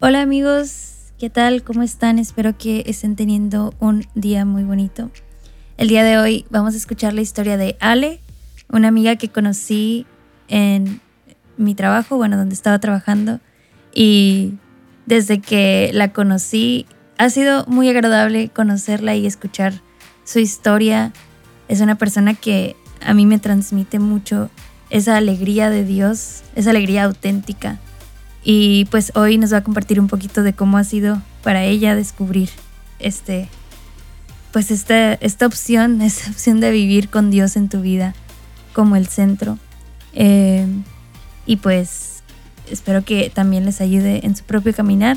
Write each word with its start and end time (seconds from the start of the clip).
Hola 0.00 0.22
amigos, 0.22 1.10
¿qué 1.18 1.28
tal? 1.28 1.64
¿Cómo 1.64 1.82
están? 1.82 2.20
Espero 2.20 2.56
que 2.56 2.84
estén 2.86 3.16
teniendo 3.16 3.74
un 3.80 4.06
día 4.14 4.44
muy 4.44 4.62
bonito. 4.62 5.10
El 5.76 5.88
día 5.88 6.04
de 6.04 6.18
hoy 6.18 6.46
vamos 6.50 6.74
a 6.74 6.76
escuchar 6.76 7.14
la 7.14 7.20
historia 7.20 7.56
de 7.56 7.76
Ale, 7.80 8.20
una 8.70 8.86
amiga 8.86 9.16
que 9.16 9.28
conocí 9.28 10.06
en 10.46 11.00
mi 11.56 11.74
trabajo, 11.74 12.16
bueno, 12.16 12.36
donde 12.36 12.54
estaba 12.54 12.78
trabajando. 12.78 13.40
Y 13.92 14.54
desde 15.06 15.40
que 15.40 15.90
la 15.92 16.12
conocí, 16.12 16.86
ha 17.18 17.28
sido 17.28 17.66
muy 17.66 17.88
agradable 17.88 18.50
conocerla 18.50 19.16
y 19.16 19.26
escuchar 19.26 19.82
su 20.22 20.38
historia. 20.38 21.12
Es 21.66 21.80
una 21.80 21.96
persona 21.96 22.34
que 22.34 22.76
a 23.04 23.14
mí 23.14 23.26
me 23.26 23.40
transmite 23.40 23.98
mucho 23.98 24.48
esa 24.90 25.16
alegría 25.16 25.70
de 25.70 25.84
Dios, 25.84 26.44
esa 26.54 26.70
alegría 26.70 27.02
auténtica 27.02 27.80
y 28.44 28.86
pues 28.86 29.12
hoy 29.14 29.38
nos 29.38 29.52
va 29.52 29.58
a 29.58 29.64
compartir 29.64 30.00
un 30.00 30.08
poquito 30.08 30.42
de 30.42 30.52
cómo 30.52 30.78
ha 30.78 30.84
sido 30.84 31.20
para 31.42 31.64
ella 31.64 31.94
descubrir 31.94 32.50
este, 32.98 33.48
pues 34.52 34.70
esta, 34.70 35.14
esta 35.14 35.46
opción, 35.46 36.02
esta 36.02 36.30
opción 36.30 36.60
de 36.60 36.70
vivir 36.70 37.08
con 37.08 37.30
Dios 37.30 37.56
en 37.56 37.68
tu 37.68 37.80
vida 37.80 38.14
como 38.72 38.96
el 38.96 39.06
centro. 39.08 39.58
Eh, 40.14 40.66
y 41.46 41.56
pues 41.56 42.22
espero 42.70 43.04
que 43.04 43.30
también 43.30 43.64
les 43.64 43.80
ayude 43.80 44.26
en 44.26 44.36
su 44.36 44.44
propio 44.44 44.74
caminar. 44.74 45.16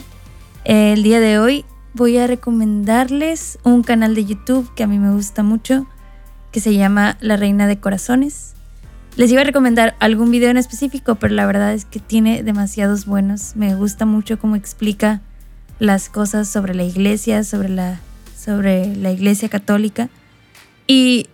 el 0.64 1.04
día 1.04 1.20
de 1.20 1.40
hoy 1.40 1.66
voy 1.94 2.18
a 2.18 2.28
recomendarles 2.28 3.60
un 3.64 3.84
canal 3.84 4.16
de 4.16 4.26
YouTube 4.26 4.74
que 4.76 4.84
a 4.84 4.88
mí 4.88 4.98
me 4.98 5.12
gusta 5.12 5.44
mucho, 5.44 5.88
que 6.52 6.60
se 6.60 6.74
llama 6.74 7.18
La 7.20 7.38
Reina 7.38 7.68
de 7.68 7.80
Corazones. 7.80 8.56
Les 9.18 9.30
iba 9.30 9.42
a 9.42 9.44
recomendar 9.44 9.96
algún 10.00 10.32
video 10.32 10.50
en 10.50 10.58
específico, 10.58 11.16
pero 11.16 11.34
la 11.36 11.46
verdad 11.46 11.74
es 11.74 11.84
que 11.84 12.00
tiene 12.00 12.44
demasiados 12.44 13.06
buenos. 13.06 13.56
Me 13.56 13.76
gusta 13.76 14.06
mucho 14.06 14.40
cómo 14.40 14.56
explica 14.56 15.22
las 15.80 16.10
cosas 16.10 16.48
sobre 16.48 16.74
la 16.74 16.84
iglesia, 16.84 17.44
sobre 17.44 17.68
la, 17.68 18.00
sobre 18.38 18.96
la 18.96 19.12
iglesia 19.12 19.50
católica. 19.50 20.10
Y 20.88 21.28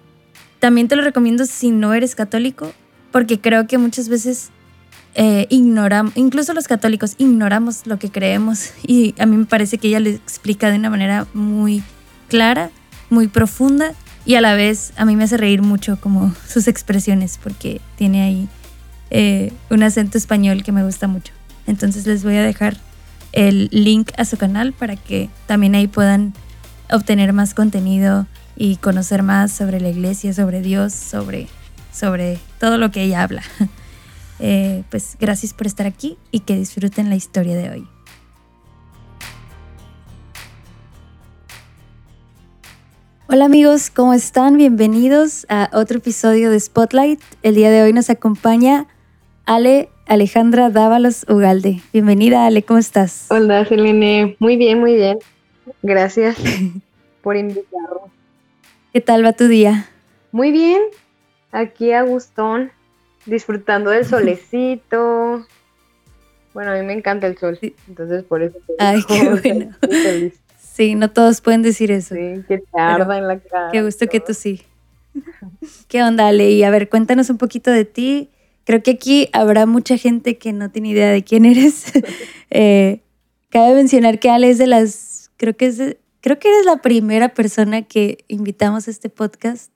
también 0.59 0.87
te 0.87 0.95
lo 0.95 1.03
recomiendo 1.03 1.45
si 1.45 1.69
no 1.69 1.93
eres 1.93 2.15
católico, 2.15 2.73
porque 3.11 3.39
creo 3.39 3.67
que 3.67 3.77
muchas 3.77 4.09
veces 4.09 4.49
eh, 5.13 5.45
ignoramos, 5.51 6.13
incluso 6.17 6.55
los 6.55 6.67
católicos 6.67 7.13
ignoramos 7.19 7.85
lo 7.85 7.99
que 7.99 8.09
creemos. 8.09 8.71
Y 8.87 9.13
a 9.19 9.27
mí 9.27 9.37
me 9.37 9.45
parece 9.45 9.77
que 9.77 9.89
ella 9.89 9.99
lo 9.99 10.09
explica 10.09 10.71
de 10.71 10.77
una 10.77 10.89
manera 10.89 11.27
muy 11.35 11.83
clara, 12.27 12.71
muy 13.11 13.27
profunda 13.27 13.93
y 14.27 14.35
a 14.35 14.41
la 14.41 14.55
vez 14.55 14.91
a 14.97 15.05
mí 15.05 15.15
me 15.15 15.23
hace 15.23 15.37
reír 15.37 15.61
mucho 15.61 16.01
como 16.01 16.35
sus 16.45 16.67
expresiones 16.67 17.39
porque 17.41 17.79
tiene 17.95 18.23
ahí 18.23 18.49
eh, 19.09 19.53
un 19.69 19.83
acento 19.83 20.17
español 20.17 20.63
que 20.63 20.73
me 20.73 20.83
gusta 20.83 21.07
mucho. 21.07 21.31
Entonces 21.65 22.05
les 22.05 22.25
voy 22.25 22.35
a 22.35 22.43
dejar 22.43 22.75
el 23.31 23.69
link 23.71 24.11
a 24.17 24.25
su 24.25 24.35
canal 24.35 24.73
para 24.73 24.97
que 24.97 25.29
también 25.45 25.75
ahí 25.75 25.87
puedan 25.87 26.33
obtener 26.91 27.31
más 27.31 27.53
contenido 27.53 28.27
y 28.57 28.75
conocer 28.75 29.23
más 29.23 29.53
sobre 29.53 29.79
la 29.79 29.87
iglesia, 29.87 30.33
sobre 30.33 30.61
Dios, 30.61 30.91
sobre, 30.91 31.47
sobre 31.93 32.37
todo 32.59 32.77
lo 32.77 32.91
que 32.91 33.03
ella 33.03 33.23
habla. 33.23 33.43
Eh, 34.39 34.83
pues 34.91 35.17
gracias 35.19 35.51
por 35.51 35.65
estar 35.65 35.87
aquí 35.87 36.15
y 36.29 36.41
que 36.41 36.55
disfruten 36.55 37.09
la 37.09 37.15
historia 37.15 37.55
de 37.55 37.71
hoy. 37.71 37.87
Hola 43.29 43.45
amigos, 43.45 43.89
¿cómo 43.89 44.13
están? 44.13 44.57
Bienvenidos 44.57 45.45
a 45.49 45.69
otro 45.73 45.97
episodio 45.97 46.49
de 46.49 46.59
Spotlight. 46.59 47.21
El 47.43 47.55
día 47.55 47.69
de 47.69 47.83
hoy 47.83 47.93
nos 47.93 48.09
acompaña 48.09 48.87
Ale 49.45 49.89
Alejandra 50.05 50.69
Dávalos 50.69 51.25
Ugalde. 51.29 51.81
Bienvenida 51.91 52.45
Ale, 52.45 52.63
¿cómo 52.63 52.79
estás? 52.79 53.27
Hola 53.29 53.65
Selene, 53.65 54.37
muy 54.39 54.55
bien, 54.55 54.79
muy 54.79 54.95
bien. 54.95 55.19
Gracias 55.83 56.37
por 57.21 57.35
invitarme. 57.35 58.11
¿Qué 58.93 59.01
tal 59.01 59.25
va 59.25 59.33
tu 59.33 59.47
día? 59.47 59.89
Muy 60.31 60.51
bien, 60.51 60.81
aquí 61.51 61.91
a 61.91 62.03
Gustón, 62.03 62.71
disfrutando 63.25 63.89
del 63.91 64.05
solecito. 64.05 65.45
Bueno, 66.53 66.71
a 66.71 66.75
mí 66.75 66.85
me 66.85 66.93
encanta 66.93 67.27
el 67.27 67.37
sol, 67.37 67.59
entonces 67.87 68.23
por 68.23 68.41
eso. 68.41 68.57
Ay, 68.79 69.01
qué 69.07 69.29
bueno. 69.43 69.75
feliz. 69.81 70.39
Sí, 70.77 70.93
no 70.93 71.09
todos 71.09 71.41
pueden 71.41 71.63
decir 71.63 71.89
eso. 71.89 72.13
Sí, 72.13 72.43
que 72.47 72.59
tarda 72.71 73.17
en 73.17 73.27
la 73.27 73.39
cara. 73.39 73.71
Qué 73.71 73.81
gusto 73.81 74.05
que 74.05 74.19
tú 74.19 74.35
sí. 74.35 74.61
¿Qué 75.87 76.03
onda, 76.03 76.27
Ale? 76.27 76.51
Y 76.51 76.61
a 76.61 76.69
ver, 76.69 76.87
cuéntanos 76.87 77.31
un 77.31 77.39
poquito 77.39 77.71
de 77.71 77.83
ti. 77.83 78.29
Creo 78.63 78.83
que 78.83 78.91
aquí 78.91 79.27
habrá 79.33 79.65
mucha 79.65 79.97
gente 79.97 80.37
que 80.37 80.53
no 80.53 80.69
tiene 80.69 80.89
idea 80.89 81.09
de 81.09 81.23
quién 81.23 81.45
eres. 81.45 81.91
eh, 82.51 83.01
cabe 83.49 83.73
mencionar 83.73 84.19
que 84.19 84.29
Ale 84.29 84.51
es 84.51 84.59
de 84.59 84.67
las, 84.67 85.31
creo 85.37 85.57
que 85.57 85.65
es 85.65 85.97
creo 86.21 86.37
que 86.37 86.47
eres 86.47 86.67
la 86.67 86.77
primera 86.77 87.29
persona 87.29 87.81
que 87.81 88.23
invitamos 88.27 88.87
a 88.87 88.91
este 88.91 89.09
podcast 89.09 89.71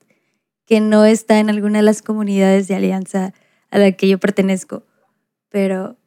que 0.67 0.81
no 0.81 1.05
está 1.05 1.39
en 1.39 1.49
alguna 1.49 1.79
de 1.79 1.83
las 1.83 2.03
comunidades 2.03 2.67
de 2.67 2.75
alianza 2.75 3.33
a 3.71 3.79
la 3.79 3.91
que 3.93 4.07
yo 4.07 4.19
pertenezco. 4.19 4.83
Pero 5.49 5.97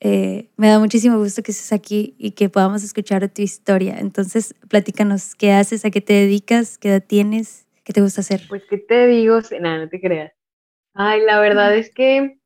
eh, 0.00 0.48
me 0.56 0.68
da 0.68 0.78
muchísimo 0.78 1.18
gusto 1.18 1.42
que 1.42 1.52
estés 1.52 1.72
aquí 1.74 2.14
y 2.18 2.30
que 2.30 2.48
podamos 2.48 2.82
escuchar 2.82 3.28
tu 3.28 3.42
historia. 3.42 3.98
Entonces, 3.98 4.54
platícanos, 4.68 5.34
¿qué 5.34 5.52
haces? 5.52 5.84
¿A 5.84 5.90
qué 5.90 6.00
te 6.00 6.14
dedicas? 6.14 6.78
¿Qué 6.78 6.88
edad 6.88 7.04
tienes? 7.06 7.66
¿Qué 7.84 7.92
te 7.92 8.00
gusta 8.00 8.22
hacer? 8.22 8.40
Pues, 8.48 8.62
¿qué 8.68 8.78
te 8.78 9.06
digo? 9.06 9.38
Nada, 9.60 9.78
no 9.84 9.88
te 9.90 10.00
creas. 10.00 10.32
Ay, 10.94 11.20
la 11.20 11.38
verdad 11.38 11.76
es 11.76 11.92
que 11.92 12.38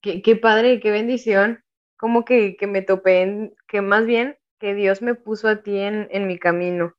qué 0.00 0.36
padre, 0.36 0.80
qué 0.80 0.90
bendición. 0.90 1.62
Como 1.98 2.24
que, 2.24 2.56
que 2.56 2.66
me 2.66 2.80
topé, 2.80 3.22
en, 3.22 3.54
que 3.68 3.82
más 3.82 4.06
bien 4.06 4.36
que 4.58 4.74
Dios 4.74 5.02
me 5.02 5.14
puso 5.14 5.48
a 5.48 5.62
ti 5.62 5.78
en, 5.78 6.08
en 6.10 6.26
mi 6.26 6.38
camino. 6.38 6.94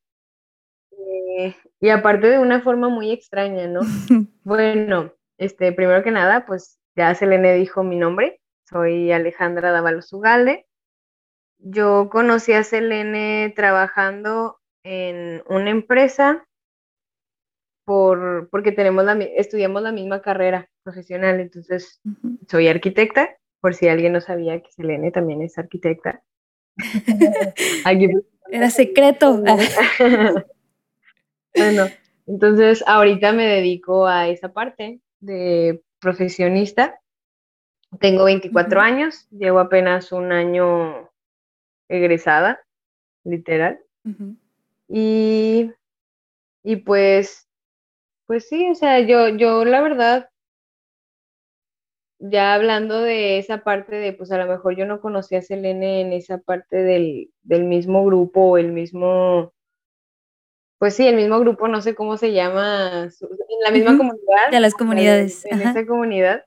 Eh, 0.91 1.56
y 1.81 1.90
aparte 1.90 2.28
de 2.28 2.38
una 2.38 2.62
forma 2.62 2.88
muy 2.88 3.12
extraña, 3.12 3.68
¿no? 3.68 3.81
bueno, 4.44 5.12
este, 5.40 5.72
primero 5.72 6.03
que 6.03 6.12
nada, 6.12 6.45
pues 6.45 6.80
ya 6.95 7.16
Selene 7.16 7.56
dijo 7.56 7.84
mi 7.84 7.95
nombre 7.95 8.40
soy 8.73 9.11
Alejandra 9.11 9.72
Dávalos 9.72 10.11
Ugalde. 10.11 10.66
Yo 11.59 12.09
conocí 12.11 12.53
a 12.53 12.63
Selene 12.63 13.53
trabajando 13.56 14.57
en 14.84 15.44
una 15.47 15.69
empresa 15.69 16.45
por, 17.85 18.50
porque 18.50 18.72
tenemos 18.72 19.06
la, 19.06 19.13
estudiamos 19.13 19.83
la 19.83 19.91
misma 19.91 20.22
carrera 20.22 20.69
profesional, 20.83 21.39
entonces 21.39 22.01
soy 22.50 22.67
arquitecta, 22.67 23.38
por 23.62 23.75
si 23.75 23.88
alguien 23.88 24.13
no 24.13 24.22
sabía 24.22 24.62
que 24.62 24.72
Selene 24.72 25.12
también 25.12 25.41
es 25.41 25.57
arquitecta. 25.57 26.23
Era 28.51 28.69
secreto. 28.69 29.41
bueno, 31.56 31.85
entonces 32.25 32.83
ahorita 32.88 33.31
me 33.31 33.45
dedico 33.45 34.07
a 34.07 34.28
esa 34.28 34.51
parte 34.51 35.00
de 35.22 35.81
profesionista 36.00 37.00
tengo 38.00 38.26
24 38.26 38.81
años, 38.81 39.28
llevo 39.31 39.59
apenas 39.59 40.12
un 40.12 40.31
año 40.31 41.09
egresada, 41.90 42.59
literal. 43.24 43.80
Y, 44.88 45.72
y 46.64 46.76
pues, 46.78 47.48
pues 48.26 48.48
sí, 48.48 48.70
o 48.70 48.76
sea, 48.76 49.00
yo, 49.00 49.30
yo 49.30 49.66
la 49.66 49.81
verdad, 49.81 50.30
ya 52.20 52.54
hablando 52.54 53.02
de 53.02 53.38
esa 53.38 53.64
parte 53.64 53.96
de, 53.96 54.14
pues 54.14 54.31
a 54.31 54.38
lo 54.38 54.46
mejor 54.46 54.75
yo 54.75 54.86
no 54.86 55.02
conocía 55.02 55.40
a 55.40 55.42
Selene 55.42 56.02
en 56.02 56.14
esa 56.14 56.38
parte 56.38 56.78
del, 56.78 57.31
del 57.44 57.64
mismo 57.64 58.06
grupo 58.06 58.58
el 58.58 58.72
mismo, 58.72 59.54
pues 60.80 60.96
sí, 60.96 61.08
el 61.08 61.16
mismo 61.16 61.40
grupo, 61.40 61.68
no 61.68 61.81
sé 61.81 61.96
cómo 61.96 62.18
se 62.18 62.31
llama, 62.34 63.04
en 63.04 63.60
la 63.64 63.72
misma 63.72 63.98
comunidad. 63.98 64.52
De 64.52 64.60
las 64.60 64.74
comunidades. 64.74 65.46
En, 65.46 65.62
esa 65.62 65.86
comunidad 65.86 66.44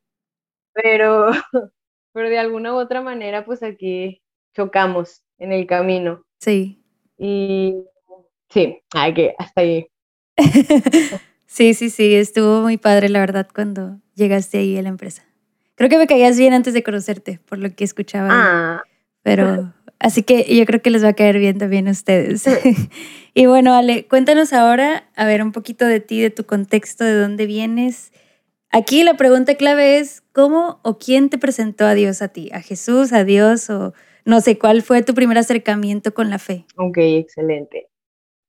pero, 0.82 1.30
pero 2.12 2.28
de 2.28 2.38
alguna 2.38 2.74
u 2.74 2.76
otra 2.76 3.02
manera, 3.02 3.44
pues 3.44 3.62
aquí 3.62 4.22
chocamos 4.54 5.22
en 5.38 5.52
el 5.52 5.66
camino. 5.66 6.24
Sí. 6.38 6.82
Y 7.18 7.74
sí, 8.50 8.78
hay 8.94 9.14
que 9.14 9.34
hasta 9.38 9.62
ahí. 9.62 9.86
sí, 11.46 11.74
sí, 11.74 11.90
sí, 11.90 12.14
estuvo 12.14 12.60
muy 12.62 12.76
padre, 12.76 13.08
la 13.08 13.20
verdad, 13.20 13.48
cuando 13.52 13.98
llegaste 14.14 14.58
ahí 14.58 14.76
a 14.78 14.82
la 14.82 14.88
empresa. 14.88 15.24
Creo 15.74 15.90
que 15.90 15.98
me 15.98 16.06
caías 16.06 16.38
bien 16.38 16.54
antes 16.54 16.72
de 16.74 16.82
conocerte, 16.82 17.40
por 17.46 17.58
lo 17.58 17.74
que 17.74 17.84
escuchaba. 17.84 18.28
Ah. 18.30 18.82
Pero, 19.22 19.74
así 19.98 20.22
que 20.22 20.54
yo 20.56 20.64
creo 20.66 20.80
que 20.80 20.90
les 20.90 21.04
va 21.04 21.08
a 21.08 21.14
caer 21.14 21.38
bien 21.38 21.58
también 21.58 21.88
a 21.88 21.90
ustedes. 21.90 22.44
y 23.34 23.46
bueno, 23.46 23.74
Ale, 23.74 24.06
cuéntanos 24.06 24.52
ahora, 24.52 25.08
a 25.16 25.26
ver, 25.26 25.42
un 25.42 25.52
poquito 25.52 25.86
de 25.86 26.00
ti, 26.00 26.20
de 26.20 26.30
tu 26.30 26.44
contexto, 26.44 27.04
de 27.04 27.18
dónde 27.18 27.46
vienes 27.46 28.12
Aquí 28.76 29.04
la 29.04 29.14
pregunta 29.14 29.54
clave 29.54 29.96
es, 29.96 30.22
¿cómo 30.32 30.80
o 30.82 30.98
quién 30.98 31.30
te 31.30 31.38
presentó 31.38 31.86
a 31.86 31.94
Dios 31.94 32.20
a 32.20 32.28
ti? 32.28 32.50
¿A 32.52 32.60
Jesús, 32.60 33.14
a 33.14 33.24
Dios 33.24 33.70
o 33.70 33.94
no 34.26 34.42
sé, 34.42 34.58
cuál 34.58 34.82
fue 34.82 35.02
tu 35.02 35.14
primer 35.14 35.38
acercamiento 35.38 36.12
con 36.12 36.28
la 36.28 36.38
fe? 36.38 36.66
Ok, 36.76 36.98
excelente. 36.98 37.88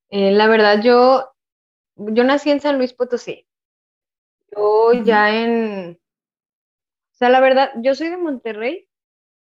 Eh, 0.09 0.31
la 0.31 0.47
verdad, 0.47 0.81
yo, 0.83 1.29
yo 1.95 2.25
nací 2.25 2.51
en 2.51 2.59
San 2.59 2.77
Luis 2.77 2.91
Potosí. 2.91 3.47
Yo 4.53 4.91
ya 5.05 5.41
en... 5.41 5.97
O 7.13 7.15
sea, 7.15 7.29
la 7.29 7.39
verdad, 7.39 7.69
yo 7.77 7.95
soy 7.95 8.09
de 8.09 8.17
Monterrey, 8.17 8.89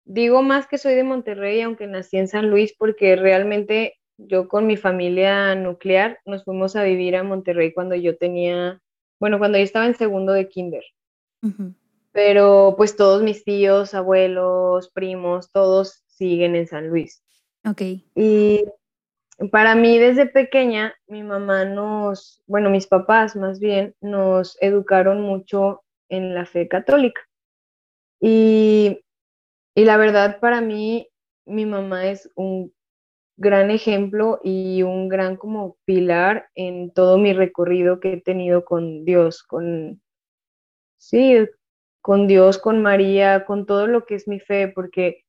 digo 0.03 0.41
más 0.41 0.67
que 0.67 0.77
soy 0.77 0.95
de 0.95 1.05
Monterrey, 1.05 1.61
aunque 1.61 1.87
nací 1.87 2.17
en 2.17 2.27
San 2.27 2.49
Luis, 2.49 2.75
porque 2.77 3.15
realmente 3.15 4.01
yo 4.17 4.49
con 4.49 4.67
mi 4.67 4.75
familia 4.75 5.55
nuclear 5.55 6.19
nos 6.25 6.43
fuimos 6.43 6.75
a 6.75 6.83
vivir 6.83 7.15
a 7.15 7.23
Monterrey 7.23 7.73
cuando 7.73 7.95
yo 7.95 8.17
tenía, 8.17 8.81
bueno, 9.23 9.39
cuando 9.39 9.57
yo 9.57 9.63
estaba 9.63 9.85
en 9.85 9.95
segundo 9.95 10.33
de 10.33 10.49
kinder. 10.49 10.83
Pero 12.11 12.73
pues 12.75 12.97
todos 12.97 13.23
mis 13.23 13.45
tíos, 13.45 13.93
abuelos, 13.93 14.91
primos, 14.91 15.49
todos 15.49 16.03
siguen 16.07 16.57
en 16.57 16.67
San 16.67 16.89
Luis. 16.89 17.23
Ok. 17.65 17.81
Y 18.15 18.65
para 19.49 19.75
mí 19.75 19.97
desde 19.97 20.25
pequeña, 20.25 20.93
mi 21.07 21.23
mamá 21.23 21.63
nos, 21.63 22.43
bueno, 22.47 22.69
mis 22.69 22.85
papás 22.85 23.37
más 23.37 23.61
bien, 23.61 23.95
nos 24.01 24.57
educaron 24.59 25.21
mucho 25.21 25.85
en 26.09 26.35
la 26.35 26.45
fe 26.45 26.67
católica. 26.67 27.21
Y, 28.19 29.05
y 29.73 29.85
la 29.85 29.95
verdad 29.95 30.41
para 30.41 30.59
mí, 30.59 31.07
mi 31.45 31.65
mamá 31.65 32.07
es 32.07 32.29
un 32.35 32.73
gran 33.37 33.71
ejemplo 33.71 34.39
y 34.43 34.83
un 34.83 35.09
gran 35.09 35.37
como 35.37 35.77
pilar 35.85 36.49
en 36.55 36.91
todo 36.93 37.17
mi 37.17 37.33
recorrido 37.33 37.99
que 37.99 38.13
he 38.13 38.21
tenido 38.21 38.65
con 38.65 39.05
Dios, 39.05 39.43
con, 39.43 40.01
sí, 40.97 41.47
con 42.01 42.27
Dios, 42.27 42.57
con 42.57 42.81
María, 42.81 43.45
con 43.45 43.65
todo 43.65 43.87
lo 43.87 44.05
que 44.05 44.15
es 44.15 44.27
mi 44.27 44.39
fe, 44.39 44.67
porque 44.67 45.23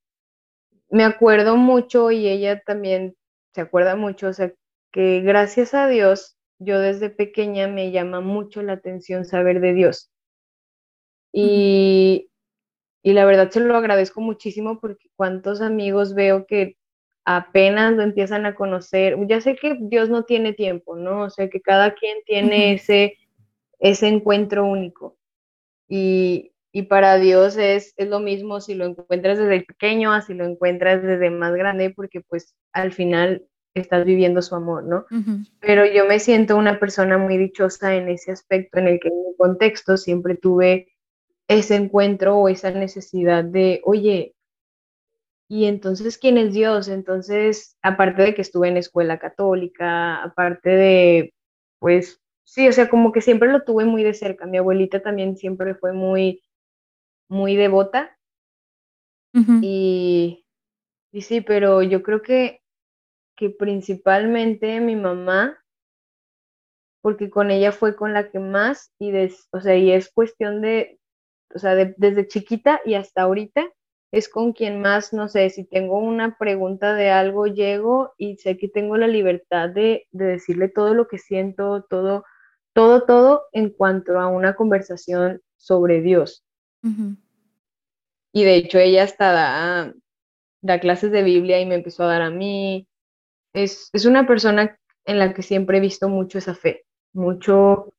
me 0.90 1.04
acuerdo 1.04 1.56
mucho 1.56 2.10
y 2.10 2.28
ella 2.28 2.62
también 2.64 3.16
se 3.52 3.60
acuerda 3.60 3.96
mucho, 3.96 4.28
o 4.28 4.32
sea, 4.32 4.52
que 4.92 5.20
gracias 5.20 5.74
a 5.74 5.88
Dios, 5.88 6.36
yo 6.58 6.78
desde 6.80 7.10
pequeña 7.10 7.68
me 7.68 7.90
llama 7.90 8.20
mucho 8.20 8.62
la 8.62 8.74
atención 8.74 9.24
saber 9.24 9.60
de 9.60 9.72
Dios. 9.74 10.10
Y, 11.32 12.30
y 13.02 13.12
la 13.12 13.24
verdad 13.24 13.50
se 13.50 13.60
lo 13.60 13.76
agradezco 13.76 14.20
muchísimo 14.20 14.80
porque 14.80 15.08
cuántos 15.16 15.60
amigos 15.60 16.14
veo 16.14 16.46
que 16.46 16.76
apenas 17.24 17.92
lo 17.94 18.02
empiezan 18.02 18.46
a 18.46 18.54
conocer. 18.54 19.16
Ya 19.26 19.40
sé 19.40 19.56
que 19.56 19.76
Dios 19.80 20.10
no 20.10 20.24
tiene 20.24 20.52
tiempo, 20.52 20.96
¿no? 20.96 21.22
O 21.24 21.30
sea, 21.30 21.48
que 21.48 21.60
cada 21.60 21.94
quien 21.94 22.18
tiene 22.26 22.74
ese, 22.74 23.16
ese 23.78 24.08
encuentro 24.08 24.64
único. 24.64 25.16
Y, 25.88 26.52
y 26.72 26.82
para 26.82 27.16
Dios 27.18 27.56
es, 27.56 27.94
es, 27.96 28.08
lo 28.08 28.20
mismo 28.20 28.60
si 28.60 28.74
lo 28.74 28.84
encuentras 28.84 29.38
desde 29.38 29.62
pequeño, 29.62 30.12
así 30.12 30.34
lo 30.34 30.44
encuentras 30.44 31.02
desde 31.02 31.30
más 31.30 31.54
grande, 31.54 31.90
porque 31.90 32.20
pues 32.20 32.54
al 32.72 32.92
final 32.92 33.46
estás 33.74 34.04
viviendo 34.04 34.40
su 34.40 34.54
amor, 34.54 34.84
¿no? 34.84 35.04
Pero 35.60 35.84
yo 35.84 36.06
me 36.06 36.20
siento 36.20 36.56
una 36.56 36.78
persona 36.78 37.18
muy 37.18 37.36
dichosa 37.36 37.94
en 37.96 38.08
ese 38.08 38.30
aspecto, 38.30 38.78
en 38.78 38.86
el 38.86 39.00
que 39.00 39.08
en 39.08 39.18
mi 39.18 39.36
contexto 39.36 39.96
siempre 39.96 40.36
tuve 40.36 40.92
ese 41.48 41.74
encuentro 41.74 42.36
o 42.36 42.48
esa 42.48 42.70
necesidad 42.70 43.44
de, 43.44 43.80
oye, 43.84 44.33
y 45.48 45.66
entonces, 45.66 46.18
¿quién 46.18 46.38
es 46.38 46.52
Dios? 46.54 46.88
Entonces, 46.88 47.76
aparte 47.82 48.22
de 48.22 48.34
que 48.34 48.42
estuve 48.42 48.68
en 48.68 48.76
escuela 48.76 49.18
católica, 49.18 50.22
aparte 50.22 50.70
de, 50.70 51.34
pues, 51.78 52.20
sí, 52.44 52.66
o 52.68 52.72
sea, 52.72 52.88
como 52.88 53.12
que 53.12 53.20
siempre 53.20 53.50
lo 53.50 53.62
tuve 53.64 53.84
muy 53.84 54.02
de 54.02 54.14
cerca. 54.14 54.46
Mi 54.46 54.58
abuelita 54.58 55.02
también 55.02 55.36
siempre 55.36 55.74
fue 55.74 55.92
muy, 55.92 56.42
muy 57.28 57.56
devota. 57.56 58.16
y, 59.62 60.46
y 61.12 61.22
sí, 61.22 61.40
pero 61.40 61.82
yo 61.82 62.02
creo 62.02 62.22
que, 62.22 62.62
que 63.36 63.50
principalmente 63.50 64.80
mi 64.80 64.96
mamá, 64.96 65.58
porque 67.02 67.28
con 67.28 67.50
ella 67.50 67.72
fue 67.72 67.96
con 67.96 68.14
la 68.14 68.30
que 68.30 68.38
más, 68.38 68.92
y 68.98 69.12
o 69.52 69.60
sea, 69.60 69.76
y 69.76 69.92
es 69.92 70.10
cuestión 70.10 70.62
de, 70.62 70.98
o 71.54 71.58
sea, 71.58 71.74
desde 71.74 72.28
chiquita 72.28 72.80
y 72.84 72.94
hasta 72.94 73.22
ahorita, 73.22 73.70
es 74.14 74.28
con 74.28 74.52
quien 74.52 74.80
más, 74.80 75.12
no 75.12 75.28
sé, 75.28 75.50
si 75.50 75.64
tengo 75.64 75.98
una 75.98 76.38
pregunta 76.38 76.94
de 76.94 77.10
algo, 77.10 77.48
llego 77.48 78.14
y 78.16 78.36
sé 78.36 78.56
que 78.56 78.68
tengo 78.68 78.96
la 78.96 79.08
libertad 79.08 79.70
de, 79.70 80.06
decirle 80.12 80.68
todo 80.68 80.94
lo 80.94 81.08
que 81.08 81.18
siento, 81.18 81.84
todo, 81.90 82.24
todo, 82.74 83.02
todo 83.06 83.42
en 83.52 83.70
cuanto 83.70 84.20
a 84.20 84.28
una 84.28 84.54
conversación 84.54 85.42
sobre 85.56 86.00
Dios. 86.00 86.44
Y 88.32 88.44
de 88.44 88.54
hecho 88.54 88.78
ella 88.78 89.02
hasta 89.02 89.32
da, 89.32 89.94
da, 90.60 90.78
clases 90.78 91.10
de 91.10 91.24
Biblia 91.24 91.60
y 91.60 91.66
me 91.66 91.74
empezó 91.74 92.04
a 92.04 92.08
dar 92.08 92.22
a 92.22 92.30
mí. 92.30 92.86
Es, 93.52 93.90
una 94.04 94.28
persona 94.28 94.78
en 95.06 95.18
la 95.18 95.34
que 95.34 95.42
siempre 95.42 95.78
he 95.78 95.80
visto 95.80 96.08
mucho 96.08 96.38
esa 96.38 96.54
fe, 96.54 96.84
mucho, 97.12 97.92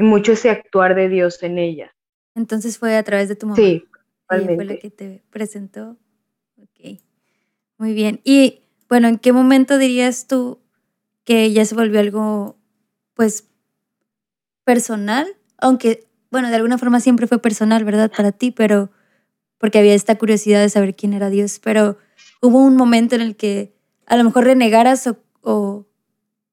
mucho 0.00 0.32
ese 0.32 0.50
actuar 0.50 0.94
de 0.94 1.08
Dios 1.08 1.42
en 1.42 1.56
ella. 1.56 1.94
Entonces 2.34 2.76
fue 2.78 2.94
a 2.98 3.02
través 3.04 3.30
de 3.30 3.36
tu 3.36 3.46
mamá. 3.46 3.56
Sí, 3.56 3.86
fue 4.28 4.64
la 4.64 4.76
que 4.76 4.90
te 4.90 5.22
presentó. 5.30 5.96
Ok, 6.58 7.00
muy 7.78 7.94
bien. 7.94 8.20
Y 8.24 8.62
bueno, 8.88 9.08
¿en 9.08 9.18
qué 9.18 9.32
momento 9.32 9.78
dirías 9.78 10.26
tú 10.26 10.60
que 11.24 11.52
ya 11.52 11.64
se 11.64 11.74
volvió 11.74 12.00
algo, 12.00 12.56
pues, 13.14 13.48
personal? 14.64 15.26
Aunque, 15.58 16.06
bueno, 16.30 16.48
de 16.50 16.56
alguna 16.56 16.78
forma 16.78 17.00
siempre 17.00 17.26
fue 17.26 17.40
personal, 17.40 17.84
¿verdad? 17.84 18.10
Para 18.14 18.32
ti, 18.32 18.50
pero 18.50 18.90
porque 19.58 19.78
había 19.78 19.94
esta 19.94 20.16
curiosidad 20.18 20.60
de 20.60 20.70
saber 20.70 20.96
quién 20.96 21.14
era 21.14 21.30
Dios, 21.30 21.60
pero 21.60 21.98
hubo 22.42 22.60
un 22.60 22.76
momento 22.76 23.14
en 23.14 23.22
el 23.22 23.36
que 23.36 23.74
a 24.06 24.16
lo 24.16 24.24
mejor 24.24 24.44
renegaras 24.44 25.06
o, 25.06 25.18
o, 25.42 25.86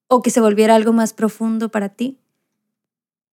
o 0.08 0.22
que 0.22 0.32
se 0.32 0.42
volviera 0.42 0.76
algo 0.76 0.94
más 0.94 1.14
profundo 1.14 1.70
para 1.70 1.90
ti 1.90 2.20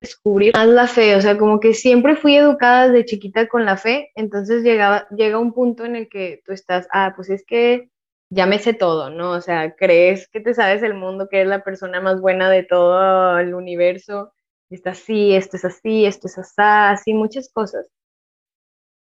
descubrir 0.01 0.55
más 0.55 0.69
la 0.69 0.87
fe, 0.87 1.15
o 1.17 1.21
sea, 1.21 1.37
como 1.39 1.61
que 1.61 1.75
siempre 1.75 2.17
fui 2.17 2.37
educada 2.37 2.89
desde 2.89 3.05
chiquita 3.05 3.49
con 3.49 3.65
la 3.65 3.77
fe, 3.77 4.11
entonces 4.15 4.63
llegaba, 4.63 5.07
llega 5.11 5.39
un 5.39 5.53
punto 5.53 5.85
en 5.85 5.97
el 5.97 6.09
que 6.09 6.43
tú 6.45 6.53
estás, 6.53 6.89
ah, 6.93 7.13
pues 7.15 7.31
es 7.31 7.45
que 7.47 7.91
ya 8.31 8.47
me 8.47 8.59
sé 8.59 8.73
todo, 8.75 9.11
¿no? 9.11 9.33
O 9.33 9.41
sea, 9.41 9.75
crees 9.77 10.29
que 10.29 10.41
te 10.41 10.55
sabes 10.55 10.83
el 10.83 10.95
mundo, 10.95 11.29
que 11.29 11.39
eres 11.39 11.49
la 11.49 11.65
persona 11.65 12.01
más 12.01 12.21
buena 12.21 12.49
de 12.51 12.63
todo 12.63 13.39
el 13.39 13.55
universo, 13.55 14.33
y 14.71 14.77
está 14.77 14.91
así, 14.91 15.35
esto 15.35 15.57
es 15.57 15.65
así, 15.65 16.07
esto 16.07 16.29
es 16.29 16.39
así, 16.39 16.55
así, 16.59 17.15
muchas 17.15 17.51
cosas. 17.53 17.87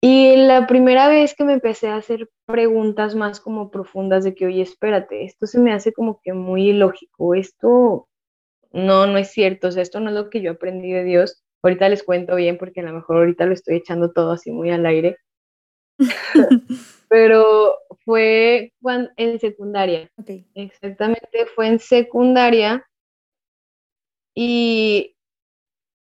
Y 0.02 0.36
la 0.36 0.68
primera 0.68 1.08
vez 1.10 1.34
que 1.34 1.46
me 1.46 1.54
empecé 1.54 1.88
a 1.88 1.96
hacer 1.96 2.30
preguntas 2.46 3.16
más 3.16 3.40
como 3.40 3.72
profundas 3.72 4.24
de 4.24 4.36
que, 4.36 4.46
oye, 4.46 4.62
espérate, 4.62 5.26
esto 5.26 5.48
se 5.48 5.60
me 5.60 5.74
hace 5.74 5.94
como 5.94 6.20
que 6.24 6.34
muy 6.34 6.70
ilógico, 6.70 7.34
esto 7.34 8.08
no, 8.75 9.07
no 9.07 9.18
es 9.18 9.31
cierto, 9.31 9.69
o 9.69 9.72
sea, 9.72 9.81
esto 9.81 10.01
no 10.01 10.10
es 10.10 10.16
lo 10.16 10.30
que 10.30 10.42
yo 10.42 10.51
aprendí 10.51 10.92
de 10.92 11.06
Dios. 11.06 11.42
Ahorita 11.63 11.88
les 11.88 12.04
cuento 12.04 12.36
bien 12.36 12.57
porque 12.57 12.81
a 12.81 12.83
lo 12.83 12.92
mejor 12.92 13.18
ahorita 13.18 13.45
lo 13.45 13.54
estoy 13.54 13.77
echando 13.77 14.12
todo 14.12 14.33
así 14.33 14.51
muy 14.51 14.69
al 14.69 14.86
aire. 14.86 15.18
Pero 17.10 17.77
fue 18.04 18.74
cuando, 18.81 19.10
en 19.16 19.39
secundaria. 19.39 20.12
Exactamente, 20.56 21.45
fue 21.56 21.68
en 21.68 21.80
secundaria. 21.80 22.86
Y, 24.36 25.15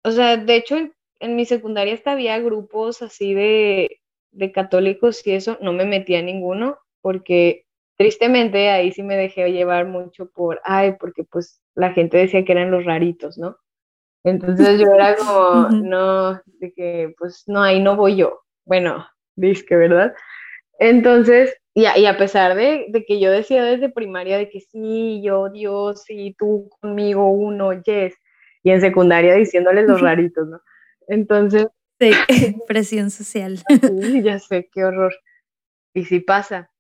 o 0.05 0.13
sea, 0.13 0.37
de 0.37 0.55
hecho, 0.55 0.77
en, 1.19 1.37
mi 1.37 1.47
secundaria 1.47 1.95
hasta 1.95 2.13
había 2.13 2.39
grupos 2.39 3.03
así 3.03 3.35
de, 3.35 4.01
de 4.31 4.53
católicos 4.53 5.27
y 5.27 5.33
eso, 5.33 5.59
no 5.61 5.73
me 5.73 5.87
metía 5.87 6.21
a 6.21 6.23
ninguno 6.23 6.79
porque 7.03 7.65
tristemente 8.01 8.71
ahí 8.71 8.93
sí 8.93 9.03
me 9.03 9.15
dejé 9.15 9.53
llevar 9.53 9.87
mucho 9.87 10.31
por, 10.31 10.59
ay, 10.65 10.97
porque 10.99 11.23
pues 11.23 11.61
la 11.75 11.93
gente 11.93 12.17
decía 12.17 12.43
que 12.47 12.53
eran 12.53 12.71
los 12.71 12.87
raritos, 12.87 13.37
¿no? 13.37 13.59
Entonces 14.25 14.81
yo 14.81 14.87
era 14.87 15.17
como, 15.17 15.69
no, 15.85 16.41
de 16.47 16.73
que 16.73 17.13
pues 17.19 17.45
no, 17.47 17.63
ahí 17.63 17.79
no 17.79 17.97
voy 17.97 18.17
yo. 18.17 18.41
Bueno, 18.65 19.07
disque, 19.37 19.77
¿verdad? 19.77 20.15
Entonces, 20.79 21.55
y 21.75 21.85
a, 21.85 21.99
y 21.99 22.07
a 22.07 22.17
pesar 22.17 22.55
de, 22.55 22.87
de, 22.89 23.05
que 23.05 23.21
yo 23.21 23.31
decía 23.31 23.63
desde 23.65 23.91
primaria 23.91 24.39
de 24.39 24.49
que 24.49 24.61
sí, 24.61 25.21
yo, 25.23 25.51
Dios, 25.51 26.05
y 26.09 26.33
tú 26.33 26.71
conmigo, 26.81 27.31
uno, 27.31 27.75
yes, 27.83 28.15
y 28.63 28.71
en 28.71 28.81
secundaria 28.81 29.35
diciéndoles 29.35 29.87
los 29.87 30.01
raritos, 30.01 30.49
¿no? 30.49 30.59
Entonces... 31.07 31.67
Sí, 32.01 32.13
presión 32.67 33.11
social. 33.11 33.59
Sí, 33.69 34.23
ya 34.23 34.39
sé, 34.39 34.71
qué 34.73 34.87
horror. 34.87 35.13
Y 35.93 36.07
sí 36.07 36.21
pasa. 36.21 36.71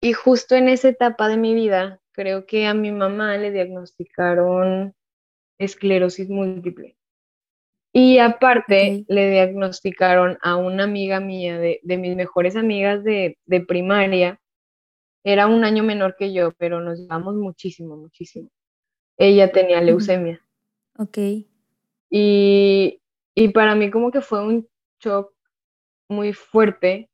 Y 0.00 0.12
justo 0.12 0.54
en 0.54 0.68
esa 0.68 0.88
etapa 0.88 1.28
de 1.28 1.36
mi 1.36 1.54
vida, 1.54 2.00
creo 2.12 2.46
que 2.46 2.66
a 2.66 2.74
mi 2.74 2.92
mamá 2.92 3.36
le 3.36 3.50
diagnosticaron 3.50 4.94
esclerosis 5.58 6.28
múltiple. 6.28 6.96
Y 7.92 8.18
aparte 8.18 9.04
le 9.08 9.30
diagnosticaron 9.30 10.38
a 10.42 10.56
una 10.56 10.84
amiga 10.84 11.20
mía, 11.20 11.58
de, 11.58 11.80
mis 11.82 12.14
mejores 12.14 12.54
amigas 12.54 13.02
de, 13.02 13.36
primaria, 13.66 14.40
era 15.24 15.46
un 15.46 15.64
año 15.64 15.82
menor 15.82 16.14
que 16.16 16.32
yo, 16.32 16.52
pero 16.52 16.80
nos 16.80 17.00
llevamos 17.00 17.34
muchísimo, 17.34 17.96
muchísimo. 17.96 18.50
Ella 19.16 19.50
tenía 19.50 19.80
leucemia. 19.80 20.40
Ok. 20.96 21.18
Y, 22.08 23.00
y 23.34 23.48
para 23.48 23.74
mí 23.74 23.90
como 23.90 24.12
que 24.12 24.20
fue 24.20 24.46
un 24.46 24.68
shock 25.00 25.34
muy 26.08 26.32
fuerte, 26.32 27.10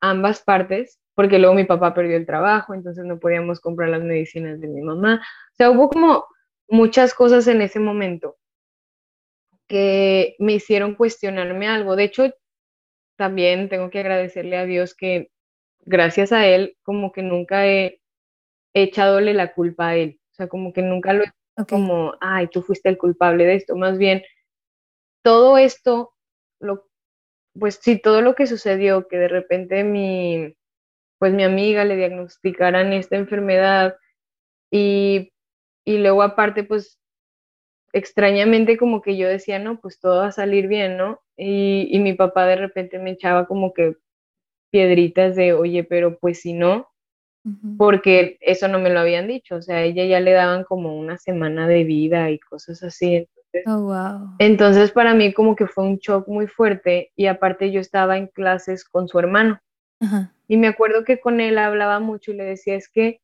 ambas 0.00 0.42
partes, 0.42 1.00
porque 1.18 1.40
luego 1.40 1.56
mi 1.56 1.64
papá 1.64 1.94
perdió 1.94 2.16
el 2.16 2.26
trabajo, 2.26 2.74
entonces 2.74 3.04
no 3.04 3.18
podíamos 3.18 3.58
comprar 3.58 3.88
las 3.88 4.04
medicinas 4.04 4.60
de 4.60 4.68
mi 4.68 4.82
mamá. 4.82 5.20
O 5.50 5.56
sea, 5.56 5.68
hubo 5.68 5.88
como 5.88 6.24
muchas 6.68 7.12
cosas 7.12 7.48
en 7.48 7.60
ese 7.60 7.80
momento 7.80 8.36
que 9.66 10.36
me 10.38 10.52
hicieron 10.52 10.94
cuestionarme 10.94 11.66
algo. 11.66 11.96
De 11.96 12.04
hecho, 12.04 12.32
también 13.16 13.68
tengo 13.68 13.90
que 13.90 13.98
agradecerle 13.98 14.58
a 14.58 14.64
Dios 14.64 14.94
que 14.94 15.32
gracias 15.80 16.30
a 16.30 16.46
él, 16.46 16.76
como 16.84 17.10
que 17.10 17.22
nunca 17.22 17.66
he, 17.66 18.00
echadole 18.72 19.34
la 19.34 19.54
culpa 19.54 19.88
a 19.88 19.96
él. 19.96 20.20
O 20.30 20.34
sea, 20.34 20.46
como 20.46 20.72
que 20.72 20.82
nunca 20.82 21.14
lo 21.14 21.24
he 21.24 21.32
como, 21.68 22.14
ay, 22.20 22.46
tú 22.46 22.62
fuiste 22.62 22.90
el 22.90 22.96
culpable 22.96 23.44
de 23.44 23.56
esto. 23.56 23.74
Más 23.74 23.98
bien, 23.98 24.22
todo 25.22 25.58
esto, 25.58 26.14
lo, 26.60 26.88
pues 27.58 27.80
sí, 27.82 28.00
todo 28.00 28.22
lo 28.22 28.36
que 28.36 28.46
sucedió, 28.46 29.08
que 29.08 29.16
de 29.18 29.26
repente 29.26 29.82
mi, 29.82 30.54
pues 31.18 31.32
mi 31.32 31.44
amiga 31.44 31.84
le 31.84 31.96
diagnosticaran 31.96 32.92
esta 32.92 33.16
enfermedad 33.16 33.96
y, 34.70 35.32
y 35.84 35.98
luego 35.98 36.22
aparte, 36.22 36.64
pues 36.64 36.98
extrañamente 37.92 38.76
como 38.76 39.00
que 39.00 39.16
yo 39.16 39.28
decía, 39.28 39.58
no, 39.58 39.80
pues 39.80 39.98
todo 39.98 40.18
va 40.18 40.28
a 40.28 40.32
salir 40.32 40.68
bien, 40.68 40.96
¿no? 40.96 41.20
Y, 41.36 41.88
y 41.90 41.98
mi 42.00 42.14
papá 42.14 42.46
de 42.46 42.56
repente 42.56 42.98
me 42.98 43.12
echaba 43.12 43.46
como 43.46 43.72
que 43.72 43.96
piedritas 44.70 45.36
de, 45.36 45.54
oye, 45.54 45.84
pero 45.84 46.18
pues 46.18 46.40
si 46.40 46.52
no, 46.52 46.88
porque 47.78 48.36
eso 48.40 48.68
no 48.68 48.78
me 48.78 48.90
lo 48.90 49.00
habían 49.00 49.26
dicho, 49.26 49.56
o 49.56 49.62
sea, 49.62 49.76
a 49.76 49.82
ella 49.82 50.04
ya 50.04 50.20
le 50.20 50.32
daban 50.32 50.64
como 50.64 50.98
una 50.98 51.16
semana 51.16 51.66
de 51.66 51.84
vida 51.84 52.30
y 52.30 52.38
cosas 52.38 52.82
así. 52.82 53.14
Entonces, 53.14 53.62
oh, 53.66 53.80
wow. 53.80 54.34
entonces 54.38 54.92
para 54.92 55.14
mí 55.14 55.32
como 55.32 55.56
que 55.56 55.66
fue 55.66 55.84
un 55.84 55.96
shock 55.96 56.28
muy 56.28 56.46
fuerte 56.46 57.10
y 57.16 57.26
aparte 57.26 57.70
yo 57.70 57.80
estaba 57.80 58.18
en 58.18 58.26
clases 58.26 58.84
con 58.84 59.08
su 59.08 59.18
hermano. 59.18 59.60
Y 60.48 60.56
me 60.56 60.68
acuerdo 60.68 61.04
que 61.04 61.20
con 61.20 61.40
él 61.40 61.58
hablaba 61.58 62.00
mucho 62.00 62.32
y 62.32 62.36
le 62.36 62.44
decía, 62.44 62.74
es 62.74 62.88
que, 62.88 63.20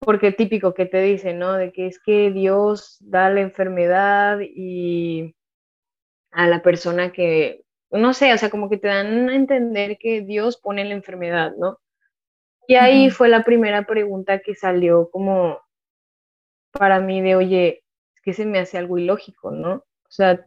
porque 0.00 0.32
típico 0.32 0.74
que 0.74 0.86
te 0.86 1.00
dice, 1.02 1.34
¿no? 1.34 1.52
De 1.52 1.72
que 1.72 1.86
es 1.86 2.00
que 2.00 2.30
Dios 2.30 2.98
da 3.00 3.30
la 3.30 3.42
enfermedad 3.42 4.40
y 4.40 5.34
a 6.32 6.48
la 6.48 6.62
persona 6.62 7.12
que 7.12 7.64
no 7.98 8.12
sé, 8.12 8.32
o 8.32 8.38
sea, 8.38 8.50
como 8.50 8.68
que 8.68 8.76
te 8.78 8.88
dan 8.88 9.28
a 9.28 9.36
entender 9.36 9.98
que 9.98 10.22
Dios 10.22 10.56
pone 10.56 10.84
la 10.84 10.94
enfermedad, 10.94 11.54
¿no? 11.56 11.78
Y 12.66 12.76
ahí 12.76 13.10
fue 13.10 13.28
la 13.28 13.44
primera 13.44 13.82
pregunta 13.86 14.40
que 14.40 14.54
salió 14.54 15.10
como 15.10 15.60
para 16.72 17.00
mí 17.00 17.20
de, 17.20 17.36
oye, 17.36 17.84
es 18.14 18.22
que 18.22 18.32
se 18.32 18.46
me 18.46 18.58
hace 18.58 18.78
algo 18.78 18.98
ilógico, 18.98 19.50
¿no? 19.50 19.74
O 19.74 20.10
sea, 20.10 20.44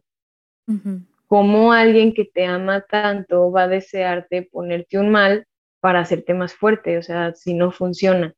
¿cómo 1.28 1.72
alguien 1.72 2.14
que 2.14 2.26
te 2.26 2.46
ama 2.46 2.82
tanto 2.82 3.52
va 3.52 3.64
a 3.64 3.68
desearte 3.68 4.44
ponerte 4.44 4.98
un 4.98 5.10
mal 5.10 5.46
para 5.88 6.01
hacerte 6.01 6.34
más 6.34 6.53
fuerte? 6.53 6.98
O 6.98 7.01
sea, 7.01 7.34
si 7.34 7.53
no 7.53 7.72
funciona. 7.72 8.34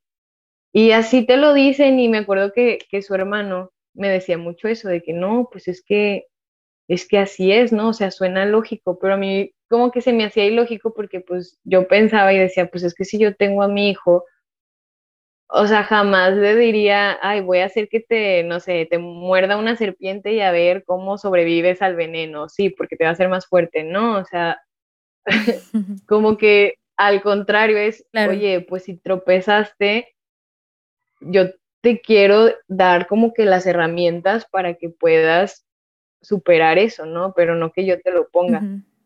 Y 0.72 0.92
así 0.92 1.26
te 1.26 1.36
lo 1.36 1.52
dicen 1.52 1.98
y 1.98 2.08
me 2.08 2.18
acuerdo 2.18 2.52
que, 2.52 2.78
que 2.88 3.02
su 3.02 3.12
hermano 3.12 3.72
me 3.92 4.08
decía 4.08 4.38
mucho 4.38 4.68
eso, 4.68 4.88
de 4.88 5.02
que 5.02 5.12
no, 5.12 5.48
pues 5.50 5.66
es 5.66 5.82
que 5.84 6.26
es 6.86 7.08
que 7.08 7.18
así 7.18 7.50
es, 7.50 7.72
¿no? 7.72 7.88
O 7.88 7.92
sea, 7.92 8.12
suena 8.12 8.46
lógico, 8.46 9.00
pero 9.00 9.14
a 9.14 9.16
mí 9.16 9.52
como 9.68 9.90
que 9.90 10.00
se 10.00 10.12
me 10.12 10.24
hacía 10.24 10.44
ilógico 10.46 10.94
porque 10.94 11.20
pues 11.20 11.58
yo 11.64 11.88
pensaba 11.88 12.32
y 12.32 12.38
decía, 12.38 12.70
pues 12.70 12.84
es 12.84 12.94
que 12.94 13.04
si 13.04 13.18
yo 13.18 13.34
tengo 13.34 13.64
a 13.64 13.68
mi 13.68 13.90
hijo, 13.90 14.24
o 15.48 15.66
sea, 15.66 15.82
jamás 15.82 16.34
le 16.36 16.54
diría, 16.54 17.18
ay, 17.20 17.40
voy 17.40 17.58
a 17.58 17.64
hacer 17.66 17.88
que 17.88 17.98
te, 17.98 18.44
no 18.44 18.60
sé, 18.60 18.86
te 18.88 18.98
muerda 18.98 19.56
una 19.56 19.74
serpiente 19.74 20.34
y 20.34 20.40
a 20.40 20.52
ver 20.52 20.84
cómo 20.84 21.18
sobrevives 21.18 21.82
al 21.82 21.96
veneno, 21.96 22.48
sí, 22.48 22.70
porque 22.70 22.94
te 22.94 23.02
va 23.04 23.10
a 23.10 23.14
hacer 23.14 23.28
más 23.28 23.48
fuerte, 23.48 23.82
¿no? 23.82 24.18
O 24.18 24.24
sea, 24.24 24.60
como 26.06 26.38
que 26.38 26.74
al 27.00 27.22
contrario 27.22 27.78
es, 27.78 28.04
oye, 28.12 28.60
pues 28.60 28.84
si 28.84 28.94
tropezaste, 28.94 30.14
yo 31.22 31.46
te 31.80 32.02
quiero 32.02 32.50
dar 32.68 33.06
como 33.06 33.32
que 33.32 33.46
las 33.46 33.64
herramientas 33.64 34.44
para 34.44 34.74
que 34.74 34.90
puedas 34.90 35.66
superar 36.20 36.76
eso, 36.76 37.06
¿no? 37.06 37.32
Pero 37.32 37.54
no 37.54 37.72
que 37.72 37.86
yo 37.86 37.98
te 38.02 38.10
lo 38.10 38.28
ponga. 38.28 38.62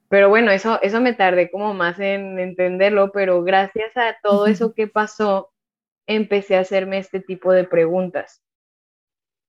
Pero 0.09 0.29
bueno, 0.29 0.51
eso, 0.51 0.83
eso 0.83 1.01
me 1.01 1.13
tardé 1.13 1.53
como 1.53 1.73
más 1.73 2.01
en 2.01 2.41
entenderlo, 2.41 3.13
pero 3.13 3.45
gracias 3.45 3.97
a 3.97 4.17
todo 4.21 4.49
eso 4.49 4.75
que 4.75 4.89
pasó, 4.89 5.53
empecé 6.09 6.57
a 6.57 6.61
hacerme 6.63 6.99
este 6.99 7.21
tipo 7.21 7.53
de 7.53 7.63
preguntas. 7.63 8.43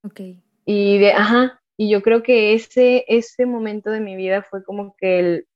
Ok. 0.03 0.21
Y 0.65 0.99
de, 0.99 1.13
ajá, 1.13 1.63
y 1.77 1.89
yo 1.89 2.03
creo 2.03 2.21
que 2.21 2.53
ese, 2.53 3.05
ese 3.07 3.47
momento 3.47 3.89
de 3.89 4.01
mi 4.01 4.15
vida 4.15 4.43
fue 4.43 4.63
como 4.63 4.95
que 4.97 5.19
el 5.19 5.47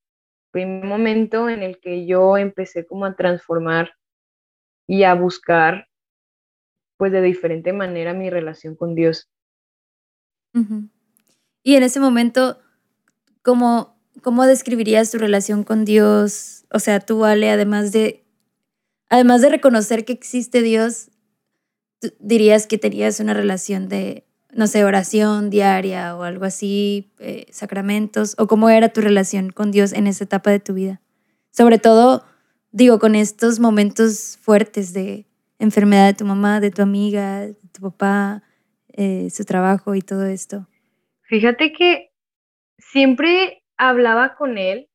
primer 0.51 0.85
momento 0.85 1.49
en 1.49 1.63
el 1.63 1.79
que 1.79 2.05
yo 2.05 2.37
empecé 2.37 2.85
como 2.85 3.05
a 3.05 3.15
transformar 3.15 3.93
y 4.87 5.03
a 5.03 5.13
buscar 5.13 5.87
pues 6.97 7.11
de 7.11 7.21
diferente 7.21 7.71
manera 7.71 8.13
mi 8.13 8.29
relación 8.29 8.75
con 8.75 8.93
Dios. 8.93 9.29
Y 11.63 11.75
en 11.75 11.83
ese 11.83 11.99
momento, 11.99 12.59
¿cómo, 13.41 13.97
¿cómo 14.21 14.45
describirías 14.45 15.11
tu 15.11 15.17
relación 15.17 15.63
con 15.63 15.85
Dios? 15.85 16.65
O 16.71 16.79
sea, 16.79 16.99
tú, 16.99 17.23
Ale, 17.23 17.51
además 17.51 17.93
de, 17.93 18.25
además 19.09 19.41
de 19.41 19.49
reconocer 19.49 20.03
que 20.03 20.11
existe 20.11 20.61
Dios, 20.61 21.09
dirías 22.19 22.67
que 22.67 22.77
tenías 22.77 23.19
una 23.21 23.33
relación 23.33 23.87
de, 23.87 24.25
no 24.53 24.67
sé, 24.67 24.83
oración 24.83 25.49
diaria 25.49 26.15
o 26.15 26.23
algo 26.23 26.45
así, 26.45 27.11
eh, 27.19 27.45
sacramentos, 27.51 28.35
o 28.37 28.47
cómo 28.47 28.69
era 28.69 28.89
tu 28.89 29.01
relación 29.01 29.51
con 29.51 29.71
Dios 29.71 29.93
en 29.93 30.07
esa 30.07 30.23
etapa 30.23 30.51
de 30.51 30.59
tu 30.59 30.73
vida. 30.73 31.01
Sobre 31.51 31.77
todo, 31.77 32.23
digo, 32.71 32.99
con 32.99 33.15
estos 33.15 33.59
momentos 33.59 34.37
fuertes 34.41 34.93
de 34.93 35.25
enfermedad 35.59 36.07
de 36.07 36.13
tu 36.13 36.25
mamá, 36.25 36.59
de 36.59 36.71
tu 36.71 36.81
amiga, 36.81 37.41
de 37.41 37.55
tu 37.71 37.81
papá, 37.81 38.43
eh, 38.93 39.29
su 39.29 39.45
trabajo 39.45 39.95
y 39.95 40.01
todo 40.01 40.25
esto. 40.25 40.67
Fíjate 41.23 41.73
que 41.73 42.11
siempre 42.77 43.63
hablaba 43.77 44.35
con 44.35 44.57
él, 44.57 44.89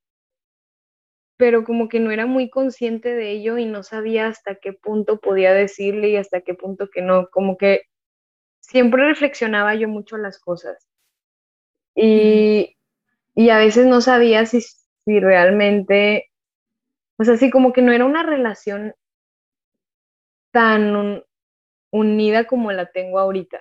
pero 1.37 1.65
como 1.65 1.89
que 1.89 2.01
no 2.01 2.11
era 2.11 2.27
muy 2.27 2.51
consciente 2.51 3.15
de 3.15 3.33
ello 3.33 3.59
y 3.59 3.67
no 3.67 3.83
sabía 3.83 4.27
hasta 4.27 4.57
qué 4.57 4.73
punto 4.73 5.21
podía 5.21 5.53
decirle 5.53 6.09
y 6.11 6.17
hasta 6.17 6.41
qué 6.41 6.55
punto 6.55 6.89
que 6.91 7.03
no, 7.03 7.29
como 7.31 7.57
que 7.57 7.83
siempre 8.67 9.07
reflexionaba 9.07 9.75
yo 9.75 9.89
mucho 9.89 10.17
las 10.17 10.39
cosas. 10.39 10.89
Y, 11.95 12.77
a 13.51 13.59
veces 13.59 13.87
no 13.87 14.01
sabía 14.01 14.47
si, 14.47 14.61
si 14.61 15.21
realmente, 15.21 16.31
o 17.19 17.25
sea, 17.25 17.37
sí, 17.37 17.51
como 17.51 17.73
que 17.73 17.83
no 17.83 17.93
era 17.93 18.05
una 18.05 18.23
relación 18.23 18.95
tan 20.51 21.23
unida 21.91 22.47
como 22.47 22.73
la 22.73 22.87
tengo 22.87 23.19
ahorita. 23.19 23.61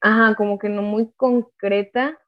Ajá, 0.00 0.34
como 0.34 0.58
que 0.58 0.68
no 0.68 0.82
muy 0.82 1.12
concreta, 1.16 2.18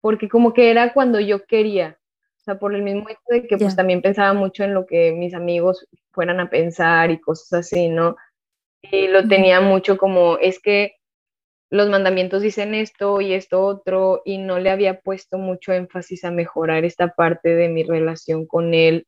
porque 0.00 0.28
como 0.28 0.52
que 0.52 0.70
era 0.70 0.92
cuando 0.92 1.20
yo 1.20 1.46
quería, 1.46 1.98
o 2.38 2.40
sea, 2.40 2.58
por 2.58 2.74
el 2.74 2.82
mismo 2.82 3.08
hecho 3.08 3.20
de 3.28 3.46
que 3.46 3.56
pues 3.56 3.76
también 3.76 4.02
pensaba 4.02 4.32
mucho 4.32 4.64
en 4.64 4.74
lo 4.74 4.86
que 4.86 5.12
mis 5.12 5.34
amigos 5.34 5.86
fueran 6.10 6.40
a 6.40 6.50
pensar 6.50 7.10
y 7.10 7.20
cosas 7.20 7.60
así, 7.60 7.88
¿no? 7.88 8.16
Y 8.90 9.08
lo 9.08 9.26
tenía 9.26 9.60
mucho 9.60 9.96
como, 9.96 10.38
es 10.38 10.60
que 10.60 10.96
los 11.70 11.88
mandamientos 11.88 12.42
dicen 12.42 12.74
esto 12.74 13.20
y 13.20 13.34
esto 13.34 13.64
otro, 13.64 14.22
y 14.24 14.38
no 14.38 14.58
le 14.58 14.70
había 14.70 15.00
puesto 15.00 15.38
mucho 15.38 15.72
énfasis 15.72 16.24
a 16.24 16.30
mejorar 16.30 16.84
esta 16.84 17.08
parte 17.08 17.54
de 17.54 17.68
mi 17.68 17.82
relación 17.82 18.46
con 18.46 18.74
él 18.74 19.06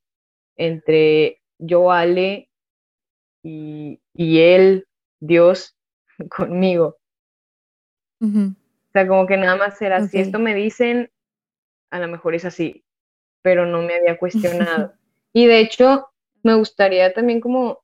entre 0.56 1.40
yo, 1.58 1.92
Ale, 1.92 2.48
y, 3.42 4.00
y 4.12 4.40
él, 4.40 4.86
Dios, 5.20 5.76
conmigo. 6.30 6.98
O 8.20 8.92
sea, 8.92 9.06
como 9.06 9.26
que 9.26 9.36
nada 9.36 9.56
más 9.56 9.80
era, 9.80 10.06
si 10.08 10.18
esto 10.18 10.40
me 10.40 10.54
dicen, 10.54 11.10
a 11.90 12.00
lo 12.00 12.08
mejor 12.08 12.34
es 12.34 12.44
así, 12.44 12.84
pero 13.42 13.64
no 13.66 13.82
me 13.82 13.94
había 13.94 14.18
cuestionado. 14.18 14.92
y 15.32 15.46
de 15.46 15.60
hecho, 15.60 16.08
me 16.42 16.54
gustaría 16.54 17.12
también 17.12 17.40
como 17.40 17.80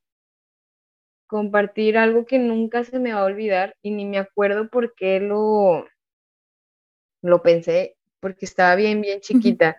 compartir 1.27 1.97
algo 1.97 2.25
que 2.25 2.39
nunca 2.39 2.83
se 2.83 2.99
me 2.99 3.13
va 3.13 3.21
a 3.21 3.25
olvidar 3.25 3.75
y 3.81 3.91
ni 3.91 4.05
me 4.05 4.17
acuerdo 4.19 4.69
por 4.69 4.93
qué 4.95 5.19
lo, 5.19 5.85
lo 7.21 7.41
pensé, 7.41 7.97
porque 8.19 8.45
estaba 8.45 8.75
bien, 8.75 9.01
bien 9.01 9.19
chiquita. 9.19 9.77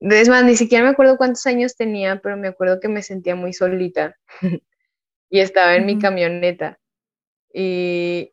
Es 0.00 0.28
más, 0.28 0.44
ni 0.44 0.56
siquiera 0.56 0.84
me 0.84 0.90
acuerdo 0.90 1.16
cuántos 1.16 1.46
años 1.46 1.76
tenía, 1.76 2.20
pero 2.20 2.36
me 2.36 2.48
acuerdo 2.48 2.78
que 2.80 2.88
me 2.88 3.02
sentía 3.02 3.34
muy 3.34 3.52
solita 3.52 4.16
y 5.30 5.40
estaba 5.40 5.76
en 5.76 5.86
mi 5.86 5.98
camioneta. 5.98 6.78
Y, 7.54 8.32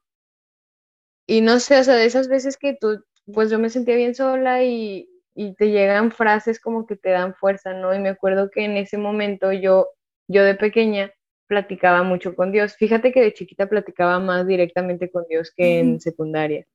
y 1.28 1.42
no 1.42 1.60
sé, 1.60 1.80
o 1.80 1.84
sea, 1.84 1.96
de 1.96 2.06
esas 2.06 2.28
veces 2.28 2.58
que 2.58 2.76
tú, 2.80 3.04
pues 3.34 3.50
yo 3.50 3.60
me 3.60 3.70
sentía 3.70 3.96
bien 3.96 4.16
sola 4.16 4.64
y, 4.64 5.10
y 5.36 5.56
te 5.56 5.70
llegan 5.72 6.12
frases 6.12 6.60
como 6.60 6.86
que 6.86 6.96
te 6.96 7.10
dan 7.10 7.36
fuerza, 7.36 7.74
¿no? 7.74 7.94
Y 7.96 8.00
me 8.00 8.10
acuerdo 8.10 8.50
que 8.52 8.66
en 8.66 8.78
ese 8.78 8.98
momento 8.98 9.52
yo, 9.54 9.88
yo 10.28 10.44
de 10.44 10.56
pequeña 10.56 11.14
platicaba 11.52 12.02
mucho 12.02 12.34
con 12.34 12.54
Dios. 12.54 12.78
Fíjate 12.78 13.12
que 13.12 13.20
de 13.20 13.34
chiquita 13.34 13.68
platicaba 13.68 14.20
más 14.20 14.48
directamente 14.48 15.12
con 15.12 15.26
Dios 15.30 15.52
que 15.54 15.80
en 15.80 16.00
secundaria. 16.00 16.66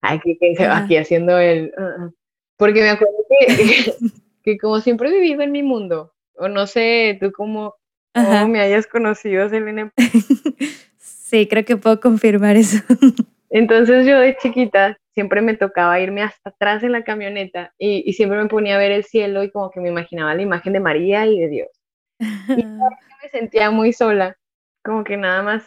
Que 0.00 0.66
aquí 0.66 0.96
haciendo 0.96 1.38
el... 1.38 1.74
Uh, 1.76 2.04
uh. 2.04 2.14
porque 2.56 2.80
me 2.80 2.88
acuerdo 2.88 3.18
que, 3.28 3.92
que, 4.42 4.56
como 4.56 4.80
siempre 4.80 5.10
he 5.10 5.20
vivido 5.20 5.42
en 5.42 5.52
mi 5.52 5.62
mundo, 5.62 6.14
o 6.36 6.48
no 6.48 6.66
sé, 6.66 7.18
tú 7.20 7.32
cómo, 7.32 7.74
cómo 8.14 8.48
me 8.48 8.60
hayas 8.60 8.86
conocido, 8.86 9.50
Selena. 9.50 9.92
Sí, 10.98 11.48
creo 11.48 11.64
que 11.64 11.76
puedo 11.76 12.00
confirmar 12.00 12.56
eso. 12.56 12.78
Entonces 13.50 14.06
yo 14.06 14.20
de 14.20 14.36
chiquita 14.36 14.96
siempre 15.12 15.42
me 15.42 15.54
tocaba 15.54 16.00
irme 16.00 16.22
hasta 16.22 16.50
atrás 16.50 16.82
en 16.82 16.92
la 16.92 17.02
camioneta 17.02 17.74
y, 17.76 18.12
siempre 18.14 18.38
me 18.38 18.48
ponía 18.48 18.76
a 18.76 18.78
ver 18.78 18.92
el 18.92 19.04
cielo 19.04 19.42
y 19.42 19.50
como 19.50 19.70
que 19.70 19.80
me 19.80 19.88
imaginaba 19.88 20.34
la 20.34 20.42
imagen 20.42 20.72
de 20.72 20.80
María 20.80 21.26
y 21.26 21.40
de 21.40 21.48
Dios. 21.48 21.68
Y 22.20 22.64
me 23.24 23.30
sentía 23.30 23.70
muy 23.70 23.92
sola, 23.92 24.36
como 24.84 25.02
que 25.02 25.16
nada 25.16 25.42
más 25.42 25.66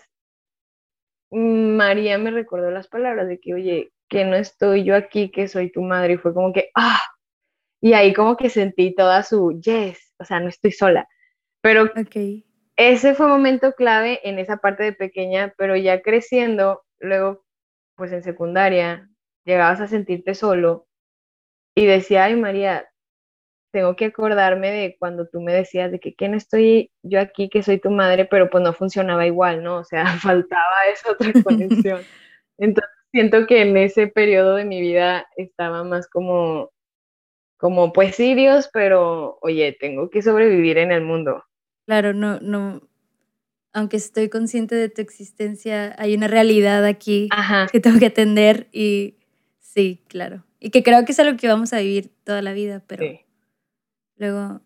María 1.32 2.18
me 2.18 2.32
recordó 2.32 2.70
las 2.70 2.88
palabras 2.88 3.28
de 3.28 3.40
que, 3.40 3.54
oye, 3.54 3.92
que 4.08 4.24
no 4.26 4.36
estoy 4.36 4.84
yo 4.84 4.96
aquí, 4.96 5.32
que 5.32 5.48
soy 5.48 5.72
tu 5.72 5.82
madre, 5.82 6.14
y 6.14 6.18
fue 6.18 6.34
como 6.34 6.54
que, 6.54 6.70
ah, 6.76 7.02
y 7.82 7.94
ahí 7.94 8.14
como 8.14 8.38
que 8.38 8.50
sentí 8.50 8.94
toda 8.94 9.24
su, 9.24 9.60
yes, 9.60 10.14
o 10.20 10.24
sea, 10.24 10.40
no 10.40 10.50
estoy 10.50 10.72
sola. 10.72 11.08
Pero 11.62 11.92
ese 12.78 13.16
fue 13.16 13.26
un 13.26 13.32
momento 13.34 13.74
clave 13.74 14.22
en 14.24 14.40
esa 14.40 14.58
parte 14.58 14.84
de 14.84 14.94
pequeña, 14.94 15.54
pero 15.58 15.76
ya 15.76 16.02
creciendo, 16.02 16.84
luego, 17.00 17.44
pues 17.96 18.12
en 18.12 18.24
secundaria, 18.24 19.10
llegabas 19.46 19.82
a 19.82 19.88
sentirte 19.88 20.36
solo 20.36 20.88
y 21.76 21.88
decía, 21.88 22.26
ay 22.26 22.36
María, 22.36 22.88
tengo 23.78 23.96
que 23.96 24.06
acordarme 24.06 24.72
de 24.72 24.98
cuando 24.98 25.28
tú 25.28 25.40
me 25.40 25.54
decías 25.54 25.92
de 25.92 26.00
que, 26.00 26.16
que 26.16 26.28
no 26.28 26.36
estoy 26.36 26.90
yo 27.04 27.20
aquí, 27.20 27.48
que 27.48 27.62
soy 27.62 27.80
tu 27.80 27.92
madre, 27.92 28.26
pero 28.26 28.50
pues 28.50 28.64
no 28.64 28.74
funcionaba 28.74 29.28
igual, 29.28 29.62
¿no? 29.62 29.78
O 29.78 29.84
sea, 29.84 30.04
faltaba 30.18 30.88
esa 30.92 31.12
otra 31.12 31.32
conexión. 31.44 32.02
Entonces 32.58 32.92
siento 33.12 33.46
que 33.46 33.62
en 33.62 33.78
ese 33.78 34.08
periodo 34.08 34.56
de 34.56 34.66
mi 34.66 34.82
vida 34.82 35.28
estaba 35.36 35.84
más 35.84 36.10
como, 36.10 36.72
como 37.58 37.94
pues 37.94 38.16
sí 38.16 38.34
Dios, 38.34 38.68
pero 38.74 39.38
oye, 39.44 39.78
tengo 39.80 40.10
que 40.10 40.24
sobrevivir 40.24 40.80
en 40.80 40.92
el 40.92 41.04
mundo. 41.04 41.44
Claro, 41.86 42.16
no, 42.16 42.40
no, 42.40 42.82
aunque 43.74 43.98
estoy 43.98 44.28
consciente 44.28 44.74
de 44.74 44.90
tu 44.90 45.04
existencia, 45.04 45.94
hay 46.00 46.16
una 46.16 46.28
realidad 46.28 46.84
aquí 46.84 47.30
que 47.72 47.80
tengo 47.80 48.00
que 48.00 48.08
atender 48.08 48.70
y 48.72 49.18
sí, 49.60 50.02
claro. 50.08 50.46
Y 50.60 50.72
que 50.72 50.82
creo 50.82 51.06
que 51.06 51.12
es 51.12 51.20
algo 51.20 51.38
que 51.38 51.48
vamos 51.48 51.74
a 51.74 51.80
vivir 51.82 52.10
toda 52.24 52.42
la 52.42 52.54
vida, 52.54 52.84
pero 52.88 53.06
luego, 54.18 54.62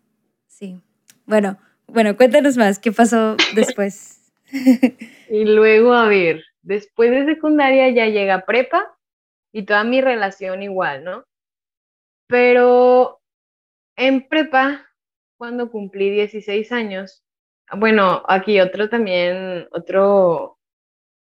sí. 0.46 0.80
Bueno, 1.26 1.58
bueno, 1.86 2.16
cuéntanos 2.16 2.56
más, 2.56 2.78
¿qué 2.78 2.92
pasó 2.92 3.36
después? 3.54 4.32
y 5.30 5.44
luego, 5.44 5.92
a 5.92 6.08
ver, 6.08 6.42
después 6.62 7.10
de 7.10 7.26
secundaria 7.26 7.90
ya 7.90 8.06
llega 8.06 8.44
prepa 8.44 8.96
y 9.52 9.64
toda 9.64 9.84
mi 9.84 10.00
relación 10.00 10.62
igual, 10.62 11.04
¿no? 11.04 11.24
Pero 12.26 13.20
en 13.96 14.26
prepa, 14.28 14.86
cuando 15.36 15.70
cumplí 15.70 16.10
16 16.10 16.72
años, 16.72 17.22
bueno, 17.76 18.22
aquí 18.26 18.60
otro 18.60 18.88
también, 18.88 19.68
otro, 19.72 20.58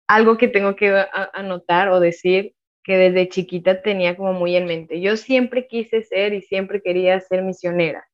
algo 0.07 0.37
que 0.37 0.47
tengo 0.47 0.75
que 0.75 1.05
anotar 1.33 1.89
o 1.89 1.99
decir 1.99 2.56
que 2.87 2.97
desde 2.97 3.27
chiquita 3.27 3.81
tenía 3.81 4.15
como 4.15 4.31
muy 4.31 4.55
en 4.55 4.65
mente. 4.65 5.01
Yo 5.01 5.17
siempre 5.17 5.67
quise 5.67 6.03
ser 6.03 6.33
y 6.33 6.41
siempre 6.41 6.81
quería 6.81 7.19
ser 7.19 7.43
misionera. 7.43 8.07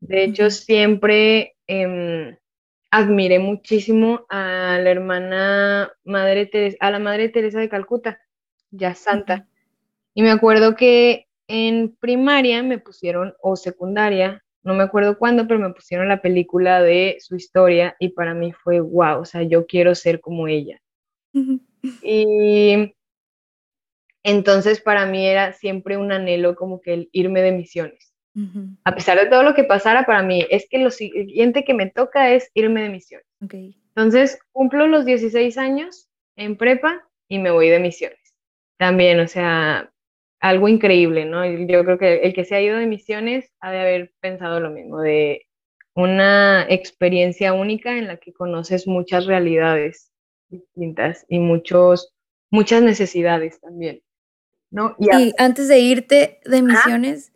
De 0.00 0.24
hecho, 0.24 0.48
siempre 0.48 1.56
em, 1.66 2.34
admiré 2.90 3.38
muchísimo 3.38 4.24
a 4.30 4.78
la 4.82 4.90
hermana 4.90 5.92
Madre 6.04 6.46
Teresa, 6.46 6.78
a 6.80 6.90
la 6.90 6.98
Madre 6.98 7.28
Teresa 7.28 7.60
de 7.60 7.68
Calcuta, 7.68 8.18
ya 8.70 8.94
santa. 8.94 9.46
Y 10.14 10.22
me 10.22 10.30
acuerdo 10.30 10.74
que 10.74 11.26
en 11.46 11.94
primaria 12.00 12.62
me 12.62 12.78
pusieron, 12.78 13.34
o 13.42 13.56
secundaria, 13.56 14.42
no 14.62 14.72
me 14.72 14.84
acuerdo 14.84 15.18
cuándo, 15.18 15.46
pero 15.46 15.60
me 15.60 15.74
pusieron 15.74 16.08
la 16.08 16.22
película 16.22 16.80
de 16.80 17.18
su 17.20 17.36
historia 17.36 17.94
y 18.00 18.08
para 18.08 18.32
mí 18.32 18.52
fue 18.52 18.80
wow, 18.80 19.20
o 19.20 19.26
sea, 19.26 19.42
yo 19.42 19.66
quiero 19.66 19.94
ser 19.94 20.22
como 20.22 20.48
ella. 20.48 20.80
Y 22.02 22.94
entonces 24.28 24.80
para 24.80 25.06
mí 25.06 25.26
era 25.26 25.52
siempre 25.52 25.96
un 25.96 26.12
anhelo 26.12 26.54
como 26.54 26.80
que 26.80 26.94
el 26.94 27.08
irme 27.12 27.42
de 27.42 27.52
misiones. 27.52 28.14
A 28.84 28.94
pesar 28.94 29.18
de 29.18 29.26
todo 29.26 29.42
lo 29.42 29.54
que 29.54 29.64
pasara, 29.64 30.06
para 30.06 30.22
mí 30.22 30.46
es 30.48 30.68
que 30.70 30.78
lo 30.78 30.92
siguiente 30.92 31.64
que 31.64 31.74
me 31.74 31.90
toca 31.90 32.32
es 32.32 32.50
irme 32.54 32.82
de 32.82 32.88
misiones. 32.88 33.26
Entonces 33.96 34.38
cumplo 34.52 34.86
los 34.86 35.04
16 35.04 35.58
años 35.58 36.08
en 36.36 36.56
prepa 36.56 37.04
y 37.28 37.40
me 37.40 37.50
voy 37.50 37.68
de 37.68 37.80
misiones. 37.80 38.34
También, 38.76 39.18
o 39.18 39.26
sea, 39.26 39.90
algo 40.40 40.68
increíble, 40.68 41.24
¿no? 41.24 41.44
Yo 41.44 41.84
creo 41.84 41.98
que 41.98 42.20
el 42.22 42.32
que 42.32 42.44
se 42.44 42.54
ha 42.54 42.60
ido 42.60 42.78
de 42.78 42.86
misiones 42.86 43.52
ha 43.60 43.72
de 43.72 43.80
haber 43.80 44.12
pensado 44.20 44.60
lo 44.60 44.70
mismo, 44.70 45.00
de 45.00 45.46
una 45.94 46.64
experiencia 46.68 47.52
única 47.54 47.98
en 47.98 48.06
la 48.06 48.18
que 48.18 48.32
conoces 48.32 48.86
muchas 48.86 49.26
realidades 49.26 50.12
distintas 50.48 51.26
y 51.28 51.40
muchos, 51.40 52.14
muchas 52.50 52.82
necesidades 52.82 53.60
también, 53.60 54.00
¿no? 54.70 54.96
Y, 54.98 55.32
antes 55.38 55.68
de 55.68 55.78
irte 55.78 56.40
de 56.44 56.62
misiones, 56.62 57.32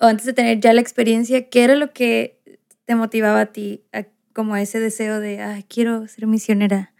o 0.00 0.06
antes 0.06 0.26
de 0.26 0.32
tener 0.32 0.60
ya 0.60 0.72
la 0.72 0.80
experiencia, 0.80 1.48
¿qué 1.48 1.64
era 1.64 1.74
lo 1.74 1.92
que 1.92 2.40
te 2.84 2.94
motivaba 2.94 3.40
a 3.40 3.46
ti, 3.46 3.84
como 4.32 4.56
ese 4.56 4.80
deseo 4.80 5.20
de, 5.20 5.40
ah, 5.40 5.60
quiero 5.68 6.06
ser 6.08 6.26
misionera? 6.26 6.92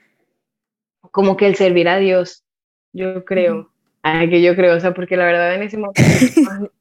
Como 1.10 1.36
que 1.36 1.46
el 1.46 1.56
servir 1.56 1.88
a 1.88 1.98
Dios, 1.98 2.44
yo 2.92 3.24
creo. 3.24 3.72
que 4.02 4.42
yo 4.42 4.54
creo, 4.54 4.76
o 4.76 4.80
sea, 4.80 4.94
porque 4.94 5.16
la 5.16 5.26
verdad 5.26 5.54
en 5.54 5.62
ese 5.62 5.76
momento... 5.76 6.00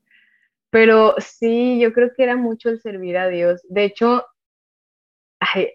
pero 0.70 1.16
sí, 1.20 1.80
yo 1.80 1.94
creo 1.94 2.12
que 2.16 2.24
era 2.24 2.36
mucho 2.36 2.70
el 2.70 2.82
servir 2.82 3.18
a 3.18 3.30
Dios. 3.30 3.62
De 3.70 3.86
hecho, 3.86 4.26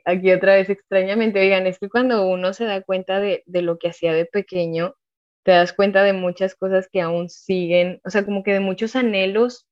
aquí 0.04 0.32
otra 0.32 0.54
vez 0.54 0.68
extrañamente, 0.68 1.40
oigan, 1.40 1.66
es 1.66 1.78
que 1.78 1.88
cuando 1.88 2.26
uno 2.26 2.52
se 2.52 2.64
da 2.64 2.82
cuenta 2.82 3.20
de, 3.20 3.42
de 3.46 3.62
lo 3.62 3.78
que 3.78 3.88
hacía 3.88 4.12
de 4.12 4.26
pequeño, 4.26 4.94
te 5.42 5.52
das 5.52 5.72
cuenta 5.72 6.02
de 6.02 6.12
muchas 6.12 6.54
cosas 6.54 6.88
que 6.90 7.00
aún 7.00 7.28
siguen, 7.28 8.00
o 8.04 8.10
sea, 8.10 8.24
como 8.24 8.42
que 8.42 8.52
de 8.52 8.60
muchos 8.60 8.96
anhelos 8.96 9.66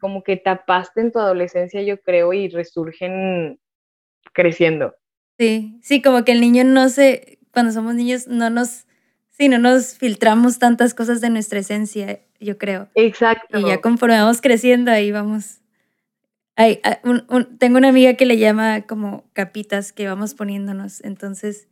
como 0.00 0.22
que 0.22 0.36
tapaste 0.36 1.00
en 1.00 1.12
tu 1.12 1.18
adolescencia, 1.18 1.82
yo 1.82 2.00
creo, 2.00 2.32
y 2.32 2.48
resurgen 2.48 3.58
creciendo. 4.32 4.94
Sí, 5.38 5.78
sí, 5.82 6.00
como 6.00 6.24
que 6.24 6.32
el 6.32 6.40
niño 6.40 6.64
no 6.64 6.88
se, 6.88 7.38
cuando 7.52 7.72
somos 7.72 7.94
niños 7.94 8.26
no 8.26 8.48
nos, 8.48 8.86
sí, 9.30 9.48
no 9.48 9.58
nos 9.58 9.96
filtramos 9.98 10.58
tantas 10.58 10.94
cosas 10.94 11.20
de 11.20 11.30
nuestra 11.30 11.58
esencia, 11.58 12.20
yo 12.40 12.56
creo. 12.56 12.88
Exacto. 12.94 13.58
Y 13.58 13.66
ya 13.66 13.80
conforme 13.80 14.16
vamos 14.16 14.40
creciendo, 14.40 14.90
ahí 14.90 15.12
vamos. 15.12 15.60
Ah, 16.56 16.68
tengo 17.58 17.76
una 17.76 17.90
amiga 17.90 18.14
que 18.14 18.24
le 18.24 18.38
llama 18.38 18.86
como 18.86 19.28
capitas 19.34 19.92
que 19.92 20.08
vamos 20.08 20.34
poniéndonos, 20.34 21.04
entonces 21.04 21.68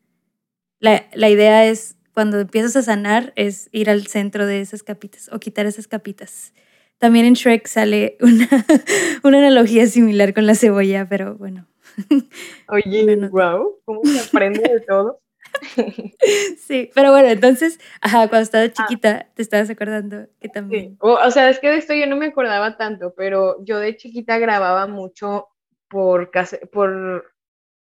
la, 0.78 1.06
la 1.14 1.30
idea 1.30 1.64
es, 1.64 1.96
cuando 2.14 2.38
empiezas 2.38 2.76
a 2.76 2.82
sanar, 2.82 3.32
es 3.36 3.68
ir 3.72 3.90
al 3.90 4.06
centro 4.06 4.46
de 4.46 4.60
esas 4.60 4.82
capitas 4.82 5.28
o 5.32 5.40
quitar 5.40 5.66
esas 5.66 5.88
capitas. 5.88 6.54
También 6.98 7.26
en 7.26 7.34
Shrek 7.34 7.66
sale 7.66 8.16
una, 8.20 8.48
una 9.24 9.38
analogía 9.38 9.86
similar 9.86 10.32
con 10.32 10.46
la 10.46 10.54
cebolla, 10.54 11.06
pero 11.08 11.34
bueno. 11.34 11.66
Oye, 12.68 13.28
wow, 13.28 13.80
¿cómo 13.84 14.04
se 14.04 14.20
aprende 14.20 14.62
de 14.62 14.80
todo? 14.80 15.20
Sí, 16.58 16.90
pero 16.94 17.12
bueno, 17.12 17.28
entonces, 17.28 17.78
ajá, 18.00 18.28
cuando 18.28 18.42
estaba 18.42 18.64
ah. 18.64 18.72
chiquita, 18.72 19.28
te 19.34 19.42
estabas 19.42 19.70
acordando 19.70 20.26
que 20.40 20.48
también. 20.48 20.92
Sí. 20.92 20.96
O, 21.00 21.30
sea, 21.30 21.48
es 21.48 21.60
que 21.60 21.68
de 21.68 21.76
esto 21.76 21.94
yo 21.94 22.06
no 22.06 22.16
me 22.16 22.26
acordaba 22.26 22.76
tanto, 22.76 23.14
pero 23.14 23.62
yo 23.64 23.78
de 23.78 23.96
chiquita 23.96 24.38
grababa 24.38 24.86
mucho 24.86 25.48
por, 25.88 26.30
por 26.72 27.32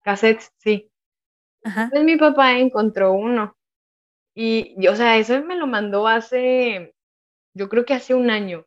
cassettes, 0.05 0.53
sí. 0.59 0.91
Ajá. 1.65 1.85
Entonces 1.85 2.05
mi 2.05 2.17
papá 2.17 2.59
encontró 2.59 3.13
uno. 3.13 3.58
Y, 4.41 4.87
o 4.87 4.95
sea, 4.95 5.17
eso 5.17 5.43
me 5.43 5.57
lo 5.57 5.67
mandó 5.67 6.07
hace, 6.07 6.95
yo 7.55 7.69
creo 7.69 7.85
que 7.85 7.95
hace 7.95 8.15
un 8.15 8.31
año. 8.31 8.67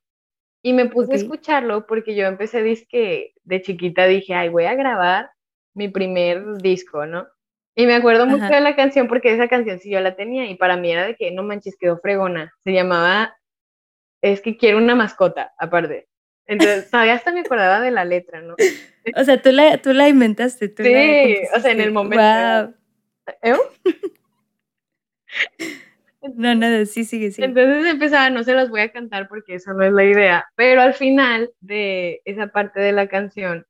Y 0.61 0.73
me 0.73 0.87
puse 0.87 1.13
a 1.13 1.15
escucharlo 1.15 1.87
porque 1.87 2.13
yo 2.13 2.27
empecé 2.27 2.61
disque 2.61 3.35
de 3.45 3.61
chiquita, 3.61 4.05
dije, 4.05 4.33
ay, 4.33 4.49
voy 4.49 4.65
a 4.65 4.75
grabar 4.75 5.31
mi 5.73 5.87
primer 5.87 6.57
disco, 6.57 7.05
¿no? 7.05 7.25
Y 7.73 7.85
me 7.85 7.95
acuerdo 7.95 8.25
mucho 8.25 8.47
de 8.47 8.59
la 8.59 8.75
canción 8.75 9.07
porque 9.07 9.33
esa 9.33 9.47
canción 9.47 9.79
sí 9.79 9.89
yo 9.89 10.01
la 10.01 10.17
tenía 10.17 10.45
y 10.45 10.55
para 10.55 10.75
mí 10.75 10.91
era 10.91 11.07
de 11.07 11.15
que 11.15 11.31
no 11.31 11.41
manches, 11.41 11.77
quedó 11.79 11.99
fregona. 11.99 12.53
Se 12.65 12.73
llamaba 12.73 13.37
Es 14.21 14.41
que 14.41 14.57
quiero 14.57 14.77
una 14.77 14.95
mascota, 14.95 15.53
aparte. 15.57 16.09
Entonces, 16.47 16.91
todavía 16.91 17.13
hasta 17.13 17.31
me 17.31 17.39
acordaba 17.39 17.79
de 17.79 17.91
la 17.91 18.03
letra, 18.03 18.41
¿no? 18.41 18.55
O 19.15 19.23
sea, 19.23 19.41
tú 19.41 19.53
la, 19.53 19.77
tú 19.77 19.93
la 19.93 20.09
inventaste. 20.09 20.67
Tú 20.67 20.83
sí, 20.83 21.37
o 21.55 21.59
sea, 21.61 21.71
en 21.71 21.79
el 21.79 21.93
momento. 21.93 22.21
Wow. 22.21 22.75
¿Eh? 23.41 23.55
No, 26.35 26.53
nada, 26.53 26.85
sí, 26.85 27.03
sigue, 27.03 27.31
sí. 27.31 27.43
Entonces 27.43 27.91
empezaba, 27.91 28.29
no 28.29 28.43
se 28.43 28.53
las 28.53 28.69
voy 28.69 28.81
a 28.81 28.91
cantar 28.91 29.27
porque 29.27 29.55
esa 29.55 29.73
no 29.73 29.83
es 29.83 29.91
la 29.91 30.05
idea, 30.05 30.45
pero 30.55 30.81
al 30.81 30.93
final 30.93 31.51
de 31.61 32.21
esa 32.25 32.47
parte 32.49 32.79
de 32.79 32.91
la 32.91 33.07
canción 33.07 33.65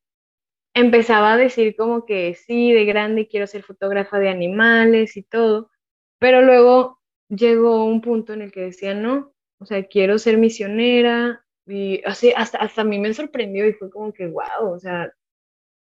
empezaba 0.73 1.33
a 1.33 1.37
decir 1.37 1.75
como 1.77 2.05
que 2.05 2.35
sí, 2.35 2.73
de 2.73 2.83
grande 2.83 3.27
quiero 3.27 3.47
ser 3.47 3.63
fotógrafa 3.63 4.19
de 4.19 4.29
animales 4.29 5.15
y 5.15 5.23
todo, 5.23 5.71
pero 6.19 6.41
luego 6.41 6.99
llegó 7.29 7.85
un 7.85 8.01
punto 8.01 8.33
en 8.33 8.41
el 8.41 8.51
que 8.51 8.61
decía, 8.61 8.93
no, 8.93 9.33
o 9.59 9.65
sea, 9.65 9.83
quiero 9.85 10.17
ser 10.17 10.37
misionera 10.37 11.45
y 11.65 12.01
así, 12.05 12.33
hasta, 12.35 12.57
hasta 12.57 12.81
a 12.81 12.85
mí 12.85 12.99
me 12.99 13.13
sorprendió 13.13 13.65
y 13.67 13.73
fue 13.73 13.89
como 13.89 14.11
que, 14.11 14.27
wow, 14.27 14.73
o 14.73 14.79
sea, 14.79 15.13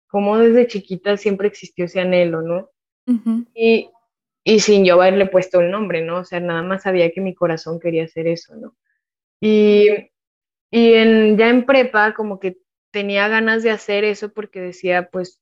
como 0.07 0.37
desde 0.37 0.67
chiquita 0.67 1.17
siempre 1.17 1.47
existió 1.47 1.85
ese 1.85 1.99
anhelo, 1.99 2.41
¿no? 2.41 2.69
Y 3.55 3.89
y 4.43 4.59
sin 4.59 4.85
yo 4.85 4.95
haberle 4.95 5.27
puesto 5.27 5.61
el 5.61 5.71
nombre, 5.71 6.01
¿no? 6.01 6.19
O 6.19 6.23
sea, 6.25 6.39
nada 6.39 6.61
más 6.61 6.83
sabía 6.83 7.11
que 7.11 7.21
mi 7.21 7.33
corazón 7.33 7.79
quería 7.79 8.03
hacer 8.03 8.27
eso, 8.27 8.55
¿no? 8.55 8.75
Y, 9.41 9.89
y 10.71 10.93
en, 10.93 11.37
ya 11.37 11.49
en 11.49 11.65
prepa, 11.65 12.13
como 12.13 12.39
que 12.39 12.57
tenía 12.91 13.27
ganas 13.27 13.63
de 13.63 13.71
hacer 13.71 14.03
eso 14.03 14.33
porque 14.33 14.59
decía, 14.61 15.09
pues, 15.11 15.41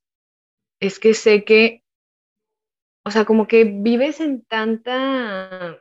es 0.80 0.98
que 0.98 1.14
sé 1.14 1.44
que, 1.44 1.82
o 3.04 3.10
sea, 3.10 3.24
como 3.24 3.48
que 3.48 3.64
vives 3.64 4.20
en 4.20 4.44
tanta, 4.44 5.78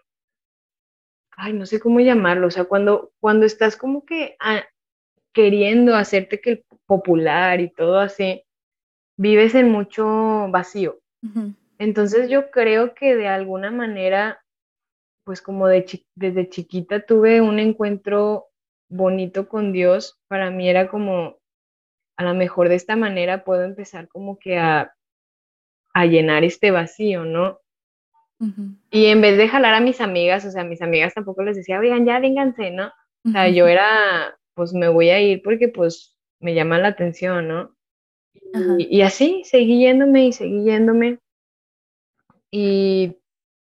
ay, 1.31 1.53
no 1.53 1.65
sé 1.65 1.79
cómo 1.79 1.99
llamarlo, 1.99 2.47
o 2.47 2.51
sea, 2.51 2.65
cuando, 2.65 3.11
cuando 3.19 3.45
estás 3.45 3.77
como 3.77 4.05
que 4.05 4.35
ah, 4.39 4.63
queriendo 5.33 5.95
hacerte 5.95 6.41
que 6.41 6.65
popular 6.85 7.61
y 7.61 7.69
todo 7.71 7.99
así, 7.99 8.43
vives 9.17 9.55
en 9.55 9.69
mucho 9.69 10.47
vacío. 10.49 10.99
Entonces 11.81 12.29
yo 12.29 12.51
creo 12.51 12.93
que 12.93 13.15
de 13.15 13.27
alguna 13.27 13.71
manera, 13.71 14.39
pues 15.25 15.41
como 15.41 15.67
de 15.67 15.83
desde 16.13 16.47
chiquita 16.47 17.07
tuve 17.07 17.41
un 17.41 17.57
encuentro 17.57 18.49
bonito 18.87 19.49
con 19.49 19.71
Dios, 19.71 20.21
para 20.27 20.51
mí 20.51 20.69
era 20.69 20.89
como, 20.89 21.39
a 22.17 22.23
lo 22.23 22.35
mejor 22.35 22.69
de 22.69 22.75
esta 22.75 22.95
manera 22.95 23.43
puedo 23.43 23.63
empezar 23.63 24.07
como 24.09 24.37
que 24.37 24.59
a, 24.59 24.93
a 25.95 26.05
llenar 26.05 26.43
este 26.43 26.69
vacío, 26.69 27.25
¿no? 27.25 27.59
Y 28.91 29.07
en 29.07 29.21
vez 29.21 29.37
de 29.37 29.47
jalar 29.47 29.73
a 29.73 29.79
mis 29.79 30.01
amigas, 30.01 30.45
o 30.45 30.51
sea, 30.51 30.61
a 30.61 30.65
mis 30.65 30.83
amigas 30.83 31.15
tampoco 31.15 31.41
les 31.41 31.55
decía, 31.55 31.79
oigan, 31.79 32.05
ya 32.05 32.19
vénganse, 32.19 32.69
¿no? 32.69 32.91
O 33.25 33.29
sea, 33.31 33.49
yo 33.49 33.67
era, 33.67 34.37
pues 34.53 34.71
me 34.73 34.87
voy 34.87 35.09
a 35.09 35.19
ir 35.19 35.41
porque 35.41 35.67
pues 35.67 36.15
me 36.39 36.53
llama 36.53 36.77
la 36.77 36.89
atención, 36.89 37.47
¿no? 37.47 37.75
Y, 38.77 38.97
y, 38.97 39.01
así, 39.01 39.41
seguí 39.45 39.79
yéndome 39.79 40.27
y 40.27 40.33
seguí 40.33 40.63
yéndome. 40.63 41.17
Y 42.51 43.17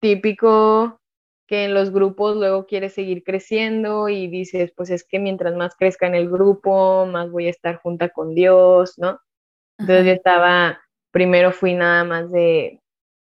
típico 0.00 0.98
que 1.46 1.64
en 1.64 1.74
los 1.74 1.92
grupos 1.92 2.36
luego 2.36 2.66
quieres 2.66 2.94
seguir 2.94 3.22
creciendo 3.22 4.08
y 4.08 4.26
dices, 4.28 4.72
pues 4.74 4.90
es 4.90 5.04
que 5.04 5.18
mientras 5.18 5.54
más 5.54 5.76
crezca 5.76 6.06
en 6.06 6.14
el 6.14 6.30
grupo, 6.30 7.06
más 7.06 7.30
voy 7.30 7.46
a 7.46 7.50
estar 7.50 7.76
junta 7.76 8.08
con 8.08 8.34
Dios, 8.34 8.98
¿no? 8.98 9.20
Entonces 9.78 10.06
yo 10.06 10.12
estaba, 10.12 10.80
primero 11.10 11.52
fui 11.52 11.74
nada 11.74 12.04
más 12.04 12.32
de, 12.32 12.80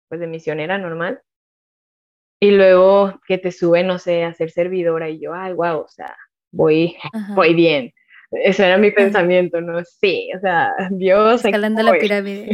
pues 0.09 0.21
de 0.21 0.27
misionera 0.27 0.77
normal, 0.77 1.23
y 2.41 2.53
luego 2.53 3.21
que 3.27 3.39
te 3.39 3.51
sube, 3.51 3.83
no 3.83 3.99
sé, 3.99 4.25
a 4.25 4.35
ser 4.35 4.51
servidora, 4.51 5.09
y 5.09 5.21
yo, 5.21 5.35
ay, 5.35 5.55
wow, 5.55 5.81
o 5.81 5.89
sea, 5.89 6.17
voy, 6.53 6.97
voy 7.35 7.55
bien. 7.55 7.93
Ese 8.31 8.67
era 8.67 8.77
mi 8.77 8.91
pensamiento, 8.91 9.61
¿no? 9.61 9.83
Sí, 9.85 10.31
o 10.37 10.41
sea, 10.41 10.75
Dios. 10.91 11.45
Escalando 11.45 11.83
la 11.83 11.93
pirámide. 11.99 12.51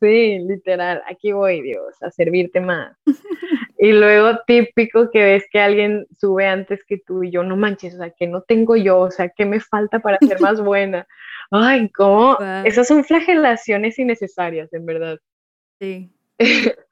Sí, 0.00 0.38
literal, 0.38 1.02
aquí 1.06 1.32
voy, 1.32 1.60
Dios, 1.60 2.02
a 2.02 2.10
servirte 2.10 2.60
más. 2.60 2.96
y 3.78 3.92
luego 3.92 4.38
típico 4.46 5.10
que 5.10 5.22
ves 5.22 5.44
que 5.52 5.60
alguien 5.60 6.06
sube 6.18 6.46
antes 6.46 6.82
que 6.84 6.98
tú 6.98 7.22
y 7.22 7.30
yo, 7.30 7.42
no 7.42 7.56
manches, 7.56 7.94
o 7.94 7.98
sea, 7.98 8.10
que 8.10 8.26
no 8.26 8.40
tengo 8.40 8.76
yo, 8.76 8.98
o 9.00 9.10
sea, 9.10 9.28
¿qué 9.28 9.44
me 9.44 9.60
falta 9.60 10.00
para 10.00 10.16
ser 10.18 10.40
más 10.40 10.60
buena? 10.64 11.06
Ay, 11.50 11.90
¿cómo? 11.90 12.38
Esas 12.64 12.88
son 12.88 13.04
flagelaciones 13.04 13.98
innecesarias, 13.98 14.72
en 14.72 14.86
verdad. 14.86 15.18
Sí. 15.78 16.10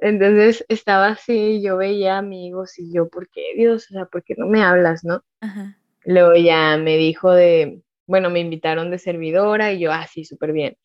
Entonces 0.00 0.64
estaba 0.68 1.08
así, 1.08 1.62
yo 1.62 1.76
veía 1.76 2.16
amigos 2.16 2.78
y 2.78 2.92
yo, 2.92 3.08
¿por 3.08 3.28
qué 3.28 3.42
Dios? 3.56 3.90
O 3.90 3.94
sea, 3.94 4.06
¿por 4.06 4.22
qué 4.22 4.34
no 4.38 4.46
me 4.46 4.62
hablas, 4.62 5.04
no? 5.04 5.22
Ajá. 5.40 5.78
Luego 6.04 6.34
ya 6.34 6.76
me 6.78 6.96
dijo 6.96 7.32
de, 7.32 7.82
bueno, 8.06 8.30
me 8.30 8.40
invitaron 8.40 8.90
de 8.90 8.98
servidora 8.98 9.72
y 9.72 9.80
yo, 9.80 9.92
ah, 9.92 10.06
sí, 10.06 10.24
súper 10.24 10.52
bien. 10.52 10.76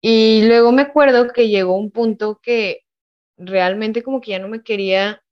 Y 0.00 0.46
luego 0.46 0.72
me 0.72 0.82
acuerdo 0.82 1.28
que 1.28 1.48
llegó 1.48 1.76
un 1.76 1.90
punto 1.90 2.40
que 2.42 2.82
realmente 3.36 4.02
como 4.02 4.20
que 4.20 4.32
ya 4.32 4.38
no 4.38 4.48
me 4.48 4.62
quería, 4.62 5.22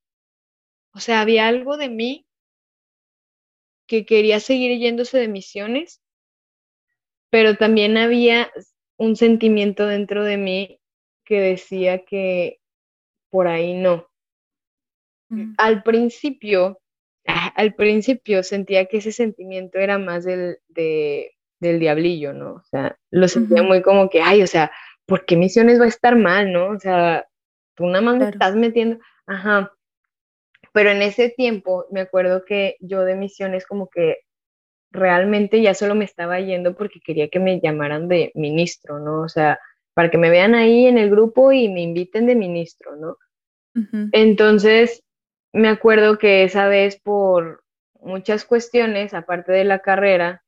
o 0.93 1.01
sea, 1.01 1.21
había 1.21 1.49
algo 1.49 1.77
de 1.77 1.89
mí 1.89 2.27
que 3.87 4.05
quería 4.05 4.41
seguir 4.41 4.79
yéndose 4.79 5.19
de 5.19 5.29
misiones, 5.29 6.03
pero 7.31 7.57
también 7.57 7.97
había 7.97 8.51
un 8.99 9.17
sentimiento 9.17 9.87
dentro 9.87 10.25
de 10.25 10.37
mí 10.37 10.81
que 11.25 11.41
decía 11.41 12.05
que 12.05 12.61
por 13.31 13.49
ahí 13.49 13.75
no. 13.75 14.09
Al 15.59 15.83
principio, 15.83 16.81
ah, 17.27 17.53
al 17.55 17.75
principio 17.75 18.43
sentía 18.43 18.87
que 18.87 18.99
ese 18.99 19.13
sentimiento 19.13 19.79
era 19.79 19.99
más 19.99 20.25
del, 20.25 20.59
de, 20.69 21.38
del 21.61 21.79
diablillo, 21.81 22.33
¿no? 22.33 22.55
O 22.55 22.63
sea, 22.65 22.97
lo 23.11 23.29
sentía 23.29 23.63
muy 23.63 23.83
como 23.83 24.09
que, 24.11 24.21
ay, 24.21 24.43
o 24.43 24.47
sea, 24.47 24.71
¿por 25.07 25.25
qué 25.25 25.37
misiones 25.37 25.81
va 25.81 25.85
a 25.85 25.89
estar 25.89 26.17
mal, 26.17 26.53
no? 26.53 26.69
O 26.69 26.79
sea, 26.79 27.27
tú 27.75 27.87
nada 27.87 28.01
más 28.01 28.17
me 28.17 28.29
estás 28.29 28.55
metiendo, 28.55 28.99
ajá. 29.27 29.73
Pero 30.73 30.91
en 30.91 31.03
ese 31.03 31.31
tiempo 31.31 31.87
me 31.91 32.01
acuerdo 32.01 32.45
que 32.45 32.77
yo 32.81 33.05
de 33.05 33.17
misiones 33.17 33.67
como 33.67 33.89
que 33.89 34.19
realmente 34.91 35.61
ya 35.61 35.75
solo 35.75 35.95
me 35.95 36.05
estaba 36.05 36.41
yendo 36.41 36.77
porque 36.77 37.01
quería 37.01 37.29
que 37.29 37.41
me 37.41 37.61
llamaran 37.61 38.09
de 38.09 38.33
ministro, 38.35 38.99
¿no? 38.99 39.23
O 39.23 39.29
sea, 39.29 39.59
para 39.95 40.11
que 40.11 40.19
me 40.19 40.31
vean 40.31 40.55
ahí 40.55 40.87
en 40.87 40.99
el 40.99 41.11
grupo 41.11 41.53
y 41.53 41.69
me 41.69 41.83
inviten 41.83 42.27
de 42.27 42.35
ministro, 42.35 42.97
¿no? 42.97 43.17
Entonces, 44.13 45.05
me 45.53 45.69
acuerdo 45.69 46.19
que 46.19 46.43
esa 46.43 46.67
vez 46.67 47.01
por 47.01 47.63
muchas 48.01 48.45
cuestiones, 48.45 49.15
aparte 49.15 49.53
de 49.53 49.65
la 49.65 49.79
carrera, 49.81 50.43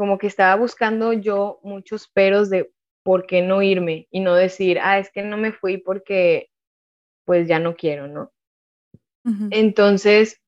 como 0.00 0.16
que 0.16 0.28
estaba 0.28 0.56
buscando 0.56 1.12
yo 1.12 1.60
muchos 1.62 2.08
peros 2.08 2.48
de 2.48 2.72
por 3.02 3.26
qué 3.26 3.42
no 3.42 3.60
irme 3.60 4.08
y 4.10 4.20
no 4.20 4.34
decir, 4.34 4.78
ah, 4.80 4.98
es 4.98 5.10
que 5.10 5.22
no 5.22 5.36
me 5.36 5.52
fui 5.52 5.76
porque 5.76 6.48
pues 7.26 7.46
ya 7.46 7.58
no 7.58 7.76
quiero, 7.76 8.08
¿no? 8.08 8.32
Entonces, 9.50 10.40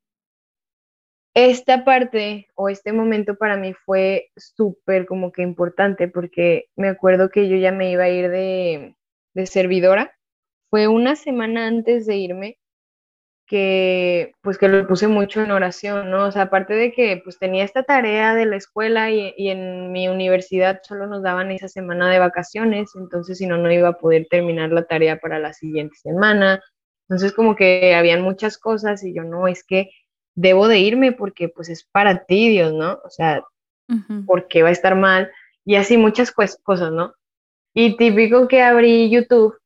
esta 1.34 1.84
parte 1.84 2.48
o 2.54 2.70
este 2.70 2.94
momento 2.94 3.36
para 3.36 3.58
mí 3.58 3.74
fue 3.74 4.30
súper 4.38 5.04
como 5.04 5.32
que 5.32 5.42
importante 5.42 6.08
porque 6.08 6.70
me 6.74 6.88
acuerdo 6.88 7.28
que 7.28 7.50
yo 7.50 7.58
ya 7.58 7.72
me 7.72 7.90
iba 7.90 8.04
a 8.04 8.08
ir 8.08 8.30
de, 8.30 8.96
de 9.34 9.46
servidora. 9.46 10.16
Fue 10.70 10.88
una 10.88 11.14
semana 11.14 11.66
antes 11.66 12.06
de 12.06 12.16
irme 12.16 12.58
que 13.52 14.34
pues 14.40 14.56
que 14.56 14.66
lo 14.66 14.86
puse 14.86 15.08
mucho 15.08 15.42
en 15.42 15.50
oración, 15.50 16.10
¿no? 16.10 16.24
O 16.24 16.32
sea, 16.32 16.44
aparte 16.44 16.72
de 16.72 16.90
que 16.90 17.20
pues 17.22 17.38
tenía 17.38 17.64
esta 17.64 17.82
tarea 17.82 18.34
de 18.34 18.46
la 18.46 18.56
escuela 18.56 19.10
y, 19.10 19.34
en 19.36 19.92
mi 19.92 20.08
universidad 20.08 20.80
solo 20.82 21.06
nos 21.06 21.22
daban 21.22 21.50
esa 21.50 21.68
semana 21.68 22.10
de 22.10 22.18
vacaciones, 22.18 22.92
entonces 22.94 23.36
si 23.36 23.46
no, 23.46 23.58
no 23.58 23.70
iba 23.70 23.88
a 23.88 23.98
poder 23.98 24.26
terminar 24.30 24.70
la 24.72 24.84
tarea 24.84 25.18
para 25.20 25.38
la 25.38 25.52
siguiente 25.52 25.96
semana. 25.96 26.62
Entonces 27.10 27.34
como 27.34 27.54
que 27.54 27.94
habían 27.94 28.22
muchas 28.22 28.56
cosas 28.56 29.04
y 29.04 29.14
yo 29.14 29.22
no, 29.22 29.46
es 29.46 29.64
que 29.64 29.90
debo 30.34 30.66
de 30.66 30.78
irme 30.78 31.12
porque 31.12 31.50
pues 31.50 31.68
es 31.68 31.84
para 31.84 32.24
ti, 32.24 32.48
Dios, 32.48 32.72
¿no? 32.72 33.00
O 33.04 33.10
sea, 33.10 33.44
¿por 34.26 34.48
qué 34.48 34.62
va 34.62 34.70
a 34.70 34.72
estar 34.72 34.96
mal? 34.96 35.30
Y 35.66 35.76
así 35.76 35.98
muchas 35.98 36.32
cosas, 36.32 36.90
¿no? 36.90 37.12
Y 37.74 37.98
típico 37.98 38.48
que 38.48 38.62
abrí 38.62 39.10
YouTube, 39.10 39.58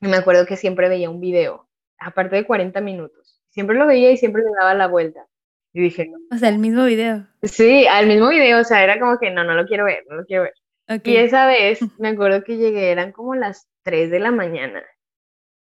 y 0.00 0.08
me 0.08 0.16
acuerdo 0.16 0.44
que 0.44 0.56
siempre 0.56 0.88
veía 0.88 1.08
un 1.08 1.20
video 1.20 1.68
aparte 1.98 2.36
de 2.36 2.46
40 2.46 2.80
minutos. 2.80 3.40
Siempre 3.50 3.76
lo 3.76 3.86
veía 3.86 4.10
y 4.10 4.16
siempre 4.16 4.42
le 4.42 4.50
daba 4.58 4.74
la 4.74 4.88
vuelta. 4.88 5.26
Y 5.72 5.80
dije, 5.80 6.06
no. 6.06 6.18
O 6.30 6.38
sea, 6.38 6.48
el 6.48 6.58
mismo 6.58 6.84
video. 6.84 7.26
Sí, 7.42 7.86
al 7.86 8.06
mismo 8.06 8.28
video, 8.28 8.60
o 8.60 8.64
sea, 8.64 8.84
era 8.84 8.98
como 8.98 9.18
que 9.18 9.30
no, 9.30 9.44
no 9.44 9.54
lo 9.54 9.66
quiero 9.66 9.84
ver, 9.84 10.04
no 10.08 10.16
lo 10.16 10.24
quiero 10.24 10.44
ver. 10.44 10.54
Y 11.02 11.16
esa 11.16 11.46
vez 11.46 11.80
me 11.98 12.08
acuerdo 12.08 12.44
que 12.44 12.56
llegué, 12.56 12.90
eran 12.90 13.12
como 13.12 13.34
las 13.34 13.68
3 13.82 14.10
de 14.10 14.20
la 14.20 14.30
mañana. 14.30 14.82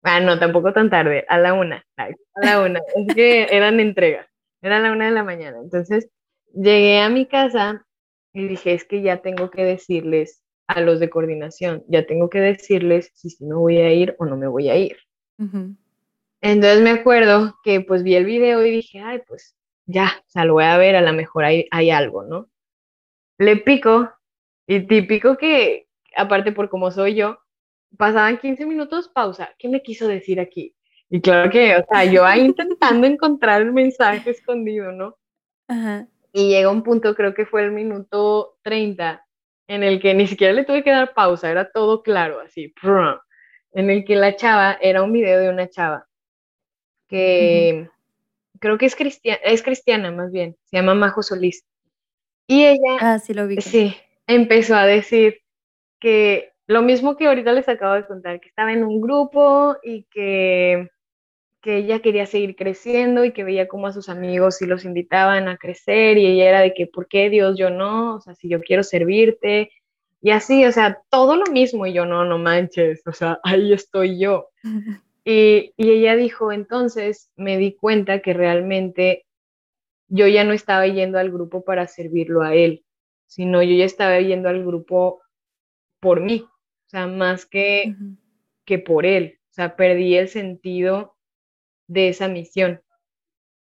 Ah, 0.04 0.20
no, 0.20 0.40
tampoco 0.40 0.74
tan 0.74 0.90
tarde, 0.90 1.26
a 1.30 1.38
la 1.38 1.54
una, 1.54 1.86
a 1.96 2.10
la 2.42 2.62
una. 2.62 2.82
es 2.96 3.16
que 3.16 3.48
eran 3.52 3.80
entregas, 3.80 4.28
era 4.62 4.80
la 4.80 4.92
una 4.92 5.06
de 5.06 5.12
la 5.12 5.24
mañana. 5.24 5.60
Entonces 5.62 6.10
llegué 6.54 7.00
a 7.00 7.10
mi 7.10 7.28
casa 7.28 7.86
y 8.34 8.48
dije, 8.48 8.74
es 8.74 8.84
que 8.84 9.02
ya 9.02 9.22
tengo 9.22 9.52
que 9.52 9.64
decirles 9.64 10.44
a 10.68 10.82
los 10.82 11.00
de 11.00 11.10
coordinación, 11.10 11.84
ya 11.88 12.06
tengo 12.06 12.30
que 12.30 12.40
decirles 12.40 13.12
si, 13.14 13.30
si 13.30 13.46
me 13.46 13.56
voy 13.56 13.78
a 13.78 13.94
ir 13.94 14.16
o 14.20 14.26
no 14.26 14.38
me 14.38 14.48
voy 14.48 14.70
a 14.70 14.78
ir. 14.78 14.98
Entonces 16.42 16.82
me 16.82 16.90
acuerdo 16.90 17.56
que 17.64 17.82
pues 17.82 18.04
vi 18.04 18.16
el 18.16 18.26
video 18.26 18.66
y 18.66 18.72
dije, 18.72 19.00
ay, 19.00 19.22
pues 19.28 19.56
ya, 19.86 20.12
o 20.20 20.30
sea, 20.30 20.46
lo 20.46 20.54
voy 20.54 20.64
a 20.64 20.78
ver, 20.78 20.96
a 20.96 21.02
lo 21.02 21.14
mejor 21.14 21.46
hay, 21.46 21.68
hay 21.72 21.92
algo, 21.92 22.24
¿no? 22.24 22.50
Le 23.38 23.58
pico 23.58 24.12
y 24.68 24.82
típico 24.88 25.38
que, 25.38 25.88
aparte 26.16 26.52
por 26.52 26.70
cómo 26.70 26.92
soy 26.92 27.16
yo, 27.16 27.40
pasaban 27.98 28.38
15 28.38 28.66
minutos, 28.66 29.10
pausa, 29.10 29.54
¿qué 29.60 29.70
me 29.70 29.82
quiso 29.82 30.08
decir 30.08 30.40
aquí? 30.40 30.76
Y 31.10 31.22
claro 31.22 31.50
que, 31.52 31.76
o 31.76 31.86
sea, 31.90 32.06
yo 32.06 32.26
ahí 32.26 32.42
intentando 32.42 33.06
encontrar 33.06 33.62
el 33.62 33.74
mensaje 33.74 34.30
escondido, 34.30 34.92
¿no? 34.92 35.18
Ajá. 35.68 36.08
Y 36.32 36.50
llega 36.50 36.72
un 36.72 36.84
punto, 36.84 37.14
creo 37.16 37.34
que 37.34 37.46
fue 37.46 37.64
el 37.64 37.72
minuto 37.72 38.58
30, 38.64 39.26
en 39.68 39.84
el 39.84 40.02
que 40.02 40.14
ni 40.14 40.26
siquiera 40.26 40.54
le 40.54 40.64
tuve 40.64 40.84
que 40.84 40.92
dar 40.92 41.14
pausa, 41.14 41.52
era 41.52 41.70
todo 41.70 42.02
claro, 42.02 42.40
así, 42.40 42.74
en 43.74 43.90
el 43.90 44.06
que 44.06 44.16
la 44.16 44.36
chava, 44.36 44.78
era 44.82 45.04
un 45.04 45.12
video 45.12 45.40
de 45.40 45.50
una 45.50 45.70
chava, 45.70 46.08
que 47.12 47.90
creo 48.60 48.78
que 48.78 48.86
es 48.86 48.96
cristiana, 48.96 49.40
es 49.44 49.62
cristiana 49.62 50.12
más 50.12 50.32
bien, 50.32 50.56
se 50.64 50.78
llama 50.78 50.96
Majo 50.96 51.22
Solís. 51.22 51.66
Y 52.48 52.66
ella, 52.66 52.98
ah, 53.00 53.20
sí, 53.20 53.34
lo 53.34 53.48
vi. 53.48 53.62
Sí, 53.62 53.96
empezó 54.28 54.76
a 54.76 54.86
decir 54.86 55.42
que 56.00 56.54
lo 56.68 56.82
mismo 56.82 57.18
que 57.18 57.28
ahorita 57.28 57.52
les 57.52 57.68
acabo 57.70 57.96
de 57.96 58.08
contar, 58.08 58.40
que 58.40 58.48
estaba 58.48 58.72
en 58.72 58.84
un 58.84 59.02
grupo 59.02 59.76
y 59.84 60.04
que 60.04 60.90
que 61.62 61.78
ella 61.78 62.00
quería 62.00 62.26
seguir 62.26 62.56
creciendo 62.56 63.24
y 63.24 63.34
que 63.34 63.44
veía 63.44 63.68
como 63.68 63.88
a 63.88 63.94
sus 63.94 64.10
amigos 64.10 64.62
y 64.62 64.66
los 64.66 64.84
invitaban 64.84 65.48
a 65.48 65.58
crecer 65.58 66.18
y 66.18 66.26
ella 66.26 66.50
era 66.50 66.60
de 66.62 66.74
que, 66.74 66.88
¿por 66.88 67.08
qué 67.08 67.30
Dios 67.30 67.56
yo 67.58 67.70
no? 67.70 68.16
O 68.16 68.20
sea, 68.20 68.34
si 68.34 68.50
yo 68.50 68.62
quiero 68.62 68.84
servirte. 68.84 69.72
Y 70.24 70.32
así, 70.32 70.66
o 70.66 70.72
sea, 70.72 71.02
todo 71.10 71.36
lo 71.36 71.46
mismo 71.52 71.86
y 71.86 71.94
yo 71.94 72.06
no, 72.06 72.26
no 72.26 72.38
manches, 72.38 73.02
o 73.06 73.12
sea, 73.12 73.40
ahí 73.44 73.74
estoy 73.74 74.20
yo. 74.20 74.50
Y, 75.24 75.74
y 75.78 75.92
ella 75.92 76.16
dijo, 76.16 76.52
entonces 76.52 77.32
me 77.36 77.58
di 77.58 77.76
cuenta 77.76 78.22
que 78.22 78.34
realmente 78.34 79.26
yo 80.08 80.28
ya 80.28 80.44
no 80.44 80.54
estaba 80.54 80.88
yendo 80.88 81.20
al 81.20 81.32
grupo 81.32 81.64
para 81.64 81.88
servirlo 81.88 82.42
a 82.42 82.56
él, 82.56 82.86
sino 83.28 83.64
yo 83.64 83.76
ya 83.76 83.86
estaba 83.86 84.20
yendo 84.20 84.50
al 84.50 84.66
grupo 84.66 85.22
por 86.00 86.22
mí, 86.22 86.46
o 86.48 86.90
sea, 86.90 87.08
más 87.08 87.46
que, 87.46 87.96
que 88.66 88.80
por 88.80 89.06
él. 89.06 89.40
O 89.52 89.54
sea, 89.54 89.76
perdí 89.76 90.16
el 90.16 90.28
sentido 90.28 91.16
de 91.88 92.10
esa 92.10 92.28
misión. 92.28 92.82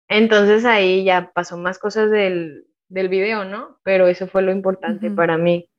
Entonces 0.09 0.65
ahí 0.65 1.05
ya 1.05 1.33
pasó 1.35 1.57
más 1.57 1.79
cosas 1.79 2.11
del, 2.11 2.67
del 2.89 3.09
video, 3.09 3.45
¿no? 3.45 3.79
Pero 3.83 4.07
eso 4.07 4.27
fue 4.27 4.43
lo 4.43 4.53
importante 4.53 5.11
para 5.11 5.39
mí. 5.39 5.71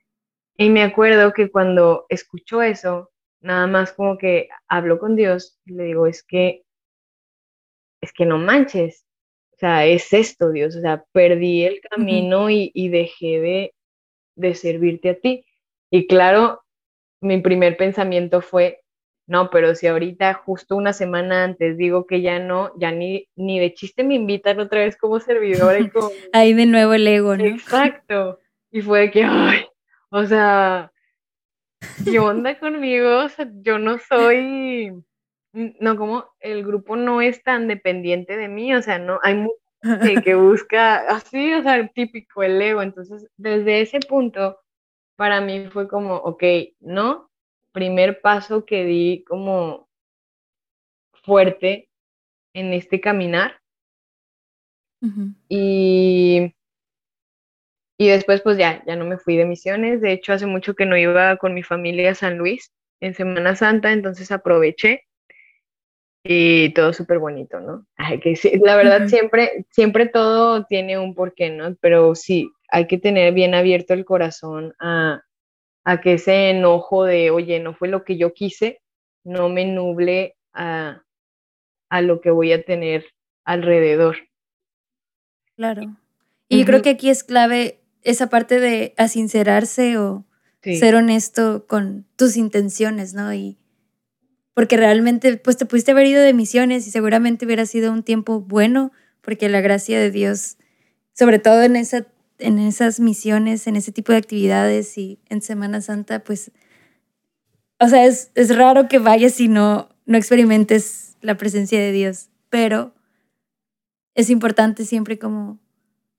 Y 0.57 0.69
me 0.69 0.83
acuerdo 0.83 1.33
que 1.33 1.51
cuando 1.51 2.05
escuchó 2.09 2.61
eso, 2.61 3.11
nada 3.45 3.67
más 3.67 3.93
como 3.93 4.17
que 4.17 4.49
habló 4.67 4.99
con 4.99 5.15
Dios 5.15 5.59
y 5.65 5.73
le 5.73 5.83
digo, 5.85 6.07
es 6.07 6.23
que, 6.23 6.63
es 8.01 8.11
que 8.11 8.25
no 8.25 8.37
manches, 8.37 9.05
o 9.53 9.57
sea, 9.57 9.85
es 9.85 10.11
esto, 10.11 10.51
Dios, 10.51 10.75
o 10.75 10.81
sea, 10.81 11.05
perdí 11.11 11.63
el 11.63 11.79
camino 11.79 12.49
y, 12.49 12.71
y, 12.73 12.89
dejé 12.89 13.39
de, 13.39 13.73
de 14.35 14.53
servirte 14.53 15.09
a 15.09 15.19
ti. 15.19 15.45
Y 15.89 16.07
claro, 16.07 16.63
mi 17.21 17.39
primer 17.39 17.77
pensamiento 17.77 18.41
fue, 18.41 18.81
no, 19.27 19.49
pero 19.49 19.73
si 19.75 19.87
ahorita 19.87 20.33
justo 20.33 20.75
una 20.75 20.91
semana 20.91 21.45
antes 21.45 21.77
digo 21.77 22.05
que 22.05 22.21
ya 22.21 22.39
no, 22.39 22.73
ya 22.77 22.91
ni, 22.91 23.29
ni 23.35 23.59
de 23.59 23.73
chiste 23.73 24.03
me 24.03 24.15
invitan 24.15 24.59
otra 24.59 24.81
vez 24.81 24.97
como 24.97 25.19
servidora. 25.19 25.79
Y 25.79 25.89
como... 25.89 26.09
Ahí 26.33 26.53
de 26.53 26.65
nuevo 26.65 26.93
el 26.93 27.07
ego, 27.07 27.37
¿no? 27.37 27.45
Exacto. 27.45 28.39
Y 28.71 28.81
fue 28.81 29.01
de 29.01 29.11
que, 29.11 29.23
ay, 29.23 29.65
o 30.09 30.25
sea, 30.25 30.91
¿qué 32.03 32.19
onda 32.19 32.57
conmigo? 32.59 33.25
O 33.25 33.29
sea, 33.29 33.49
yo 33.61 33.79
no 33.79 33.97
soy, 33.99 34.91
no, 35.53 35.97
como 35.97 36.25
el 36.39 36.65
grupo 36.65 36.95
no 36.95 37.21
es 37.21 37.43
tan 37.43 37.67
dependiente 37.67 38.37
de 38.37 38.47
mí, 38.47 38.73
o 38.73 38.81
sea, 38.81 38.99
no, 38.99 39.19
hay 39.23 39.35
mucha 39.35 39.65
que, 40.01 40.21
que 40.23 40.35
busca, 40.35 41.07
así, 41.07 41.53
o 41.53 41.61
sea, 41.61 41.87
típico 41.89 42.43
el 42.43 42.61
ego. 42.61 42.81
Entonces, 42.81 43.27
desde 43.37 43.81
ese 43.81 43.99
punto, 43.99 44.59
para 45.15 45.41
mí 45.41 45.67
fue 45.69 45.87
como, 45.87 46.15
ok, 46.15 46.43
no, 46.79 47.29
primer 47.71 48.21
paso 48.21 48.65
que 48.65 48.85
di 48.85 49.23
como 49.27 49.89
fuerte 51.23 51.89
en 52.53 52.73
este 52.73 53.01
caminar. 53.01 53.59
Y 55.47 56.55
y 57.97 58.09
después 58.09 58.41
pues 58.41 58.57
ya, 58.57 58.83
ya 58.85 58.95
no 58.95 59.05
me 59.05 59.17
fui 59.17 59.37
de 59.37 59.45
misiones. 59.45 60.01
De 60.01 60.11
hecho, 60.11 60.33
hace 60.33 60.45
mucho 60.45 60.75
que 60.75 60.85
no 60.85 60.97
iba 60.97 61.37
con 61.37 61.53
mi 61.53 61.63
familia 61.63 62.11
a 62.11 62.15
San 62.15 62.37
Luis 62.37 62.71
en 62.99 63.13
Semana 63.13 63.55
Santa, 63.55 63.91
entonces 63.91 64.31
aproveché 64.31 65.03
y 66.27 66.73
todo 66.73 66.91
súper 66.91 67.19
bonito, 67.19 67.59
¿no? 67.59 67.85
Ay, 67.97 68.19
que 68.19 68.35
sí, 68.35 68.59
la 68.63 68.75
verdad 68.75 69.07
siempre, 69.07 69.65
siempre 69.69 70.07
todo 70.07 70.65
tiene 70.65 70.97
un 70.97 71.13
porqué, 71.13 71.51
¿no? 71.51 71.75
Pero 71.79 72.15
sí, 72.15 72.49
hay 72.69 72.87
que 72.87 72.97
tener 72.97 73.33
bien 73.33 73.53
abierto 73.53 73.93
el 73.93 74.05
corazón 74.05 74.73
a, 74.79 75.21
a 75.83 76.01
que 76.01 76.13
ese 76.13 76.49
enojo 76.49 77.05
de, 77.05 77.29
oye, 77.29 77.59
no 77.59 77.75
fue 77.75 77.87
lo 77.87 78.03
que 78.03 78.17
yo 78.17 78.33
quise, 78.33 78.81
no 79.23 79.49
me 79.49 79.65
nuble 79.65 80.35
a, 80.53 81.03
a 81.89 82.01
lo 82.01 82.21
que 82.21 82.31
voy 82.31 82.51
a 82.53 82.63
tener 82.63 83.05
alrededor. 83.45 84.17
Claro. 85.55 85.95
Y 86.49 86.59
yo 86.59 86.65
creo 86.65 86.81
que 86.81 86.89
aquí 86.91 87.09
es 87.09 87.23
clave 87.23 87.79
esa 88.05 88.27
parte 88.27 88.59
de 88.59 88.93
asincerarse 88.97 89.97
o 89.97 90.25
ser 90.61 90.95
honesto 90.95 91.65
con 91.67 92.05
tus 92.15 92.37
intenciones, 92.37 93.13
¿no? 93.13 93.33
Y 93.33 93.57
porque 94.53 94.77
realmente, 94.77 95.37
pues 95.37 95.57
te 95.57 95.65
pudiste 95.65 95.91
haber 95.91 96.07
ido 96.07 96.21
de 96.23 96.33
misiones 96.33 96.87
y 96.87 96.91
seguramente 96.91 97.45
hubiera 97.45 97.65
sido 97.65 97.91
un 97.91 98.03
tiempo 98.03 98.39
bueno, 98.39 98.91
porque 99.21 99.49
la 99.49 99.61
gracia 99.61 99.99
de 99.99 100.11
Dios, 100.11 100.57
sobre 101.13 101.39
todo 101.39 101.61
en, 101.63 101.75
esa, 101.75 102.07
en 102.39 102.59
esas 102.59 102.99
misiones, 102.99 103.67
en 103.67 103.75
ese 103.75 103.91
tipo 103.91 104.11
de 104.11 104.19
actividades 104.19 104.97
y 104.97 105.19
en 105.29 105.41
Semana 105.41 105.81
Santa, 105.81 106.23
pues, 106.23 106.51
o 107.79 107.87
sea, 107.87 108.05
es, 108.05 108.31
es 108.35 108.55
raro 108.55 108.87
que 108.87 108.99
vayas 108.99 109.39
y 109.39 109.49
no, 109.49 109.89
no 110.05 110.17
experimentes 110.17 111.17
la 111.21 111.35
presencia 111.35 111.79
de 111.79 111.91
Dios, 111.91 112.29
pero 112.49 112.93
es 114.13 114.29
importante 114.29 114.85
siempre 114.85 115.19
como 115.19 115.59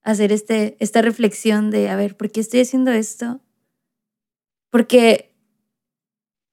hacer 0.07 0.31
este, 0.31 0.77
esta 0.79 1.03
reflexión 1.03 1.73
de, 1.73 1.89
a 1.89 1.97
ver, 1.97 2.17
¿por 2.17 2.31
qué 2.31 2.39
estoy 2.39 2.61
haciendo 2.61 2.93
esto? 2.93 3.41
Porque 4.71 5.35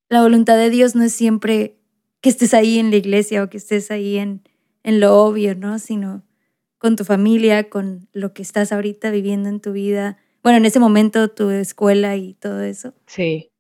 la 0.09 0.23
voluntad 0.23 0.57
de 0.57 0.71
Dios 0.71 0.95
no 0.95 1.03
es 1.03 1.13
siempre 1.13 1.77
que 2.19 2.29
estés 2.29 2.55
ahí 2.55 2.79
en 2.79 2.89
la 2.89 2.97
iglesia 2.97 3.43
o 3.43 3.49
que 3.49 3.57
estés 3.57 3.91
ahí 3.91 4.17
en, 4.17 4.41
en 4.81 4.99
lo 4.99 5.15
obvio, 5.19 5.53
¿no? 5.53 5.77
Sino 5.77 6.23
con 6.79 6.95
tu 6.95 7.05
familia, 7.05 7.69
con 7.69 8.07
lo 8.11 8.33
que 8.33 8.41
estás 8.41 8.71
ahorita 8.71 9.11
viviendo 9.11 9.49
en 9.49 9.59
tu 9.59 9.71
vida. 9.71 10.17
Bueno, 10.41 10.57
en 10.57 10.65
ese 10.65 10.79
momento 10.79 11.27
tu 11.27 11.51
escuela 11.51 12.15
y 12.15 12.33
todo 12.33 12.63
eso. 12.63 12.95
Sí. 13.05 13.51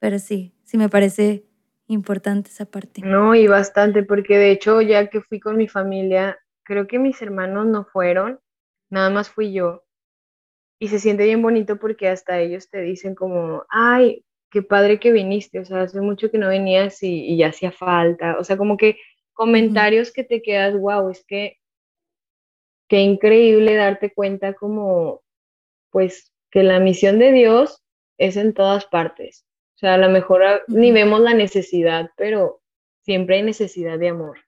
Pero 0.00 0.18
sí, 0.18 0.54
sí 0.64 0.76
me 0.76 0.88
parece 0.88 1.44
importante 1.86 2.50
esa 2.50 2.64
parte. 2.64 3.00
No, 3.02 3.36
y 3.36 3.46
bastante, 3.46 4.02
porque 4.02 4.38
de 4.38 4.50
hecho 4.50 4.80
ya 4.80 5.08
que 5.08 5.20
fui 5.20 5.38
con 5.38 5.56
mi 5.56 5.68
familia, 5.68 6.36
creo 6.64 6.88
que 6.88 6.98
mis 6.98 7.22
hermanos 7.22 7.66
no 7.66 7.84
fueron, 7.84 8.40
nada 8.90 9.10
más 9.10 9.30
fui 9.30 9.52
yo. 9.52 9.84
Y 10.78 10.88
se 10.88 10.98
siente 10.98 11.24
bien 11.24 11.42
bonito 11.42 11.78
porque 11.78 12.08
hasta 12.08 12.40
ellos 12.40 12.68
te 12.70 12.80
dicen 12.80 13.14
como, 13.14 13.64
ay, 13.68 14.24
qué 14.50 14.62
padre 14.62 14.98
que 14.98 15.12
viniste, 15.12 15.60
o 15.60 15.64
sea, 15.64 15.82
hace 15.82 16.00
mucho 16.00 16.30
que 16.30 16.38
no 16.38 16.48
venías 16.48 17.02
y, 17.02 17.36
ya 17.36 17.48
hacía 17.48 17.72
falta, 17.72 18.38
o 18.38 18.44
sea, 18.44 18.56
como 18.56 18.76
que 18.76 18.98
comentarios 19.32 20.12
que 20.12 20.24
te 20.24 20.42
quedas, 20.42 20.78
wow, 20.78 21.08
es 21.08 21.24
que 21.24 21.58
qué 22.88 23.00
increíble 23.00 23.74
darte 23.76 24.12
cuenta 24.12 24.54
como, 24.54 25.22
pues, 25.90 26.32
que 26.50 26.62
la 26.62 26.80
misión 26.80 27.18
de 27.18 27.32
Dios 27.32 27.82
es 28.18 28.36
en 28.36 28.52
todas 28.52 28.86
partes. 28.86 29.46
O 29.76 29.78
sea, 29.78 29.94
a 29.94 29.98
lo 29.98 30.10
mejor 30.10 30.64
ni 30.66 30.92
vemos 30.92 31.20
la 31.20 31.32
necesidad, 31.32 32.10
pero 32.16 32.60
siempre 33.02 33.36
hay 33.36 33.42
necesidad 33.44 33.98
de 33.98 34.08
amor. 34.08 34.40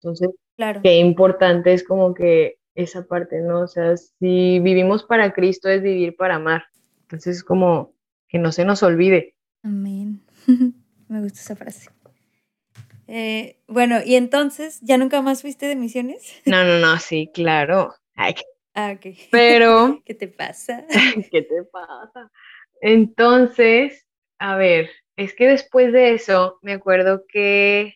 Entonces, 0.00 0.30
claro. 0.56 0.80
qué 0.82 0.98
importante 0.98 1.72
es 1.72 1.84
como 1.84 2.14
que 2.14 2.58
esa 2.78 3.06
parte, 3.06 3.40
¿no? 3.40 3.62
O 3.62 3.66
sea, 3.66 3.96
si 3.96 4.60
vivimos 4.60 5.02
para 5.02 5.32
Cristo 5.32 5.68
es 5.68 5.82
vivir 5.82 6.16
para 6.16 6.36
amar. 6.36 6.64
Entonces, 7.02 7.42
como 7.42 7.92
que 8.28 8.38
no 8.38 8.52
se 8.52 8.64
nos 8.64 8.82
olvide. 8.82 9.34
Amén. 9.64 10.22
Me 11.08 11.20
gusta 11.20 11.40
esa 11.40 11.56
frase. 11.56 11.90
Eh, 13.08 13.58
bueno, 13.66 13.96
y 14.04 14.14
entonces, 14.14 14.80
¿ya 14.82 14.96
nunca 14.96 15.22
más 15.22 15.42
fuiste 15.42 15.66
de 15.66 15.76
misiones? 15.76 16.40
No, 16.46 16.62
no, 16.64 16.78
no, 16.78 16.98
sí, 16.98 17.30
claro. 17.34 17.94
ah, 18.16 18.92
ok. 18.94 19.06
Pero. 19.32 20.00
¿Qué 20.04 20.14
te 20.14 20.28
pasa? 20.28 20.86
¿Qué 21.32 21.42
te 21.42 21.64
pasa? 21.64 22.30
Entonces, 22.80 24.06
a 24.38 24.56
ver, 24.56 24.88
es 25.16 25.34
que 25.34 25.48
después 25.48 25.92
de 25.92 26.12
eso, 26.12 26.60
me 26.62 26.74
acuerdo 26.74 27.24
que, 27.26 27.94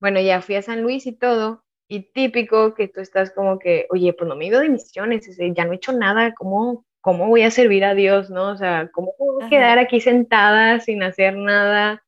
bueno, 0.00 0.20
ya 0.20 0.42
fui 0.42 0.56
a 0.56 0.62
San 0.62 0.82
Luis 0.82 1.06
y 1.06 1.12
todo, 1.12 1.64
y 1.92 2.00
típico 2.00 2.72
que 2.72 2.88
tú 2.88 3.02
estás 3.02 3.32
como 3.32 3.58
que, 3.58 3.86
oye, 3.90 4.14
pues 4.14 4.26
no 4.26 4.34
me 4.34 4.46
he 4.46 4.48
ido 4.48 4.60
de 4.60 4.70
misiones, 4.70 5.28
ya 5.54 5.66
no 5.66 5.72
he 5.72 5.76
hecho 5.76 5.92
nada, 5.92 6.32
¿cómo, 6.32 6.86
cómo 7.02 7.28
voy 7.28 7.42
a 7.42 7.50
servir 7.50 7.84
a 7.84 7.94
Dios, 7.94 8.30
no? 8.30 8.48
O 8.48 8.56
sea, 8.56 8.88
¿cómo 8.94 9.12
puedo 9.18 9.46
quedar 9.50 9.78
aquí 9.78 10.00
sentada 10.00 10.80
sin 10.80 11.02
hacer 11.02 11.36
nada? 11.36 12.02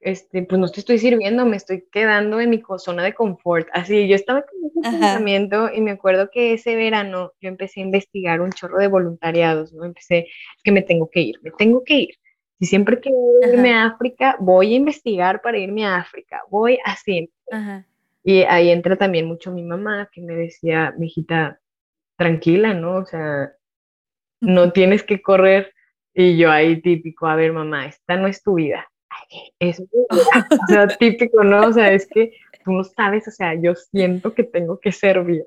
Este, 0.00 0.44
pues 0.44 0.58
no 0.58 0.70
te 0.70 0.80
estoy 0.80 0.96
sirviendo, 0.96 1.44
me 1.44 1.58
estoy 1.58 1.84
quedando 1.92 2.40
en 2.40 2.48
mi 2.48 2.62
zona 2.78 3.02
de 3.02 3.12
confort. 3.12 3.68
Así, 3.74 4.08
yo 4.08 4.14
estaba 4.14 4.46
con 4.46 4.70
ese 4.70 4.80
pensamiento 4.80 5.68
y 5.70 5.82
me 5.82 5.90
acuerdo 5.90 6.30
que 6.32 6.54
ese 6.54 6.74
verano 6.74 7.32
yo 7.38 7.50
empecé 7.50 7.80
a 7.80 7.84
investigar 7.84 8.40
un 8.40 8.50
chorro 8.50 8.78
de 8.78 8.88
voluntariados, 8.88 9.74
¿no? 9.74 9.84
Empecé, 9.84 10.20
es 10.20 10.62
que 10.64 10.72
me 10.72 10.80
tengo 10.80 11.10
que 11.10 11.20
ir, 11.20 11.38
me 11.42 11.50
tengo 11.50 11.84
que 11.84 11.96
ir. 11.96 12.14
Si 12.58 12.64
siempre 12.64 12.98
quiero 12.98 13.18
irme 13.46 13.74
a 13.74 13.84
África, 13.84 14.36
voy 14.40 14.72
a 14.72 14.76
investigar 14.76 15.42
para 15.42 15.58
irme 15.58 15.84
a 15.84 15.96
África, 15.96 16.40
voy 16.48 16.78
así. 16.86 17.30
Ajá. 17.50 17.86
Y 18.24 18.42
ahí 18.42 18.70
entra 18.70 18.96
también 18.96 19.26
mucho 19.26 19.50
mi 19.52 19.62
mamá, 19.62 20.08
que 20.12 20.20
me 20.20 20.34
decía, 20.34 20.94
mi 20.96 21.06
hijita, 21.06 21.60
tranquila, 22.16 22.72
¿no? 22.74 22.96
O 22.96 23.04
sea, 23.04 23.52
no 24.40 24.72
tienes 24.72 25.02
que 25.02 25.20
correr. 25.20 25.74
Y 26.14 26.36
yo 26.36 26.50
ahí 26.50 26.80
típico, 26.80 27.26
a 27.26 27.36
ver, 27.36 27.52
mamá, 27.52 27.86
esta 27.86 28.16
no 28.16 28.28
es 28.28 28.42
tu 28.42 28.54
vida. 28.54 28.88
Es 29.58 29.80
o 30.10 30.66
sea, 30.68 30.86
típico, 30.88 31.42
¿no? 31.42 31.68
O 31.68 31.72
sea, 31.72 31.92
es 31.92 32.06
que 32.06 32.32
tú 32.64 32.72
no 32.72 32.84
sabes, 32.84 33.26
o 33.28 33.30
sea, 33.30 33.54
yo 33.54 33.74
siento 33.74 34.34
que 34.34 34.44
tengo 34.44 34.78
que 34.78 34.92
servir. 34.92 35.44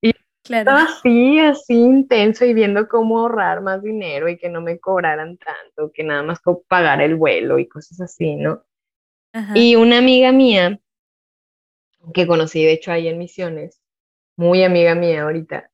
Y 0.00 0.12
claro. 0.44 0.72
así, 0.72 1.40
así 1.40 1.74
intenso 1.74 2.44
y 2.44 2.54
viendo 2.54 2.86
cómo 2.88 3.20
ahorrar 3.20 3.62
más 3.62 3.82
dinero 3.82 4.28
y 4.28 4.36
que 4.36 4.48
no 4.48 4.60
me 4.60 4.78
cobraran 4.78 5.38
tanto, 5.38 5.90
que 5.92 6.04
nada 6.04 6.22
más 6.22 6.40
pagar 6.68 7.00
el 7.00 7.16
vuelo 7.16 7.58
y 7.58 7.66
cosas 7.66 8.00
así, 8.00 8.36
¿no? 8.36 8.62
Y 9.54 9.76
una 9.76 9.98
amiga 9.98 10.32
mía 10.32 10.80
que 12.12 12.26
conocí 12.26 12.64
de 12.64 12.72
hecho 12.72 12.92
ahí 12.92 13.08
en 13.08 13.18
Misiones, 13.18 13.80
muy 14.36 14.64
amiga 14.64 14.94
mía 14.94 15.22
ahorita, 15.22 15.70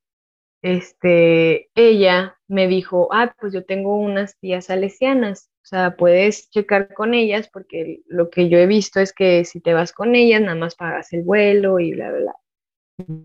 este, 0.62 1.70
ella 1.74 2.38
me 2.46 2.68
dijo, 2.68 3.08
ah, 3.12 3.34
pues 3.40 3.52
yo 3.52 3.64
tengo 3.64 3.96
unas 3.96 4.38
tías 4.38 4.66
salesianas, 4.66 5.50
o 5.62 5.66
sea, 5.66 5.96
puedes 5.96 6.50
checar 6.50 6.94
con 6.94 7.14
ellas 7.14 7.48
porque 7.52 8.02
lo 8.06 8.30
que 8.30 8.48
yo 8.48 8.58
he 8.58 8.66
visto 8.66 9.00
es 9.00 9.12
que 9.12 9.44
si 9.44 9.60
te 9.60 9.74
vas 9.74 9.92
con 9.92 10.14
ellas, 10.14 10.40
nada 10.40 10.54
más 10.54 10.76
pagas 10.76 11.12
el 11.12 11.22
vuelo 11.22 11.80
y 11.80 11.92
bla, 11.92 12.10
bla, 12.10 12.20
bla. 12.20 12.36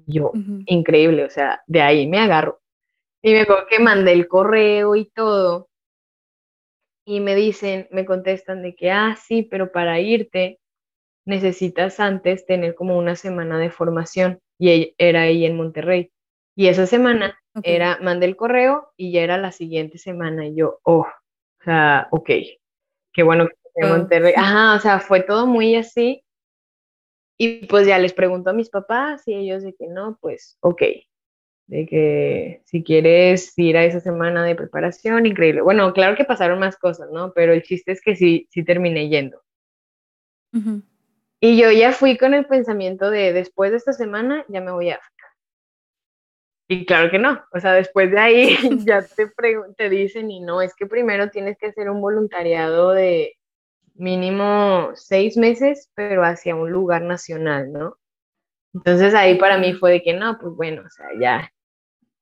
Yo, 0.07 0.31
increíble, 0.65 1.25
o 1.25 1.29
sea, 1.29 1.61
de 1.67 1.81
ahí 1.81 2.07
me 2.07 2.19
agarro. 2.19 2.61
Y 3.21 3.33
me 3.33 3.41
acuerdo 3.41 3.67
que 3.69 3.79
mandé 3.79 4.13
el 4.13 4.27
correo 4.27 4.95
y 4.95 5.05
todo. 5.05 5.69
Y 7.05 7.19
me 7.19 7.35
dicen, 7.35 7.87
me 7.91 8.05
contestan 8.05 8.63
de 8.63 8.75
que, 8.75 8.91
ah, 8.91 9.15
sí, 9.15 9.43
pero 9.43 9.71
para 9.71 9.99
irte 9.99 10.59
necesitas 11.27 11.99
antes 11.99 12.45
tener 12.45 12.73
como 12.73 12.97
una 12.97 13.15
semana 13.15 13.59
de 13.59 13.69
formación. 13.69 14.39
Y 14.57 14.95
era 14.97 15.23
ahí 15.23 15.45
en 15.45 15.55
Monterrey. 15.55 16.11
Y 16.55 16.67
esa 16.67 16.87
semana 16.87 17.37
era, 17.61 17.99
mandé 18.01 18.25
el 18.25 18.35
correo 18.35 18.91
y 18.97 19.11
ya 19.11 19.21
era 19.21 19.37
la 19.37 19.51
siguiente 19.51 19.99
semana. 19.99 20.47
Y 20.47 20.55
yo, 20.55 20.79
oh, 20.83 21.01
o 21.01 21.63
sea, 21.63 22.07
ok, 22.11 22.29
qué 23.13 23.23
bueno 23.23 23.47
que 23.47 23.55
en 23.75 23.91
oh. 23.91 23.97
Monterrey. 23.97 24.33
Ajá, 24.35 24.75
o 24.75 24.79
sea, 24.79 24.99
fue 24.99 25.21
todo 25.21 25.45
muy 25.45 25.75
así. 25.75 26.23
Y 27.37 27.67
pues 27.67 27.85
ya 27.85 27.99
les 27.99 28.13
pregunto 28.13 28.49
a 28.49 28.53
mis 28.53 28.69
papás 28.69 29.27
y 29.27 29.35
ellos 29.35 29.61
de 29.61 29.75
que 29.75 29.85
no, 29.85 30.17
pues 30.19 30.57
ok, 30.61 30.81
de 31.67 31.85
que 31.85 32.61
si 32.65 32.83
quieres 32.83 33.53
ir 33.59 33.77
a 33.77 33.85
esa 33.85 33.99
semana 33.99 34.43
de 34.43 34.55
preparación, 34.55 35.27
increíble. 35.27 35.61
Bueno, 35.61 35.93
claro 35.93 36.15
que 36.15 36.25
pasaron 36.25 36.57
más 36.57 36.77
cosas, 36.77 37.09
¿no? 37.11 37.33
Pero 37.33 37.53
el 37.53 37.61
chiste 37.61 37.91
es 37.91 38.01
que 38.01 38.15
sí, 38.15 38.47
sí 38.49 38.63
terminé 38.63 39.09
yendo. 39.09 39.43
Y 41.39 41.59
yo 41.59 41.71
ya 41.71 41.91
fui 41.91 42.17
con 42.17 42.33
el 42.33 42.45
pensamiento 42.45 43.09
de 43.09 43.33
después 43.33 43.71
de 43.71 43.77
esta 43.77 43.93
semana 43.93 44.43
ya 44.47 44.61
me 44.61 44.71
voy 44.71 44.89
a 44.89 44.95
África. 44.95 45.17
Y 46.69 46.85
claro 46.85 47.09
que 47.09 47.19
no, 47.19 47.41
o 47.53 47.59
sea, 47.59 47.73
después 47.73 48.11
de 48.11 48.19
ahí 48.19 48.57
ya 48.85 49.01
te, 49.01 49.31
te 49.77 49.89
dicen 49.89 50.29
y 50.29 50.41
no, 50.41 50.61
es 50.61 50.75
que 50.75 50.85
primero 50.85 51.29
tienes 51.29 51.57
que 51.57 51.67
hacer 51.67 51.89
un 51.89 52.01
voluntariado 52.01 52.91
de 52.91 53.37
mínimo 53.95 54.91
seis 54.95 55.37
meses, 55.37 55.89
pero 55.95 56.23
hacia 56.23 56.55
un 56.55 56.71
lugar 56.71 57.03
nacional, 57.03 57.71
¿no? 57.71 57.97
Entonces 58.73 59.13
ahí 59.13 59.35
para 59.35 59.57
mí 59.57 59.73
fue 59.73 59.93
de 59.93 60.03
que 60.03 60.13
no, 60.13 60.37
pues 60.39 60.53
bueno, 60.55 60.83
o 60.85 60.89
sea, 60.89 61.07
ya, 61.19 61.51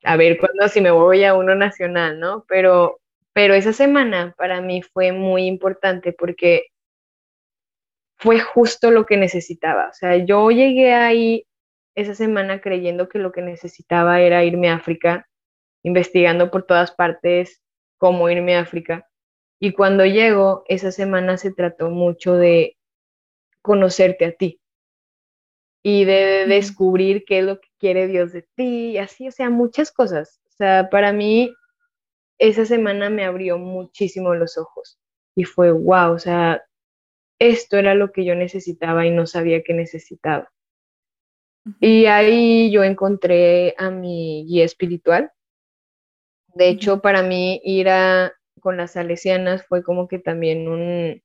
a 0.04 0.16
ver 0.16 0.38
cuándo 0.38 0.68
si 0.70 0.80
me 0.80 0.92
voy 0.92 1.24
a 1.24 1.34
uno 1.34 1.56
nacional, 1.56 2.20
¿no? 2.20 2.46
Pero, 2.48 3.00
pero 3.34 3.54
esa 3.56 3.74
semana 3.74 4.34
para 4.38 4.62
mí 4.62 4.82
fue 4.82 5.12
muy 5.12 5.48
importante 5.48 6.14
porque 6.14 6.68
fue 8.26 8.40
justo 8.40 8.90
lo 8.90 9.06
que 9.06 9.18
necesitaba. 9.18 9.90
O 9.90 9.94
sea, 9.94 10.18
yo 10.18 10.50
llegué 10.50 10.96
ahí 10.96 11.46
esa 11.94 12.16
semana 12.16 12.60
creyendo 12.60 13.08
que 13.08 13.20
lo 13.20 13.32
que 13.32 13.44
necesitaba 13.44 14.20
era 14.20 14.44
irme 14.44 14.70
a 14.70 14.76
África, 14.78 15.30
investigando 15.84 16.50
por 16.50 16.64
todas 16.64 16.92
partes 16.92 17.62
cómo 18.00 18.28
irme 18.28 18.56
a 18.56 18.62
África. 18.62 19.08
Y 19.60 19.74
cuando 19.74 20.08
llego, 20.08 20.64
esa 20.68 20.92
semana 20.92 21.38
se 21.38 21.54
trató 21.54 21.92
mucho 21.92 22.34
de 22.34 22.78
conocerte 23.62 24.26
a 24.26 24.32
ti 24.32 24.60
y 25.84 26.06
de 26.06 26.48
descubrir 26.48 27.26
qué 27.26 27.40
es 27.40 27.46
lo 27.46 27.60
que 27.62 27.70
quiere 27.80 28.08
Dios 28.08 28.34
de 28.34 28.42
ti, 28.56 28.94
y 28.94 28.98
así, 28.98 29.28
o 29.28 29.32
sea, 29.32 29.52
muchas 29.52 29.92
cosas. 29.92 30.42
O 30.48 30.52
sea, 30.58 30.90
para 30.90 31.14
mí, 31.14 31.54
esa 32.40 32.66
semana 32.66 33.12
me 33.12 33.24
abrió 33.24 33.60
muchísimo 33.60 34.34
los 34.34 34.58
ojos 34.58 34.98
y 35.36 35.44
fue 35.44 35.72
wow, 35.72 36.14
o 36.14 36.20
sea, 36.20 36.64
esto 37.40 37.78
era 37.78 37.96
lo 37.96 38.12
que 38.12 38.26
yo 38.26 38.36
necesitaba 38.36 39.06
y 39.06 39.12
no 39.12 39.26
sabía 39.26 39.64
que 39.64 39.74
necesitaba. 39.74 40.52
Y 41.80 42.06
ahí 42.06 42.72
yo 42.72 42.84
encontré 42.84 43.74
a 43.78 43.90
mi 43.90 44.46
guía 44.48 44.66
espiritual. 44.66 45.32
De 46.54 46.70
hecho, 46.70 47.02
para 47.02 47.24
mí 47.24 47.60
ir 47.64 47.90
a, 47.90 48.34
con 48.62 48.78
las 48.78 48.92
salesianas 48.94 49.66
fue 49.68 49.84
como 49.84 50.08
que 50.08 50.20
también 50.20 50.68
un, 50.68 51.22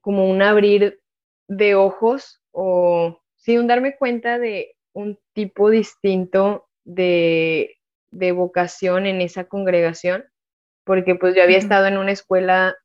como 0.00 0.28
un 0.30 0.42
abrir 0.42 1.00
de 1.46 1.74
ojos 1.74 2.42
o 2.52 3.20
sí, 3.36 3.58
un 3.58 3.66
darme 3.66 3.96
cuenta 3.96 4.38
de 4.38 4.76
un 4.92 5.18
tipo 5.34 5.70
distinto 5.70 6.66
de, 6.84 7.76
de 8.10 8.32
vocación 8.32 9.06
en 9.06 9.20
esa 9.20 9.44
congregación, 9.44 10.24
porque 10.84 11.14
pues 11.14 11.34
yo 11.34 11.42
había 11.42 11.58
estado 11.58 11.86
en 11.86 11.98
una 11.98 12.12
escuela 12.12 12.76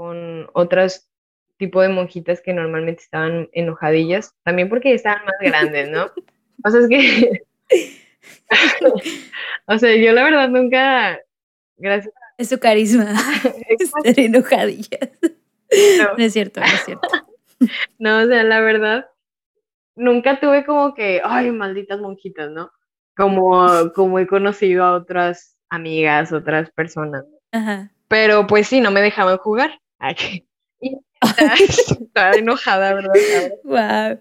con 0.00 0.48
otras 0.54 1.10
tipo 1.58 1.82
de 1.82 1.90
monjitas 1.90 2.40
que 2.40 2.54
normalmente 2.54 3.02
estaban 3.02 3.50
enojadillas, 3.52 4.34
también 4.44 4.70
porque 4.70 4.94
estaban 4.94 5.26
más 5.26 5.34
grandes, 5.38 5.90
¿no? 5.90 6.06
O 6.64 6.70
sea, 6.70 6.80
es 6.80 6.88
que... 6.88 7.42
o 9.66 9.78
sea, 9.78 9.96
yo 9.96 10.12
la 10.12 10.24
verdad 10.24 10.48
nunca... 10.48 11.18
Gracias. 11.76 12.14
Es 12.38 12.48
su 12.48 12.58
carisma. 12.58 13.12
Estar 13.78 14.18
enojadillas. 14.18 15.10
No. 15.22 16.16
no 16.16 16.24
es 16.24 16.32
cierto, 16.32 16.60
no 16.60 16.66
es 16.66 16.84
cierto. 16.84 17.08
No, 17.98 18.20
o 18.20 18.26
sea, 18.26 18.42
la 18.42 18.60
verdad, 18.60 19.06
nunca 19.96 20.40
tuve 20.40 20.64
como 20.64 20.94
que, 20.94 21.20
ay, 21.22 21.50
malditas 21.50 22.00
monjitas, 22.00 22.50
¿no? 22.50 22.70
Como, 23.16 23.92
como 23.94 24.18
he 24.18 24.26
conocido 24.26 24.84
a 24.84 24.94
otras 24.94 25.58
amigas, 25.68 26.32
otras 26.32 26.70
personas. 26.70 27.24
Ajá. 27.52 27.90
Pero 28.08 28.46
pues 28.46 28.66
sí, 28.66 28.80
no 28.80 28.90
me 28.90 29.00
dejaban 29.00 29.38
jugar. 29.38 29.78
Aquí. 30.00 30.46
Estaba 32.00 32.32
enojada, 32.32 32.94
¿verdad? 32.94 33.12
Wow. 33.64 34.20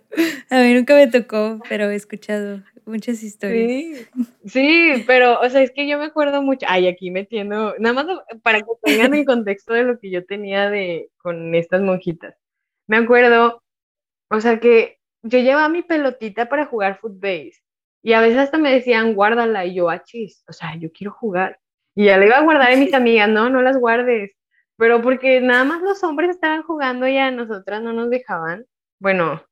A 0.50 0.62
mí 0.62 0.74
nunca 0.74 0.96
me 0.96 1.08
tocó, 1.08 1.60
pero 1.70 1.90
he 1.90 1.96
escuchado 1.96 2.62
muchas 2.86 3.24
historias. 3.24 4.10
Sí, 4.46 4.46
sí, 4.46 5.04
pero, 5.08 5.40
o 5.40 5.50
sea, 5.50 5.62
es 5.62 5.72
que 5.72 5.88
yo 5.88 5.98
me 5.98 6.06
acuerdo 6.06 6.42
mucho, 6.42 6.66
ay, 6.70 6.88
aquí 6.88 7.10
metiendo, 7.10 7.76
nada 7.80 8.04
más 8.04 8.20
para 8.44 8.60
que 8.60 8.68
tengan 8.84 9.14
el 9.14 9.26
contexto 9.26 9.74
de 9.74 9.84
lo 9.84 9.98
que 9.98 10.12
yo 10.12 10.26
tenía 10.26 10.70
de 10.70 11.10
con 11.18 11.56
estas 11.56 11.82
monjitas. 11.82 12.36
Me 12.88 12.98
acuerdo, 12.98 13.64
o 14.30 14.42
sea, 14.42 14.60
que 14.60 14.98
yo 15.24 15.40
llevaba 15.40 15.70
mi 15.70 15.84
pelotita 15.84 16.50
para 16.50 16.66
jugar 16.66 17.00
footbase 17.00 17.62
y 18.02 18.14
a 18.14 18.22
veces 18.22 18.40
hasta 18.40 18.58
me 18.58 18.72
decían, 18.72 19.14
guárdala, 19.14 19.66
y 19.66 19.76
yo, 19.76 19.90
achis, 19.90 20.44
o 20.48 20.54
sea, 20.54 20.76
yo 20.76 20.92
quiero 20.92 21.14
jugar. 21.14 21.60
Y 21.96 22.06
ya 22.06 22.18
le 22.18 22.28
iba 22.28 22.38
a 22.38 22.44
guardar 22.44 22.74
a 22.74 22.76
mis 22.76 22.94
amigas, 22.94 23.30
no, 23.30 23.50
no 23.50 23.62
las 23.62 23.78
guardes 23.78 24.32
pero 24.80 25.02
porque 25.02 25.42
nada 25.42 25.66
más 25.66 25.82
los 25.82 26.02
hombres 26.06 26.30
estaban 26.30 26.64
jugando 26.64 27.06
y 27.06 27.18
a 27.18 27.32
nosotras 27.32 27.82
no 27.84 27.92
nos 27.92 28.10
dejaban. 28.10 28.66
Bueno, 28.98 29.44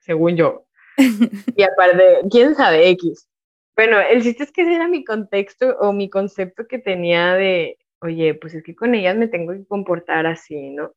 según 0.00 0.36
yo. 0.36 0.66
Y 1.56 1.62
aparte, 1.62 2.18
quién 2.28 2.56
sabe, 2.56 2.88
X. 2.90 3.28
Bueno, 3.76 4.00
el 4.00 4.20
chiste 4.20 4.42
es 4.42 4.50
que 4.50 4.62
ese 4.62 4.74
era 4.74 4.88
mi 4.88 5.04
contexto 5.04 5.76
o 5.78 5.92
mi 5.92 6.10
concepto 6.10 6.66
que 6.66 6.80
tenía 6.80 7.34
de, 7.34 7.78
oye, 8.00 8.34
pues 8.34 8.52
es 8.54 8.64
que 8.64 8.74
con 8.74 8.96
ellas 8.96 9.16
me 9.16 9.28
tengo 9.28 9.52
que 9.52 9.64
comportar 9.64 10.26
así, 10.26 10.70
¿no? 10.70 10.92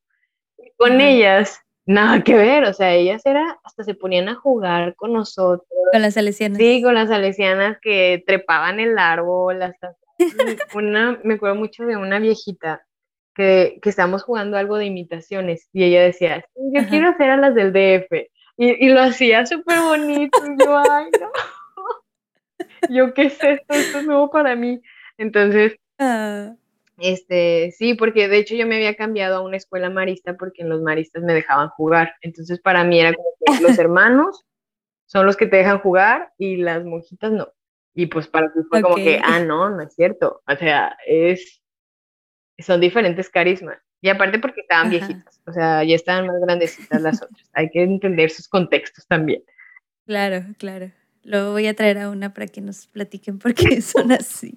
con 0.77 0.99
ellas, 0.99 1.59
nada 1.85 2.23
que 2.23 2.35
ver, 2.35 2.63
o 2.65 2.73
sea, 2.73 2.93
ellas 2.93 3.23
era, 3.25 3.59
hasta 3.63 3.83
se 3.83 3.93
ponían 3.93 4.29
a 4.29 4.35
jugar 4.35 4.95
con 4.95 5.13
nosotros. 5.13 5.67
Con 5.91 6.01
las 6.01 6.15
salesianas. 6.15 6.57
Sí, 6.57 6.81
con 6.81 6.95
las 6.95 7.09
salesianas 7.09 7.77
que 7.79 8.23
trepaban 8.25 8.79
el 8.79 8.97
árbol, 8.97 9.61
hasta 9.61 9.95
una, 10.73 11.19
me 11.23 11.35
acuerdo 11.35 11.55
mucho 11.55 11.85
de 11.85 11.97
una 11.97 12.19
viejita 12.19 12.83
que, 13.35 13.79
que 13.81 13.89
estábamos 13.89 14.23
jugando 14.23 14.57
algo 14.57 14.77
de 14.77 14.85
imitaciones 14.85 15.69
y 15.73 15.83
ella 15.83 16.03
decía, 16.03 16.45
yo 16.55 16.87
quiero 16.87 17.09
hacer 17.09 17.29
a 17.29 17.37
las 17.37 17.55
del 17.55 17.71
DF. 17.73 18.29
Y, 18.57 18.85
y 18.85 18.89
lo 18.89 19.01
hacía 19.01 19.45
súper 19.45 19.79
bonito. 19.79 20.37
Y 20.45 20.63
yo, 20.63 20.77
ay, 20.77 21.07
no. 21.19 21.31
Yo, 22.89 23.13
¿qué 23.13 23.23
es 23.23 23.43
esto? 23.43 23.73
Esto 23.73 23.99
es 23.99 24.05
nuevo 24.05 24.29
para 24.29 24.55
mí. 24.55 24.81
Entonces, 25.17 25.77
ah. 25.99 26.55
este, 26.99 27.71
sí, 27.71 27.93
porque 27.93 28.27
de 28.27 28.37
hecho 28.37 28.55
yo 28.55 28.67
me 28.67 28.75
había 28.75 28.95
cambiado 28.95 29.37
a 29.37 29.41
una 29.41 29.57
escuela 29.57 29.89
marista 29.89 30.35
porque 30.35 30.61
en 30.61 30.69
los 30.69 30.81
maristas 30.81 31.23
me 31.23 31.33
dejaban 31.33 31.69
jugar. 31.69 32.13
Entonces, 32.21 32.59
para 32.59 32.83
mí 32.83 32.99
era 32.99 33.13
como 33.13 33.29
que 33.45 33.63
los 33.63 33.77
hermanos 33.79 34.45
son 35.05 35.25
los 35.25 35.37
que 35.37 35.47
te 35.47 35.57
dejan 35.57 35.79
jugar 35.79 36.33
y 36.37 36.57
las 36.57 36.83
monjitas 36.83 37.31
no. 37.31 37.51
Y 37.93 38.05
pues 38.05 38.27
para 38.27 38.51
ti 38.53 38.59
fue 38.69 38.81
como 38.81 38.95
que, 38.95 39.19
ah, 39.23 39.39
no, 39.39 39.69
no 39.69 39.81
es 39.81 39.93
cierto. 39.93 40.41
O 40.47 40.55
sea, 40.55 40.97
es 41.05 41.60
son 42.59 42.81
diferentes 42.81 43.29
carismas. 43.29 43.79
Y 44.01 44.09
aparte 44.09 44.39
porque 44.39 44.61
estaban 44.61 44.89
viejitas, 44.89 45.41
o 45.45 45.53
sea, 45.53 45.83
ya 45.83 45.95
estaban 45.95 46.25
más 46.25 46.41
grandecitas 46.41 47.01
las 47.01 47.21
otras. 47.21 47.49
Hay 47.53 47.69
que 47.69 47.83
entender 47.83 48.31
sus 48.31 48.47
contextos 48.47 49.05
también. 49.07 49.43
Claro, 50.07 50.43
claro. 50.57 50.91
Luego 51.23 51.51
voy 51.51 51.67
a 51.67 51.75
traer 51.75 51.99
a 51.99 52.09
una 52.09 52.33
para 52.33 52.47
que 52.47 52.61
nos 52.61 52.87
platiquen 52.87 53.37
por 53.37 53.53
qué 53.53 53.81
son 53.81 54.11
así. 54.11 54.55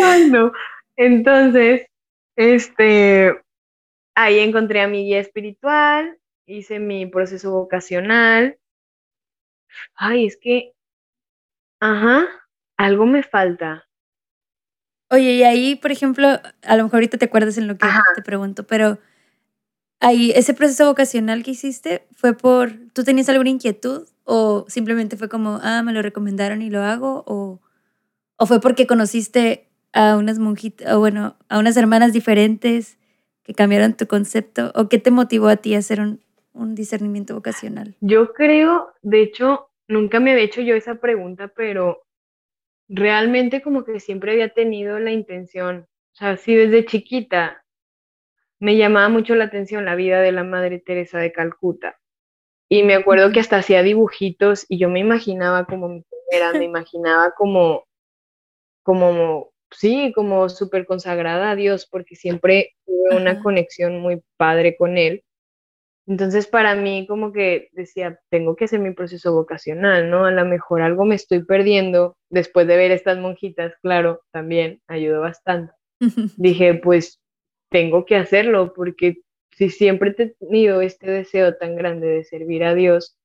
Ay, 0.00 0.30
no. 0.30 0.52
Entonces, 0.96 1.86
este, 2.36 3.40
ahí 4.14 4.38
encontré 4.38 4.80
a 4.80 4.88
mi 4.88 5.04
guía 5.04 5.18
espiritual, 5.18 6.18
hice 6.46 6.78
mi 6.78 7.06
proceso 7.06 7.50
vocacional. 7.50 8.58
Ay, 9.94 10.26
es 10.26 10.36
que, 10.36 10.72
ajá, 11.80 12.26
algo 12.76 13.06
me 13.06 13.24
falta. 13.24 13.87
Oye, 15.10 15.36
y 15.36 15.42
ahí, 15.42 15.74
por 15.74 15.90
ejemplo, 15.90 16.28
a 16.28 16.76
lo 16.76 16.84
mejor 16.84 16.96
ahorita 16.96 17.18
te 17.18 17.24
acuerdas 17.24 17.56
en 17.56 17.66
lo 17.66 17.78
que 17.78 17.86
te 18.14 18.22
pregunto, 18.22 18.66
pero 18.66 18.98
ahí, 20.00 20.32
ese 20.34 20.54
proceso 20.54 20.86
vocacional 20.86 21.42
que 21.42 21.52
hiciste 21.52 22.06
fue 22.12 22.34
por, 22.34 22.72
¿tú 22.92 23.04
tenías 23.04 23.28
alguna 23.28 23.50
inquietud 23.50 24.06
o 24.24 24.66
simplemente 24.68 25.16
fue 25.16 25.28
como, 25.28 25.60
ah, 25.62 25.82
me 25.82 25.92
lo 25.92 26.02
recomendaron 26.02 26.60
y 26.60 26.68
lo 26.68 26.82
hago? 26.82 27.24
¿O, 27.26 27.60
o 28.36 28.46
fue 28.46 28.60
porque 28.60 28.86
conociste 28.86 29.68
a 29.92 30.16
unas 30.16 30.38
monjitas, 30.38 30.92
o 30.92 30.98
bueno, 30.98 31.36
a 31.48 31.58
unas 31.58 31.76
hermanas 31.76 32.12
diferentes 32.12 32.98
que 33.42 33.54
cambiaron 33.54 33.94
tu 33.94 34.06
concepto? 34.06 34.72
¿O 34.74 34.88
qué 34.90 34.98
te 34.98 35.10
motivó 35.10 35.48
a 35.48 35.56
ti 35.56 35.74
a 35.74 35.78
hacer 35.78 36.00
un, 36.00 36.20
un 36.52 36.74
discernimiento 36.74 37.34
vocacional? 37.34 37.96
Yo 38.00 38.34
creo, 38.34 38.88
de 39.00 39.22
hecho, 39.22 39.70
nunca 39.88 40.20
me 40.20 40.32
había 40.32 40.44
hecho 40.44 40.60
yo 40.60 40.74
esa 40.74 40.96
pregunta, 40.96 41.48
pero 41.48 42.02
realmente 42.88 43.62
como 43.62 43.84
que 43.84 44.00
siempre 44.00 44.32
había 44.32 44.48
tenido 44.48 44.98
la 44.98 45.12
intención, 45.12 45.86
o 46.12 46.16
sea, 46.16 46.36
sí 46.36 46.54
desde 46.54 46.84
chiquita 46.84 47.64
me 48.60 48.76
llamaba 48.76 49.08
mucho 49.08 49.34
la 49.34 49.44
atención 49.44 49.84
la 49.84 49.94
vida 49.94 50.20
de 50.20 50.32
la 50.32 50.44
Madre 50.44 50.80
Teresa 50.80 51.18
de 51.18 51.32
Calcuta. 51.32 51.98
Y 52.68 52.82
me 52.82 52.94
acuerdo 52.94 53.32
que 53.32 53.40
hasta 53.40 53.58
hacía 53.58 53.82
dibujitos 53.82 54.66
y 54.68 54.78
yo 54.78 54.88
me 54.90 55.00
imaginaba 55.00 55.64
como 55.64 55.88
mi 55.88 56.02
primera, 56.02 56.52
me 56.52 56.64
imaginaba 56.64 57.32
como, 57.36 57.86
como, 58.82 59.52
sí, 59.70 60.12
como 60.14 60.48
súper 60.48 60.86
consagrada 60.86 61.52
a 61.52 61.56
Dios, 61.56 61.86
porque 61.86 62.16
siempre 62.16 62.74
tuve 62.84 63.16
una 63.16 63.40
conexión 63.42 64.00
muy 64.00 64.22
padre 64.36 64.76
con 64.76 64.98
Él. 64.98 65.24
Entonces 66.08 66.46
para 66.46 66.74
mí 66.74 67.06
como 67.06 67.32
que 67.32 67.68
decía, 67.72 68.18
tengo 68.30 68.56
que 68.56 68.64
hacer 68.64 68.80
mi 68.80 68.94
proceso 68.94 69.34
vocacional, 69.34 70.08
¿no? 70.08 70.24
A 70.24 70.30
lo 70.30 70.46
mejor 70.46 70.80
algo 70.80 71.04
me 71.04 71.14
estoy 71.14 71.44
perdiendo 71.44 72.16
después 72.30 72.66
de 72.66 72.78
ver 72.78 72.90
estas 72.92 73.18
monjitas, 73.18 73.74
claro, 73.82 74.22
también 74.32 74.80
ayudó 74.86 75.20
bastante. 75.20 75.74
Dije, 76.38 76.74
pues 76.74 77.20
tengo 77.70 78.06
que 78.06 78.16
hacerlo 78.16 78.72
porque 78.74 79.18
si 79.52 79.68
siempre 79.68 80.14
he 80.16 80.30
tenido 80.30 80.80
este 80.80 81.10
deseo 81.10 81.56
tan 81.56 81.76
grande 81.76 82.06
de 82.06 82.24
servir 82.24 82.64
a 82.64 82.74
Dios, 82.74 83.18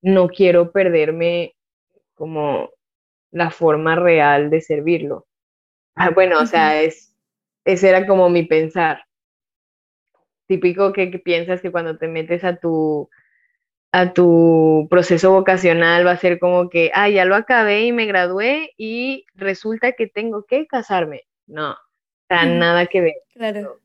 no 0.00 0.28
quiero 0.28 0.70
perderme 0.70 1.56
como 2.14 2.70
la 3.32 3.50
forma 3.50 3.96
real 3.96 4.48
de 4.48 4.60
servirlo. 4.60 5.26
Ah, 5.96 6.10
bueno, 6.10 6.38
o 6.38 6.46
sea, 6.46 6.80
es, 6.82 7.16
ese 7.64 7.88
era 7.88 8.06
como 8.06 8.28
mi 8.30 8.44
pensar. 8.44 9.02
Típico 10.46 10.92
que, 10.92 11.06
piensas 11.18 11.60
que 11.60 11.72
cuando 11.72 11.96
te 11.96 12.08
metes 12.08 12.44
a 12.44 12.56
tu, 12.56 13.08
a 13.92 14.12
tu 14.12 14.86
proceso 14.90 15.32
vocacional 15.32 16.06
va 16.06 16.12
a 16.12 16.18
ser 16.18 16.38
como 16.38 16.68
que, 16.68 16.90
ah, 16.94 17.08
ya 17.08 17.24
lo 17.24 17.34
acabé 17.34 17.84
y 17.84 17.92
me 17.92 18.06
gradué 18.06 18.72
y 18.76 19.24
resulta 19.34 19.92
que 19.92 20.06
tengo 20.06 20.44
que 20.44 20.66
casarme. 20.66 21.22
No, 21.46 21.76
nada 22.28 22.86
que 22.86 23.00
ver. 23.00 23.14
Claro. 23.32 23.80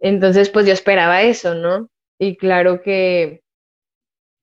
Entonces, 0.00 0.50
pues 0.50 0.66
yo 0.66 0.72
esperaba 0.72 1.22
eso, 1.22 1.54
¿no? 1.54 1.88
Y 2.18 2.36
claro 2.36 2.82
que 2.82 3.42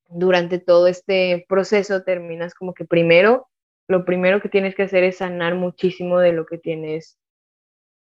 durante 0.10 0.60
todo 0.60 0.88
este 0.88 1.46
proceso 1.48 2.04
terminas 2.04 2.54
como 2.54 2.74
que 2.74 2.86
primero, 2.86 3.48
lo 3.88 4.06
primero 4.06 4.42
que 4.42 4.50
tienes 4.50 4.76
que 4.76 4.84
hacer 4.84 5.04
es 5.04 5.18
sanar 5.18 5.56
muchísimo 5.56 6.20
de 6.20 6.34
lo 6.34 6.46
que 6.46 6.58
tienes 6.58 7.18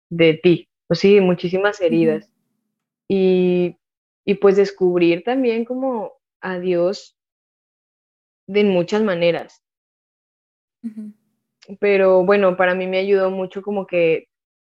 de 0.09 0.35
ti, 0.35 0.69
o 0.87 0.95
sí, 0.95 1.19
muchísimas 1.19 1.81
heridas. 1.81 2.29
Y, 3.07 3.77
y 4.25 4.35
pues 4.35 4.55
descubrir 4.55 5.23
también 5.23 5.65
como 5.65 6.13
a 6.41 6.59
Dios 6.59 7.17
de 8.47 8.63
muchas 8.63 9.01
maneras. 9.03 9.63
Pero 11.79 12.23
bueno, 12.23 12.57
para 12.57 12.75
mí 12.75 12.87
me 12.87 12.99
ayudó 12.99 13.31
mucho 13.31 13.61
como 13.61 13.87
que 13.87 14.27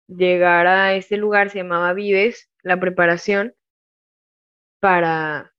llegar 0.07 0.67
a 0.67 0.95
ese 0.95 1.17
lugar, 1.17 1.49
se 1.49 1.59
llamaba 1.59 1.93
Vides, 1.93 2.49
la 2.63 2.79
preparación, 2.79 3.53
para 4.79 5.53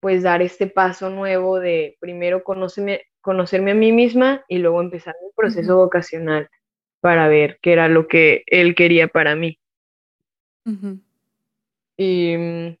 pues 0.00 0.22
dar 0.22 0.42
este 0.42 0.68
paso 0.68 1.10
nuevo 1.10 1.58
de 1.58 1.96
primero 2.00 2.44
conocerme, 2.44 3.02
conocerme 3.20 3.72
a 3.72 3.74
mí 3.74 3.92
misma 3.92 4.44
y 4.48 4.58
luego 4.58 4.80
empezar 4.80 5.16
un 5.20 5.32
proceso 5.34 5.76
vocacional 5.76 6.48
para 7.00 7.28
ver 7.28 7.58
qué 7.62 7.72
era 7.72 7.88
lo 7.88 8.06
que 8.06 8.44
él 8.46 8.74
quería 8.74 9.08
para 9.08 9.34
mí. 9.34 9.58
Y 11.96 12.36
mm, 12.36 12.76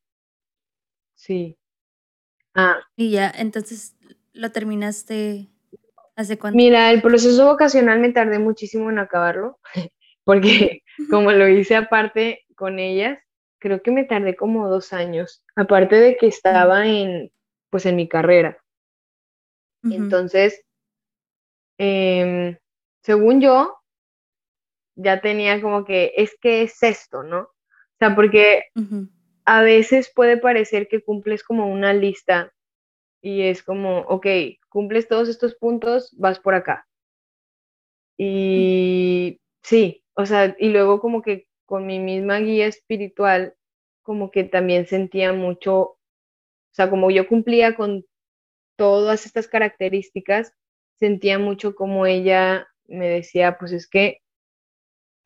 sí. 1.14 1.58
Ah. 2.54 2.78
Y 2.96 3.10
ya, 3.10 3.32
entonces 3.36 3.96
lo 4.32 4.50
terminaste 4.52 5.48
hace 6.14 6.38
cuánto? 6.38 6.56
Mira, 6.56 6.90
el 6.90 7.02
proceso 7.02 7.46
vocacional 7.46 8.00
me 8.00 8.12
tardé 8.12 8.38
muchísimo 8.38 8.90
en 8.90 8.98
acabarlo, 8.98 9.58
porque 10.24 10.82
como 11.10 11.32
lo 11.32 11.48
hice 11.48 11.76
aparte 11.76 12.44
con 12.54 12.78
ellas, 12.78 13.18
creo 13.58 13.82
que 13.82 13.90
me 13.90 14.04
tardé 14.04 14.36
como 14.36 14.68
dos 14.68 14.92
años, 14.92 15.44
aparte 15.54 15.96
de 15.96 16.16
que 16.16 16.26
estaba 16.26 16.86
en, 16.86 17.30
pues 17.70 17.86
en 17.86 17.96
mi 17.96 18.08
carrera. 18.08 18.58
Entonces, 19.82 20.64
em, 21.78 22.56
según 23.02 23.40
yo, 23.40 23.78
ya 24.96 25.20
tenía 25.20 25.60
como 25.60 25.84
que, 25.84 26.12
es 26.16 26.36
que 26.40 26.62
es 26.62 26.82
esto, 26.82 27.22
¿no? 27.22 27.50
O 27.96 27.98
sea, 27.98 28.14
porque 28.14 28.64
a 29.46 29.62
veces 29.62 30.12
puede 30.14 30.36
parecer 30.36 30.86
que 30.88 31.02
cumples 31.02 31.42
como 31.42 31.66
una 31.66 31.94
lista 31.94 32.52
y 33.22 33.42
es 33.42 33.62
como, 33.62 34.00
ok, 34.00 34.26
cumples 34.68 35.08
todos 35.08 35.28
estos 35.28 35.54
puntos, 35.54 36.14
vas 36.18 36.38
por 36.38 36.54
acá. 36.54 36.86
Y 38.18 39.40
sí, 39.62 40.04
o 40.14 40.26
sea, 40.26 40.54
y 40.58 40.68
luego 40.68 41.00
como 41.00 41.22
que 41.22 41.46
con 41.64 41.86
mi 41.86 41.98
misma 41.98 42.38
guía 42.38 42.66
espiritual, 42.66 43.54
como 44.02 44.30
que 44.30 44.44
también 44.44 44.86
sentía 44.86 45.32
mucho, 45.32 45.80
o 45.80 45.98
sea, 46.72 46.90
como 46.90 47.10
yo 47.10 47.26
cumplía 47.26 47.74
con 47.76 48.04
todas 48.76 49.26
estas 49.26 49.48
características, 49.48 50.52
sentía 50.98 51.38
mucho 51.38 51.74
como 51.74 52.06
ella 52.06 52.68
me 52.88 53.08
decía, 53.08 53.58
pues 53.58 53.72
es 53.72 53.88
que 53.88 54.20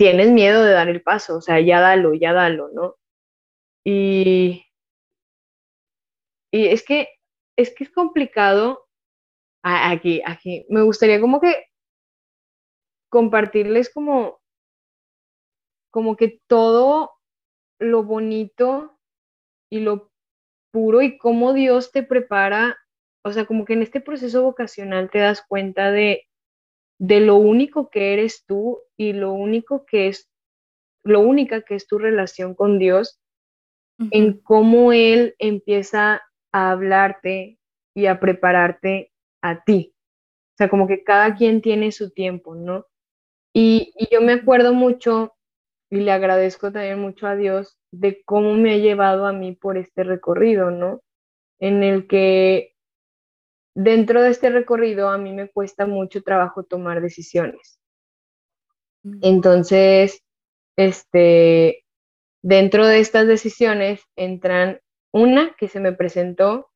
tienes 0.00 0.30
miedo 0.30 0.64
de 0.64 0.72
dar 0.72 0.88
el 0.88 1.02
paso, 1.02 1.36
o 1.36 1.40
sea, 1.42 1.60
ya 1.60 1.78
dalo, 1.78 2.14
ya 2.14 2.32
dalo, 2.32 2.70
¿no? 2.72 2.96
Y, 3.84 4.64
y 6.50 6.68
es 6.68 6.82
que 6.82 7.08
es 7.54 7.74
que 7.74 7.84
es 7.84 7.90
complicado 7.90 8.88
aquí, 9.62 10.22
aquí. 10.24 10.64
Me 10.70 10.80
gustaría 10.80 11.20
como 11.20 11.38
que 11.38 11.66
compartirles 13.10 13.92
como 13.92 14.40
como 15.90 16.16
que 16.16 16.40
todo 16.46 17.10
lo 17.78 18.02
bonito 18.02 18.98
y 19.70 19.80
lo 19.80 20.10
puro 20.72 21.02
y 21.02 21.18
cómo 21.18 21.52
Dios 21.52 21.92
te 21.92 22.02
prepara, 22.02 22.78
o 23.22 23.32
sea, 23.32 23.44
como 23.44 23.66
que 23.66 23.74
en 23.74 23.82
este 23.82 24.00
proceso 24.00 24.44
vocacional 24.44 25.10
te 25.10 25.18
das 25.18 25.44
cuenta 25.46 25.90
de, 25.90 26.29
de 27.00 27.20
lo 27.20 27.36
único 27.36 27.88
que 27.88 28.12
eres 28.12 28.44
tú 28.46 28.78
y 28.96 29.14
lo 29.14 29.32
único 29.32 29.86
que 29.86 30.08
es, 30.08 30.30
lo 31.02 31.20
única 31.20 31.62
que 31.62 31.74
es 31.74 31.86
tu 31.86 31.98
relación 31.98 32.54
con 32.54 32.78
Dios, 32.78 33.18
en 34.10 34.38
cómo 34.40 34.92
Él 34.92 35.34
empieza 35.38 36.22
a 36.52 36.70
hablarte 36.70 37.58
y 37.94 38.06
a 38.06 38.20
prepararte 38.20 39.12
a 39.42 39.64
ti. 39.64 39.94
O 39.94 40.56
sea, 40.58 40.68
como 40.68 40.86
que 40.86 41.02
cada 41.02 41.34
quien 41.36 41.62
tiene 41.62 41.90
su 41.90 42.10
tiempo, 42.10 42.54
¿no? 42.54 42.86
Y, 43.54 43.92
y 43.96 44.08
yo 44.12 44.20
me 44.20 44.34
acuerdo 44.34 44.74
mucho 44.74 45.32
y 45.90 46.00
le 46.00 46.12
agradezco 46.12 46.70
también 46.70 47.00
mucho 47.00 47.26
a 47.26 47.34
Dios 47.34 47.78
de 47.92 48.22
cómo 48.24 48.54
me 48.54 48.74
ha 48.74 48.78
llevado 48.78 49.26
a 49.26 49.32
mí 49.32 49.52
por 49.52 49.78
este 49.78 50.04
recorrido, 50.04 50.70
¿no? 50.70 51.00
En 51.60 51.82
el 51.82 52.06
que 52.06 52.74
dentro 53.82 54.22
de 54.22 54.30
este 54.30 54.50
recorrido 54.50 55.08
a 55.08 55.16
mí 55.16 55.32
me 55.32 55.48
cuesta 55.48 55.86
mucho 55.86 56.22
trabajo 56.22 56.64
tomar 56.64 57.00
decisiones. 57.00 57.80
Mm. 59.02 59.20
Entonces, 59.22 60.22
este, 60.76 61.84
dentro 62.42 62.86
de 62.86 63.00
estas 63.00 63.26
decisiones 63.26 64.02
entran 64.16 64.80
una 65.12 65.54
que 65.54 65.68
se 65.68 65.80
me 65.80 65.92
presentó, 65.92 66.70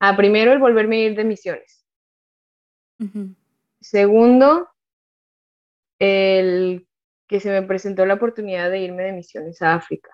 a 0.00 0.16
primero 0.16 0.52
el 0.52 0.58
volverme 0.58 0.96
a 0.96 1.04
ir 1.06 1.16
de 1.16 1.24
misiones. 1.24 1.84
Segundo, 3.80 4.68
el 5.98 6.86
que 7.26 7.40
se 7.40 7.50
me 7.50 7.62
presentó 7.66 8.06
la 8.06 8.14
oportunidad 8.14 8.70
de 8.70 8.80
irme 8.80 9.02
de 9.02 9.12
misiones 9.12 9.60
a 9.62 9.74
África. 9.74 10.10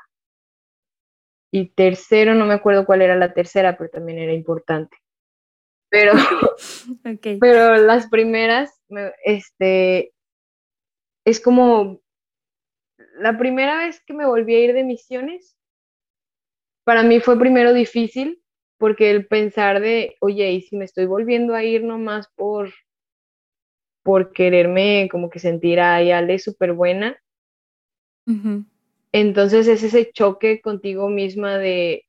Y 1.52 1.70
tercero, 1.70 2.34
no 2.34 2.46
me 2.46 2.54
acuerdo 2.54 2.86
cuál 2.86 3.02
era 3.02 3.16
la 3.16 3.32
tercera, 3.32 3.76
pero 3.76 3.90
también 3.90 4.18
era 4.18 4.32
importante. 4.32 4.96
Pero, 5.90 6.12
pero 7.40 7.76
las 7.76 8.08
primeras, 8.08 8.80
este, 9.24 10.12
es 11.24 11.40
como 11.40 12.00
la 13.18 13.36
primera 13.38 13.76
vez 13.78 14.00
que 14.06 14.14
me 14.14 14.26
volví 14.26 14.54
a 14.54 14.64
ir 14.64 14.72
de 14.72 14.84
misiones, 14.84 15.56
para 16.84 17.02
mí 17.02 17.20
fue 17.20 17.38
primero 17.38 17.72
difícil, 17.72 18.42
porque 18.78 19.10
el 19.10 19.26
pensar 19.26 19.80
de, 19.80 20.16
oye, 20.20 20.52
y 20.52 20.62
si 20.62 20.76
me 20.76 20.86
estoy 20.86 21.06
volviendo 21.06 21.54
a 21.54 21.62
ir 21.62 21.84
nomás 21.84 22.28
por 22.34 22.72
por 24.02 24.32
quererme 24.32 25.08
como 25.10 25.28
que 25.28 25.38
sentir, 25.38 25.78
ay, 25.78 26.10
Ale, 26.10 26.38
súper 26.38 26.72
buena. 26.72 27.16
Entonces 29.12 29.68
es 29.68 29.82
ese 29.82 30.10
choque 30.10 30.60
contigo 30.60 31.08
misma 31.08 31.58
de, 31.58 32.06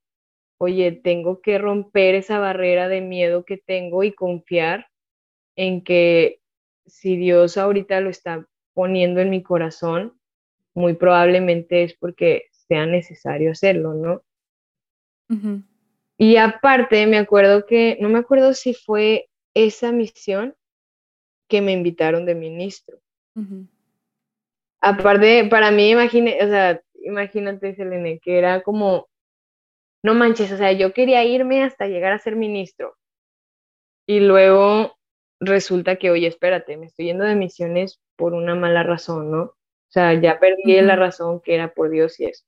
oye, 0.61 0.91
tengo 0.91 1.41
que 1.41 1.57
romper 1.57 2.13
esa 2.13 2.37
barrera 2.37 2.87
de 2.87 3.01
miedo 3.01 3.45
que 3.45 3.57
tengo 3.57 4.03
y 4.03 4.13
confiar 4.13 4.89
en 5.55 5.83
que 5.83 6.39
si 6.85 7.17
Dios 7.17 7.57
ahorita 7.57 7.99
lo 7.99 8.11
está 8.11 8.45
poniendo 8.75 9.21
en 9.21 9.31
mi 9.31 9.41
corazón, 9.41 10.13
muy 10.75 10.93
probablemente 10.93 11.81
es 11.81 11.95
porque 11.95 12.43
sea 12.51 12.85
necesario 12.85 13.51
hacerlo, 13.51 13.95
¿no? 13.95 14.21
Y 16.15 16.35
aparte, 16.35 17.07
me 17.07 17.17
acuerdo 17.17 17.65
que, 17.65 17.97
no 17.99 18.09
me 18.09 18.19
acuerdo 18.19 18.53
si 18.53 18.75
fue 18.75 19.29
esa 19.55 19.91
misión 19.91 20.53
que 21.47 21.61
me 21.61 21.71
invitaron 21.71 22.23
de 22.27 22.35
ministro. 22.35 22.99
Aparte, 24.79 25.47
para 25.49 25.71
mí, 25.71 25.89
imagine, 25.89 26.37
o 26.39 26.47
sea, 26.47 26.81
imagínate, 27.03 27.73
Selene, 27.73 28.19
que 28.19 28.37
era 28.37 28.61
como, 28.61 29.07
no 30.03 30.13
manches, 30.13 30.51
o 30.51 30.57
sea, 30.57 30.71
yo 30.71 30.93
quería 30.93 31.23
irme 31.23 31.63
hasta 31.63 31.87
llegar 31.87 32.13
a 32.13 32.19
ser 32.19 32.35
ministro. 32.35 32.95
Y 34.07 34.19
luego 34.19 34.97
resulta 35.39 35.97
que, 35.97 36.11
oye, 36.11 36.27
espérate, 36.27 36.77
me 36.77 36.87
estoy 36.87 37.05
yendo 37.05 37.23
de 37.23 37.35
misiones 37.35 38.01
por 38.15 38.33
una 38.33 38.55
mala 38.55 38.83
razón, 38.83 39.31
¿no? 39.31 39.41
O 39.43 39.93
sea, 39.93 40.13
ya 40.13 40.39
perdí 40.39 40.79
la 40.81 40.95
razón 40.95 41.41
que 41.41 41.55
era 41.55 41.73
por 41.73 41.89
Dios 41.89 42.19
y 42.19 42.25
eso. 42.25 42.45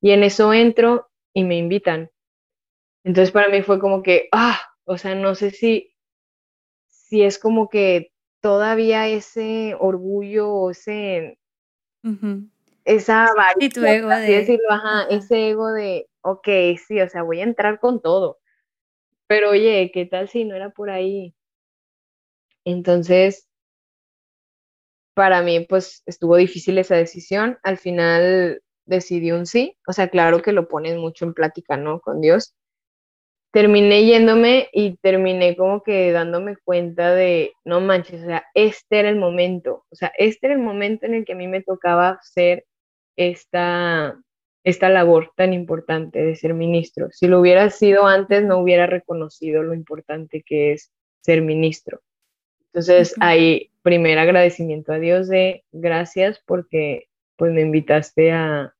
Y 0.00 0.10
en 0.10 0.22
eso 0.22 0.52
entro 0.52 1.08
y 1.32 1.44
me 1.44 1.56
invitan. 1.56 2.10
Entonces 3.04 3.32
para 3.32 3.48
mí 3.48 3.62
fue 3.62 3.78
como 3.78 4.02
que, 4.02 4.28
ah, 4.32 4.60
o 4.84 4.98
sea, 4.98 5.14
no 5.14 5.34
sé 5.34 5.50
si, 5.50 5.94
si 6.88 7.22
es 7.22 7.38
como 7.38 7.68
que 7.68 8.12
todavía 8.40 9.08
ese 9.08 9.74
orgullo 9.78 10.50
o 10.50 10.70
ese, 10.70 11.38
esa 12.84 13.26
avaricia, 13.26 13.96
ego 13.96 14.08
de, 14.10 14.20
decirlo, 14.20 14.70
ajá, 14.70 15.06
ese 15.08 15.50
ego 15.50 15.72
de, 15.72 16.06
ok, 16.24 16.48
sí, 16.86 17.00
o 17.00 17.08
sea, 17.08 17.22
voy 17.22 17.40
a 17.40 17.44
entrar 17.44 17.80
con 17.80 18.00
todo. 18.02 18.38
Pero 19.28 19.50
oye, 19.50 19.90
¿qué 19.92 20.06
tal 20.06 20.28
si 20.28 20.44
no 20.44 20.56
era 20.56 20.70
por 20.70 20.90
ahí? 20.90 21.34
Entonces, 22.64 23.48
para 25.14 25.42
mí, 25.42 25.60
pues 25.60 26.02
estuvo 26.06 26.36
difícil 26.36 26.78
esa 26.78 26.96
decisión. 26.96 27.58
Al 27.62 27.78
final 27.78 28.62
decidí 28.86 29.32
un 29.32 29.46
sí. 29.46 29.76
O 29.86 29.92
sea, 29.92 30.08
claro 30.08 30.42
que 30.42 30.52
lo 30.52 30.68
pones 30.68 30.96
mucho 30.98 31.24
en 31.24 31.34
plática, 31.34 31.76
¿no? 31.76 32.00
Con 32.00 32.20
Dios. 32.20 32.54
Terminé 33.52 34.04
yéndome 34.04 34.68
y 34.72 34.96
terminé 34.96 35.56
como 35.56 35.82
que 35.82 36.10
dándome 36.10 36.56
cuenta 36.64 37.14
de, 37.14 37.52
no 37.64 37.80
manches, 37.80 38.22
o 38.22 38.26
sea, 38.26 38.44
este 38.54 38.98
era 38.98 39.08
el 39.10 39.16
momento. 39.16 39.84
O 39.90 39.94
sea, 39.94 40.12
este 40.18 40.48
era 40.48 40.56
el 40.56 40.62
momento 40.62 41.06
en 41.06 41.14
el 41.14 41.24
que 41.24 41.34
a 41.34 41.36
mí 41.36 41.46
me 41.46 41.62
tocaba 41.62 42.10
hacer 42.20 42.66
esta, 43.16 44.20
esta 44.64 44.88
labor 44.88 45.32
tan 45.36 45.52
importante 45.52 46.24
de 46.24 46.36
ser 46.36 46.54
ministro. 46.54 47.08
Si 47.12 47.26
lo 47.26 47.38
hubiera 47.40 47.68
sido 47.70 48.06
antes, 48.06 48.42
no 48.42 48.58
hubiera 48.58 48.86
reconocido 48.86 49.62
lo 49.62 49.74
importante 49.74 50.42
que 50.42 50.72
es 50.72 50.90
ser 51.20 51.42
ministro. 51.42 52.00
Entonces, 52.72 53.14
ahí, 53.20 53.70
primer 53.82 54.18
agradecimiento 54.18 54.92
a 54.92 54.98
Dios 54.98 55.28
de 55.28 55.64
gracias 55.70 56.42
porque 56.44 57.08
pues 57.36 57.52
me 57.52 57.60
invitaste 57.60 58.32
a, 58.32 58.74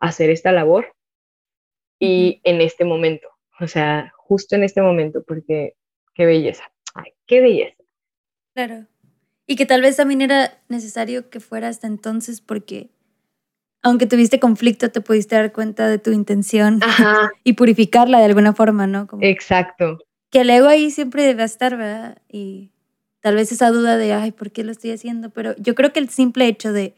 hacer 0.00 0.30
esta 0.30 0.52
labor 0.52 0.94
y 1.98 2.40
en 2.44 2.60
este 2.60 2.84
momento, 2.84 3.28
o 3.58 3.66
sea, 3.66 4.12
justo 4.16 4.54
en 4.54 4.62
este 4.62 4.80
momento, 4.80 5.24
porque 5.26 5.74
qué 6.14 6.24
belleza, 6.24 6.70
ay, 6.94 7.14
qué 7.26 7.40
belleza. 7.40 7.82
Claro. 8.54 8.86
Y 9.44 9.56
que 9.56 9.66
tal 9.66 9.82
vez 9.82 9.96
también 9.96 10.20
era 10.20 10.62
necesario 10.68 11.30
que 11.30 11.40
fuera 11.40 11.66
hasta 11.66 11.88
entonces 11.88 12.40
porque 12.40 12.90
aunque 13.82 14.06
tuviste 14.06 14.40
conflicto, 14.40 14.90
te 14.90 15.00
pudiste 15.00 15.36
dar 15.36 15.52
cuenta 15.52 15.88
de 15.88 15.98
tu 15.98 16.10
intención 16.10 16.80
y 17.44 17.54
purificarla 17.54 18.18
de 18.18 18.24
alguna 18.24 18.52
forma, 18.52 18.86
¿no? 18.86 19.08
Exacto. 19.20 19.98
Que 20.30 20.40
el 20.40 20.50
ego 20.50 20.68
ahí 20.68 20.90
siempre 20.90 21.22
debe 21.22 21.44
estar, 21.44 21.76
¿verdad? 21.76 22.18
Y 22.28 22.70
tal 23.20 23.36
vez 23.36 23.52
esa 23.52 23.70
duda 23.70 23.96
de, 23.96 24.12
ay, 24.12 24.32
¿por 24.32 24.50
qué 24.50 24.64
lo 24.64 24.72
estoy 24.72 24.90
haciendo? 24.90 25.30
Pero 25.30 25.54
yo 25.56 25.74
creo 25.74 25.92
que 25.92 26.00
el 26.00 26.08
simple 26.08 26.46
hecho 26.46 26.72
de, 26.72 26.94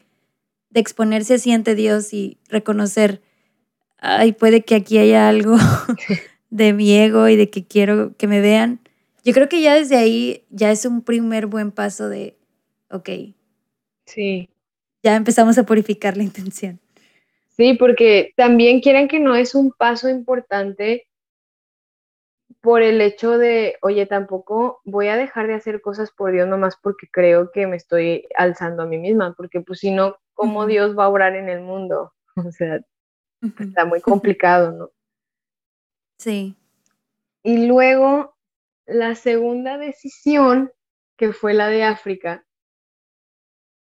de 0.69 0.79
exponerse 0.79 1.35
así 1.35 1.51
ante 1.51 1.75
Dios 1.75 2.13
y 2.13 2.39
reconocer, 2.49 3.21
ay, 3.97 4.33
puede 4.33 4.63
que 4.63 4.75
aquí 4.75 4.97
haya 4.97 5.29
algo 5.29 5.55
de 6.49 6.73
mi 6.73 6.93
ego 6.93 7.29
y 7.29 7.35
de 7.35 7.49
que 7.49 7.65
quiero 7.65 8.15
que 8.17 8.27
me 8.27 8.41
vean, 8.41 8.79
yo 9.23 9.33
creo 9.33 9.47
que 9.47 9.61
ya 9.61 9.75
desde 9.75 9.97
ahí 9.97 10.45
ya 10.49 10.71
es 10.71 10.85
un 10.85 11.03
primer 11.03 11.45
buen 11.45 11.71
paso 11.71 12.09
de, 12.09 12.37
ok. 12.89 13.09
Sí. 14.05 14.49
Ya 15.03 15.15
empezamos 15.15 15.57
a 15.57 15.65
purificar 15.65 16.17
la 16.17 16.23
intención. 16.23 16.79
Sí, 17.49 17.73
porque 17.73 18.33
también 18.35 18.81
quieren 18.81 19.07
que 19.07 19.19
no 19.19 19.35
es 19.35 19.55
un 19.55 19.71
paso 19.71 20.09
importante 20.09 21.07
por 22.61 22.83
el 22.83 23.01
hecho 23.01 23.37
de, 23.37 23.77
oye, 23.81 24.05
tampoco 24.05 24.81
voy 24.85 25.07
a 25.07 25.17
dejar 25.17 25.47
de 25.47 25.55
hacer 25.55 25.81
cosas 25.81 26.11
por 26.11 26.31
Dios 26.31 26.47
nomás 26.47 26.77
porque 26.81 27.07
creo 27.11 27.51
que 27.51 27.65
me 27.65 27.75
estoy 27.75 28.27
alzando 28.35 28.83
a 28.83 28.85
mí 28.85 28.99
misma, 28.99 29.33
porque 29.35 29.61
pues 29.61 29.79
si 29.79 29.91
no, 29.91 30.15
¿cómo 30.33 30.67
Dios 30.67 30.97
va 30.97 31.05
a 31.05 31.09
orar 31.09 31.35
en 31.35 31.49
el 31.49 31.61
mundo? 31.61 32.13
O 32.37 32.49
sea, 32.49 32.79
está 33.59 33.83
muy 33.83 33.99
complicado, 33.99 34.71
¿no? 34.71 34.89
Sí. 36.17 36.55
Y 37.43 37.67
luego, 37.67 38.37
la 38.85 39.15
segunda 39.15 39.77
decisión, 39.77 40.71
que 41.17 41.33
fue 41.33 41.53
la 41.53 41.67
de 41.67 41.83
África, 41.83 42.45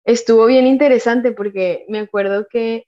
estuvo 0.06 0.46
bien 0.46 0.68
interesante 0.68 1.32
porque 1.32 1.86
me 1.90 2.00
acuerdo 2.00 2.48
que 2.50 2.88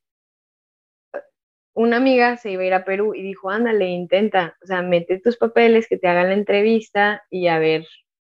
una 1.74 1.97
amiga 1.97 2.38
se 2.38 2.51
iba 2.51 2.63
a 2.63 2.65
ir 2.65 2.74
a 2.74 2.86
Perú 2.86 3.13
y 3.13 3.22
dijo, 3.22 3.49
ándale, 3.49 3.88
intenta, 3.88 4.57
o 4.63 4.65
sea, 4.65 4.82
mete 4.82 5.20
tus 5.20 5.38
papeles, 5.38 5.88
que 5.88 5.97
te 5.97 6.07
hagan 6.07 6.30
la 6.30 6.34
entrevista 6.34 7.24
y 7.30 7.47
a 7.47 7.59
ver 7.59 7.86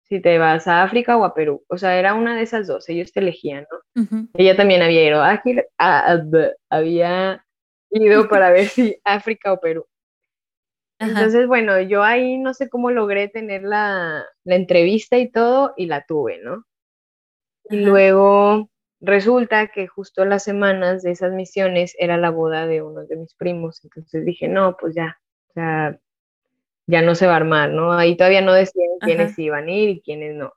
si 0.02 0.20
te 0.20 0.38
vas 0.38 0.66
a 0.66 0.82
África 0.82 1.16
o 1.16 1.24
a 1.24 1.32
Perú. 1.32 1.64
O 1.68 1.78
sea, 1.78 1.98
era 1.98 2.14
una 2.14 2.36
de 2.36 2.42
esas 2.42 2.66
dos, 2.66 2.88
ellos 2.88 3.12
te 3.12 3.20
elegían, 3.20 3.66
¿no? 3.70 4.28
Ella 4.34 4.56
también 4.56 4.82
había 4.82 5.06
ido, 5.06 5.22
a, 5.22 5.42
había 6.68 7.46
ido 7.90 8.28
para 8.28 8.50
ver 8.50 8.66
si 8.66 8.96
África 9.04 9.52
o 9.52 9.60
Perú. 9.60 9.86
Entonces, 10.98 11.46
bueno, 11.46 11.80
yo 11.80 12.02
ahí 12.02 12.36
no 12.36 12.52
sé 12.52 12.68
cómo 12.68 12.90
logré 12.90 13.28
tener 13.28 13.62
la, 13.62 14.22
la 14.44 14.54
entrevista 14.54 15.16
y 15.16 15.30
todo 15.30 15.72
y 15.78 15.86
la 15.86 16.04
tuve, 16.04 16.40
¿no? 16.42 16.66
Y 17.70 17.76
luego 17.76 18.69
resulta 19.00 19.68
que 19.68 19.86
justo 19.86 20.24
las 20.24 20.44
semanas 20.44 21.02
de 21.02 21.12
esas 21.12 21.32
misiones 21.32 21.94
era 21.98 22.16
la 22.16 22.30
boda 22.30 22.66
de 22.66 22.82
uno 22.82 23.04
de 23.04 23.16
mis 23.16 23.34
primos, 23.34 23.82
entonces 23.84 24.24
dije, 24.24 24.48
no, 24.48 24.76
pues 24.78 24.94
ya, 24.94 25.18
o 25.48 25.52
sea, 25.54 25.98
ya 26.86 27.02
no 27.02 27.14
se 27.14 27.26
va 27.26 27.34
a 27.34 27.36
armar, 27.36 27.70
¿no? 27.70 27.92
Ahí 27.92 28.16
todavía 28.16 28.42
no 28.42 28.52
decían 28.52 28.88
quiénes 29.00 29.38
iban 29.38 29.68
a 29.68 29.70
ir 29.70 29.88
y 29.90 30.00
quiénes 30.00 30.34
no. 30.34 30.52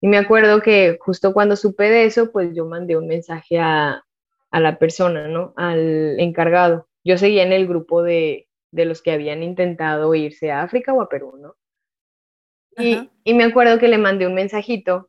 Y 0.00 0.08
me 0.08 0.18
acuerdo 0.18 0.62
que 0.62 0.98
justo 1.00 1.32
cuando 1.32 1.56
supe 1.56 1.90
de 1.90 2.04
eso, 2.04 2.30
pues 2.30 2.54
yo 2.54 2.66
mandé 2.66 2.96
un 2.96 3.06
mensaje 3.06 3.58
a, 3.58 4.04
a 4.50 4.60
la 4.60 4.78
persona, 4.78 5.28
¿no? 5.28 5.52
Al 5.56 6.20
encargado. 6.20 6.88
Yo 7.04 7.18
seguía 7.18 7.42
en 7.42 7.52
el 7.52 7.66
grupo 7.66 8.02
de, 8.02 8.48
de 8.70 8.84
los 8.84 9.02
que 9.02 9.12
habían 9.12 9.42
intentado 9.42 10.14
irse 10.14 10.50
a 10.50 10.62
África 10.62 10.92
o 10.92 11.00
a 11.00 11.08
Perú, 11.08 11.36
¿no? 11.38 11.56
Y, 12.76 13.08
y, 13.22 13.34
me 13.34 13.44
acuerdo 13.44 13.78
que 13.78 13.86
le 13.86 13.98
mandé 13.98 14.26
un 14.26 14.34
mensajito 14.34 15.08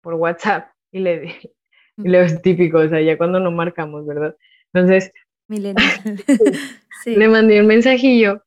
por 0.00 0.14
WhatsApp 0.14 0.70
y 0.90 1.00
le, 1.00 1.52
dije, 1.96 2.08
y 2.08 2.12
lo 2.12 2.18
es 2.20 2.42
típico, 2.42 2.78
o 2.78 2.88
sea, 2.88 3.00
ya 3.00 3.16
cuando 3.16 3.40
no 3.40 3.50
marcamos, 3.50 4.06
¿verdad? 4.06 4.36
Entonces, 4.72 5.12
le 7.06 7.28
mandé 7.28 7.60
un 7.60 7.66
mensajillo 7.66 8.42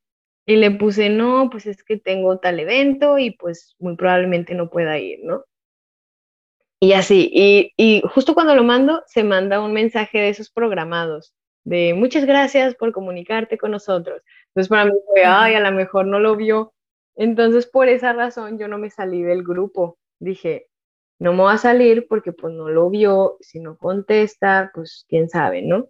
y 0.45 0.57
le 0.57 0.71
puse, 0.71 1.09
no, 1.09 1.49
pues 1.49 1.65
es 1.65 1.83
que 1.83 1.97
tengo 1.97 2.39
tal 2.39 2.59
evento 2.59 3.17
y 3.17 3.31
pues 3.31 3.75
muy 3.79 3.95
probablemente 3.95 4.53
no 4.53 4.69
pueda 4.69 4.97
ir, 4.97 5.19
¿no? 5.23 5.43
Y 6.79 6.93
así, 6.93 7.31
y, 7.33 7.73
y 7.77 8.01
justo 8.13 8.33
cuando 8.33 8.53
lo 8.53 8.63
mando, 8.63 9.01
se 9.07 9.23
manda 9.23 9.61
un 9.61 9.73
mensaje 9.73 10.19
de 10.19 10.29
esos 10.29 10.51
programados, 10.51 11.33
de 11.63 11.95
muchas 11.95 12.25
gracias 12.25 12.75
por 12.75 12.91
comunicarte 12.91 13.57
con 13.57 13.71
nosotros. 13.71 14.21
Entonces 14.49 14.69
para 14.69 14.85
mí 14.85 14.91
fue, 15.07 15.25
ay, 15.25 15.55
a 15.55 15.59
lo 15.59 15.71
mejor 15.71 16.05
no 16.05 16.19
lo 16.19 16.35
vio. 16.35 16.73
Entonces 17.15 17.65
por 17.65 17.89
esa 17.89 18.13
razón 18.13 18.59
yo 18.59 18.67
no 18.67 18.77
me 18.77 18.91
salí 18.91 19.23
del 19.23 19.43
grupo. 19.43 19.97
Dije, 20.19 20.67
no 21.19 21.33
me 21.33 21.43
va 21.43 21.53
a 21.53 21.57
salir 21.57 22.07
porque 22.07 22.33
pues 22.33 22.53
no 22.53 22.69
lo 22.69 22.89
vio, 22.89 23.37
si 23.41 23.59
no 23.59 23.77
contesta, 23.77 24.71
pues 24.73 25.05
quién 25.07 25.29
sabe, 25.29 25.61
¿no? 25.61 25.89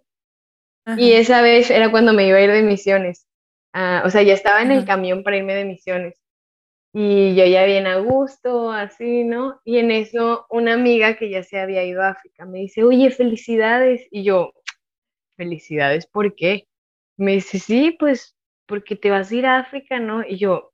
Y 0.96 1.12
esa 1.12 1.42
vez 1.42 1.70
era 1.70 1.90
cuando 1.90 2.12
me 2.12 2.28
iba 2.28 2.38
a 2.38 2.42
ir 2.42 2.52
de 2.52 2.62
misiones. 2.62 3.26
Ah, 3.72 4.02
o 4.06 4.10
sea, 4.10 4.22
ya 4.22 4.34
estaba 4.34 4.62
en 4.62 4.70
el 4.70 4.84
camión 4.84 5.24
para 5.24 5.36
irme 5.36 5.54
de 5.54 5.64
misiones. 5.64 6.14
Y 6.92 7.34
yo 7.34 7.44
ya 7.44 7.64
bien 7.64 7.86
a 7.86 7.98
gusto, 7.98 8.70
así, 8.70 9.24
¿no? 9.24 9.60
Y 9.64 9.78
en 9.78 9.90
eso 9.90 10.46
una 10.48 10.74
amiga 10.74 11.16
que 11.16 11.28
ya 11.28 11.42
se 11.42 11.58
había 11.58 11.84
ido 11.84 12.02
a 12.02 12.10
África 12.10 12.46
me 12.46 12.60
dice, 12.60 12.84
oye, 12.84 13.10
felicidades. 13.10 14.06
Y 14.10 14.22
yo, 14.22 14.52
felicidades, 15.36 16.06
¿por 16.06 16.34
qué? 16.34 16.68
Me 17.18 17.32
dice, 17.32 17.58
sí, 17.58 17.96
pues 17.98 18.36
porque 18.66 18.96
te 18.96 19.10
vas 19.10 19.30
a 19.30 19.34
ir 19.34 19.46
a 19.46 19.58
África, 19.58 20.00
¿no? 20.00 20.22
Y 20.26 20.38
yo, 20.38 20.70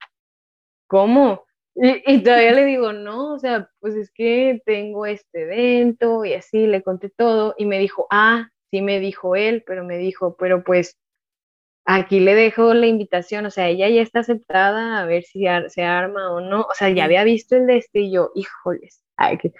¿cómo? 0.87 1.45
Y, 1.75 2.23
todavía 2.23 2.53
le 2.53 2.67
digo, 2.67 2.93
no, 2.93 3.33
o 3.35 3.39
sea, 3.39 3.71
pues 3.81 3.95
es 3.95 4.11
que 4.11 4.61
tengo 4.67 5.07
este 5.07 5.43
evento 5.45 6.25
y 6.25 6.35
así, 6.35 6.67
le 6.67 6.83
conté 6.83 7.09
todo 7.09 7.55
y 7.57 7.65
me 7.65 7.79
dijo, 7.79 8.07
ah, 8.11 8.49
sí 8.71 8.83
me 8.83 9.01
dijo 9.01 9.37
él, 9.37 9.65
pero 9.67 9.85
me 9.85 9.97
dijo, 9.97 10.37
pero 10.37 10.65
pues 10.65 10.99
aquí 11.87 12.21
le 12.21 12.35
dejo 12.35 12.75
la 12.75 12.87
invitación, 12.87 13.47
o 13.47 13.51
sea, 13.51 13.69
ella 13.69 13.89
ya 13.89 14.03
está 14.03 14.21
aceptada, 14.21 15.01
a 15.01 15.07
ver 15.07 15.25
si 15.25 15.45
se 15.69 15.83
arma 15.83 16.33
o 16.33 16.41
no, 16.41 16.63
o 16.63 16.75
sea, 16.75 16.91
ya 16.91 17.05
había 17.05 17.25
visto 17.25 17.57
el 17.57 17.67
de 17.67 17.79
este 17.79 18.01
y 18.01 18.13
yo, 18.13 18.33
híjoles, 18.35 19.03
ay, 19.17 19.39
qué, 19.39 19.53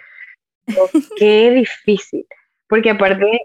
qué 1.17 1.51
difícil, 1.51 2.27
porque 2.67 2.91
aparte, 2.91 3.41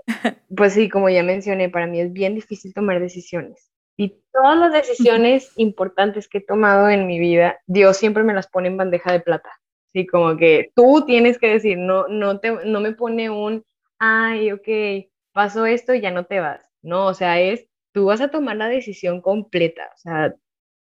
pues 0.57 0.75
sí, 0.75 0.89
como 0.89 1.09
ya 1.09 1.23
mencioné, 1.23 1.71
para 1.71 1.87
mí 1.87 2.01
es 2.01 2.13
bien 2.13 2.35
difícil 2.35 2.75
tomar 2.75 3.01
decisiones. 3.01 3.71
Y 3.99 4.15
todas 4.33 4.57
las 4.57 4.73
decisiones 4.73 5.53
importantes 5.57 6.29
que 6.29 6.39
he 6.39 6.41
tomado 6.41 6.89
en 6.89 7.09
mi 7.09 7.19
vida, 7.19 7.59
Dios 7.67 7.97
siempre 7.97 8.23
me 8.23 8.33
las 8.33 8.47
pone 8.47 8.69
en 8.69 8.77
bandeja 8.77 9.13
de 9.13 9.19
plata. 9.19 9.51
Sí, 9.93 10.07
como 10.07 10.37
que 10.37 10.71
tú 10.77 11.05
tienes 11.05 11.37
que 11.37 11.49
decir, 11.49 11.77
no, 11.77 12.07
no, 12.07 12.39
te, 12.39 12.65
no 12.65 12.81
me 12.81 12.93
pone 12.93 13.29
un, 13.29 13.65
ay, 13.99 14.53
ok, 14.53 15.09
pasó 15.33 15.67
esto 15.67 15.95
y 15.95 16.01
ya 16.01 16.13
no 16.13 16.27
te 16.27 16.39
vas. 16.39 16.65
No, 16.81 17.07
o 17.07 17.15
sea, 17.15 17.41
es, 17.41 17.67
tú 17.93 18.05
vas 18.05 18.21
a 18.21 18.31
tomar 18.31 18.57
la 18.57 18.69
decisión 18.69 19.21
completa, 19.21 19.91
o 19.93 19.99
sea, 19.99 20.33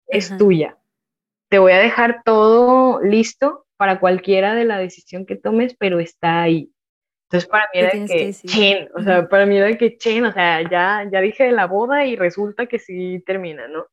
es 0.08 0.36
tuya. 0.40 0.80
Te 1.50 1.60
voy 1.60 1.74
a 1.74 1.80
dejar 1.80 2.24
todo 2.26 3.00
listo 3.00 3.68
para 3.78 4.00
cualquiera 4.00 4.56
de 4.56 4.66
la 4.66 4.80
decisión 4.80 5.28
que 5.28 5.36
tomes, 5.36 5.76
pero 5.78 6.00
está 6.00 6.42
ahí. 6.42 6.73
Entonces 7.26 7.50
para 7.50 7.68
mí 7.74 7.80
era 7.80 7.92
que, 7.92 8.34
chen, 8.34 8.90
o 8.96 9.02
sea, 9.02 9.28
para 9.28 9.46
mí 9.46 9.58
era 9.58 9.78
que 9.78 9.98
chen, 9.98 10.26
o 10.26 10.32
sea, 10.32 10.62
ya, 10.70 11.10
ya 11.12 11.22
dije 11.22 11.46
de 11.46 11.52
la 11.52 11.66
boda 11.66 12.06
y 12.06 12.16
resulta 12.16 12.68
que 12.68 12.80
sí 12.80 13.24
termina, 13.26 13.68
¿no? 13.68 13.88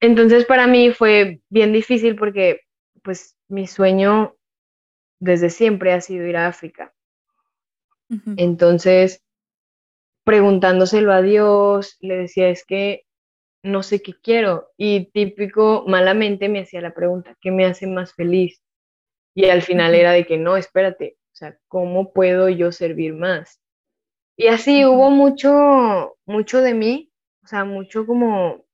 Entonces 0.00 0.44
para 0.44 0.66
mí 0.66 0.92
fue 0.92 1.40
bien 1.48 1.72
difícil 1.72 2.16
porque 2.16 2.62
pues 3.02 3.36
mi 3.48 3.66
sueño 3.66 4.36
desde 5.20 5.50
siempre 5.50 5.92
ha 5.92 6.00
sido 6.00 6.26
ir 6.26 6.36
a 6.36 6.48
África. 6.48 6.92
Entonces, 8.36 9.24
preguntándoselo 10.24 11.12
a 11.12 11.22
Dios, 11.22 11.96
le 12.00 12.16
decía, 12.16 12.48
es 12.50 12.64
que 12.66 13.06
no 13.62 13.82
sé 13.82 14.02
qué 14.02 14.14
quiero. 14.14 14.70
Y 14.76 15.10
típico, 15.12 15.84
malamente 15.86 16.48
me 16.48 16.60
hacía 16.60 16.80
la 16.80 16.92
pregunta, 16.92 17.36
¿qué 17.40 17.50
me 17.50 17.64
hace 17.64 17.86
más 17.86 18.14
feliz? 18.14 18.60
Y 19.34 19.46
al 19.46 19.62
final 19.62 19.94
era 19.94 20.12
de 20.12 20.26
que 20.26 20.36
no, 20.36 20.56
espérate, 20.56 21.16
sea, 21.42 21.58
¿cómo 21.68 22.12
puedo 22.12 22.48
yo 22.48 22.72
servir 22.72 23.14
más? 23.14 23.60
Y 24.36 24.46
así 24.46 24.84
hubo 24.84 25.10
mucho, 25.10 26.16
mucho 26.24 26.60
de 26.60 26.74
mí, 26.74 27.12
o 27.44 27.48
sea, 27.48 27.64
mucho 27.64 28.06
como 28.06 28.64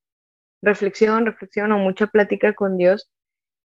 reflexión, 0.63 1.27
reflexión 1.27 1.73
o 1.73 1.79
mucha 1.79 2.07
plática 2.09 2.55
con 2.55 2.77
Dios, 2.77 3.11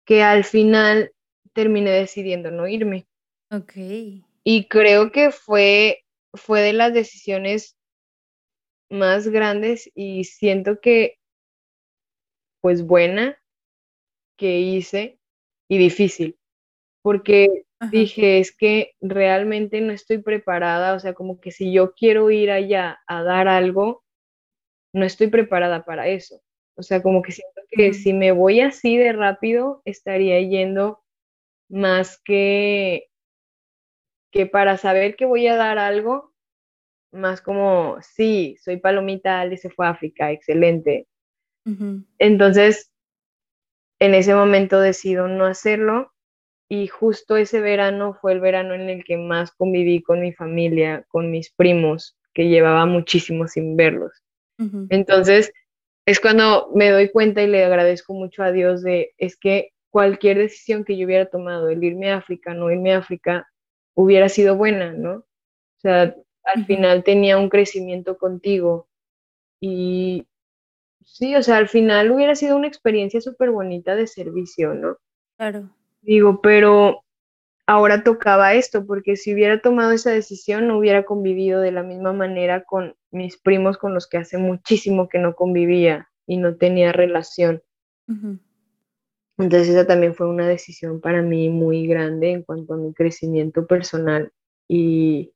que 0.05 0.23
al 0.23 0.45
final 0.45 1.13
terminé 1.53 1.91
decidiendo 1.91 2.51
no 2.51 2.67
irme. 2.67 3.07
Ok. 3.51 3.73
Y 4.45 4.69
creo 4.69 5.13
que 5.13 5.31
fue, 5.31 6.05
fue 6.33 6.63
de 6.63 6.73
las 6.73 6.95
decisiones 6.95 7.77
más 8.89 9.29
grandes 9.29 9.91
y 9.95 10.25
siento 10.25 10.81
que, 10.81 11.19
pues 12.61 12.85
buena 12.85 13.39
que 14.37 14.61
hice 14.61 15.19
y 15.69 15.79
difícil, 15.79 16.39
porque 17.03 17.66
dije, 17.91 18.39
es 18.39 18.57
que 18.57 18.93
realmente 19.01 19.81
no 19.81 19.93
estoy 19.93 20.19
preparada, 20.19 20.95
o 20.95 21.01
sea, 21.01 21.15
como 21.15 21.41
que 21.41 21.51
si 21.51 21.73
yo 21.73 21.93
quiero 21.95 22.31
ir 22.31 22.51
allá 22.51 23.01
a 23.07 23.23
dar 23.23 23.49
algo, 23.49 24.05
no 24.93 25.05
estoy 25.05 25.29
preparada 25.29 25.85
para 25.85 26.09
eso. 26.09 26.41
O 26.77 26.83
sea, 26.83 27.03
como 27.03 27.23
que 27.23 27.33
siento 27.33 27.63
que 27.71 27.95
si 27.95 28.13
me 28.13 28.33
voy 28.33 28.61
así 28.61 28.97
de 28.97 29.13
rápido, 29.13 29.83
estaría 29.85 30.41
yendo 30.41 31.03
más 31.69 32.21
que, 32.23 33.09
que 34.31 34.47
para 34.47 34.77
saber 34.77 35.17
que 35.17 35.25
voy 35.25 35.47
a 35.47 35.57
dar 35.57 35.79
algo, 35.79 36.35
más 37.13 37.41
como, 37.41 37.99
sí, 38.03 38.57
soy 38.61 38.79
palomita, 38.79 39.41
Ale 39.41 39.57
se 39.57 39.71
fue 39.71 39.87
a 39.87 39.91
África, 39.91 40.33
excelente. 40.33 41.09
Entonces, 42.19 42.93
en 43.99 44.15
ese 44.15 44.35
momento 44.35 44.81
decido 44.81 45.27
no 45.27 45.47
hacerlo 45.47 46.13
y 46.69 46.89
justo 46.89 47.37
ese 47.37 47.61
verano 47.61 48.15
fue 48.21 48.33
el 48.33 48.41
verano 48.41 48.75
en 48.75 48.89
el 48.89 49.05
que 49.05 49.17
más 49.17 49.53
conviví 49.53 50.03
con 50.03 50.21
mi 50.21 50.33
familia, 50.33 51.05
con 51.09 51.31
mis 51.31 51.53
primos, 51.53 52.17
que 52.35 52.49
llevaba 52.49 52.87
muchísimo 52.87 53.47
sin 53.47 53.77
verlos. 53.77 54.13
Entonces, 54.89 55.53
es 56.07 56.21
cuando 56.21 56.71
me 56.75 56.91
doy 56.91 57.11
cuenta 57.11 57.43
y 57.43 57.47
le 57.47 57.65
agradezco 57.65 58.15
mucho 58.15 58.43
a 58.43 58.53
Dios 58.53 58.83
de, 58.83 59.13
es 59.19 59.37
que 59.37 59.73
cualquier 59.91 60.39
decisión 60.39 60.85
que 60.85 60.97
yo 60.97 61.07
hubiera 61.07 61.27
tomado, 61.27 61.69
el 61.69 61.83
irme 61.85 62.11
a 62.11 62.19
África, 62.19 62.55
no 62.55 62.71
irme 62.71 62.95
a 62.95 62.99
África, 62.99 63.49
hubiera 63.95 64.29
sido 64.29 64.57
buena, 64.57 64.93
¿no? 64.93 65.15
O 65.17 65.81
sea, 65.81 66.15
al 66.45 66.65
final 66.65 67.05
tenía 67.05 67.39
un 67.39 67.49
crecimiento 67.49 68.19
contigo 68.19 68.89
y 69.61 70.27
sí, 71.05 71.35
o 71.35 71.43
sea, 71.43 71.57
al 71.57 71.69
final 71.69 72.11
hubiera 72.11 72.35
sido 72.35 72.57
una 72.57 72.69
experiencia 72.69 73.21
súper 73.21 73.51
bonita 73.51 73.95
de 73.95 74.07
servicio, 74.07 74.75
¿no? 74.75 74.97
Claro. 75.37 75.71
Digo, 76.07 76.41
pero 76.41 77.03
ahora 77.67 78.05
tocaba 78.05 78.55
esto, 78.55 78.87
porque 78.87 79.17
si 79.17 79.35
hubiera 79.35 79.61
tomado 79.61 79.91
esa 79.91 80.13
decisión 80.13 80.69
no 80.69 80.79
hubiera 80.79 81.05
convivido 81.05 81.61
de 81.61 81.73
la 81.73 81.83
misma 81.83 82.13
manera 82.13 82.63
con 82.63 82.95
mis 83.11 83.37
primos 83.37 83.77
con 83.77 83.93
los 83.93 84.07
que 84.07 84.19
hace 84.19 84.39
muchísimo 84.39 85.09
que 85.09 85.19
no 85.19 85.35
convivía 85.35 86.09
y 86.25 86.37
no 86.37 86.55
tenía 86.55 86.93
relación. 86.93 87.61
Entonces 89.37 89.69
esa 89.69 89.85
también 89.85 90.15
fue 90.15 90.29
una 90.29 90.47
decisión 90.47 91.01
para 91.01 91.23
mí 91.23 91.49
muy 91.49 91.89
grande 91.89 92.31
en 92.31 92.45
cuanto 92.45 92.75
a 92.75 92.77
mi 92.77 92.95
crecimiento 92.95 93.67
personal 93.67 94.33
y, 94.69 95.33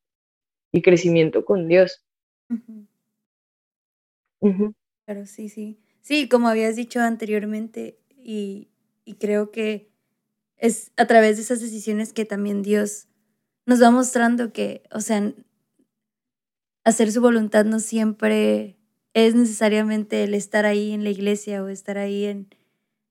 crecimiento 0.85 1.45
con 1.45 1.67
Dios. 1.67 2.07
Pero 5.05 5.27
sí, 5.27 5.49
sí. 5.49 5.81
Sí, 6.01 6.29
como 6.29 6.47
habías 6.47 6.77
dicho 6.77 7.01
anteriormente, 7.01 7.99
y, 8.17 8.69
y 9.05 9.17
creo 9.17 9.51
que 9.51 9.90
es 10.61 10.93
a 10.97 11.07
través 11.07 11.37
de 11.37 11.43
esas 11.43 11.61
decisiones 11.61 12.13
que 12.13 12.25
también 12.25 12.63
Dios 12.63 13.09
nos 13.67 13.83
va 13.83 13.91
mostrando 13.91 14.53
que, 14.53 14.83
o 14.93 15.01
sea, 15.01 15.33
hacer 16.85 17.11
su 17.11 17.21
voluntad 17.21 17.65
no 17.65 17.81
siempre 17.81 18.77
es 19.15 19.35
necesariamente 19.35 20.23
el 20.23 20.35
estar 20.35 20.67
ahí 20.67 20.93
en 20.93 21.03
la 21.03 21.11
iglesia 21.11 21.63
o 21.65 21.69
estar 21.69 21.99
ahí 21.99 22.27
en, 22.27 22.49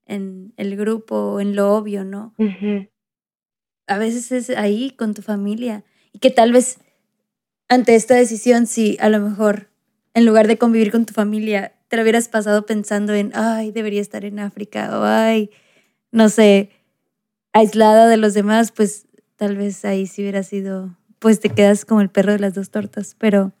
en 0.06 0.54
el 0.56 0.76
grupo 0.76 1.16
o 1.16 1.40
en 1.40 1.56
lo 1.56 1.74
obvio, 1.74 2.04
¿no? 2.04 2.34
A 3.86 3.98
veces 3.98 4.30
es 4.32 4.50
ahí 4.50 4.90
con 4.92 5.14
tu 5.14 5.22
familia 5.22 5.84
y 6.12 6.20
que 6.20 6.30
tal 6.30 6.52
vez 6.52 6.78
ante 7.68 7.94
esta 7.94 8.14
decisión, 8.14 8.66
si 8.66 8.96
a 9.00 9.08
lo 9.08 9.20
mejor 9.20 9.70
en 10.14 10.24
lugar 10.24 10.46
de 10.46 10.58
convivir 10.58 10.90
con 10.90 11.06
tu 11.06 11.14
familia, 11.14 11.74
te 11.88 11.96
lo 11.96 12.02
hubieras 12.02 12.28
pasado 12.28 12.66
pensando 12.66 13.14
en, 13.14 13.32
ay, 13.34 13.72
debería 13.72 14.00
estar 14.00 14.24
en 14.24 14.38
África 14.38 14.98
o 14.98 15.04
ay, 15.04 15.50
no 16.12 16.28
sé, 16.28 16.70
aislada 17.52 18.08
de 18.08 18.16
los 18.16 18.34
demás, 18.34 18.72
pues 18.72 19.06
tal 19.36 19.56
vez 19.56 19.84
ahí 19.84 20.06
sí 20.06 20.22
hubiera 20.22 20.42
sido, 20.42 20.96
pues 21.18 21.40
te 21.40 21.50
quedas 21.50 21.84
como 21.84 22.00
el 22.00 22.10
perro 22.10 22.32
de 22.32 22.38
las 22.38 22.54
dos 22.54 22.70
tortas, 22.70 23.16
pero, 23.18 23.52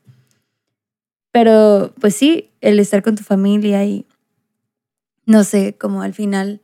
pero 1.32 1.92
pues 2.00 2.14
sí, 2.14 2.50
el 2.60 2.78
estar 2.78 3.02
con 3.02 3.16
tu 3.16 3.22
familia 3.22 3.84
y 3.84 4.06
no 5.26 5.44
sé, 5.44 5.76
como 5.78 6.02
al 6.02 6.14
final, 6.14 6.60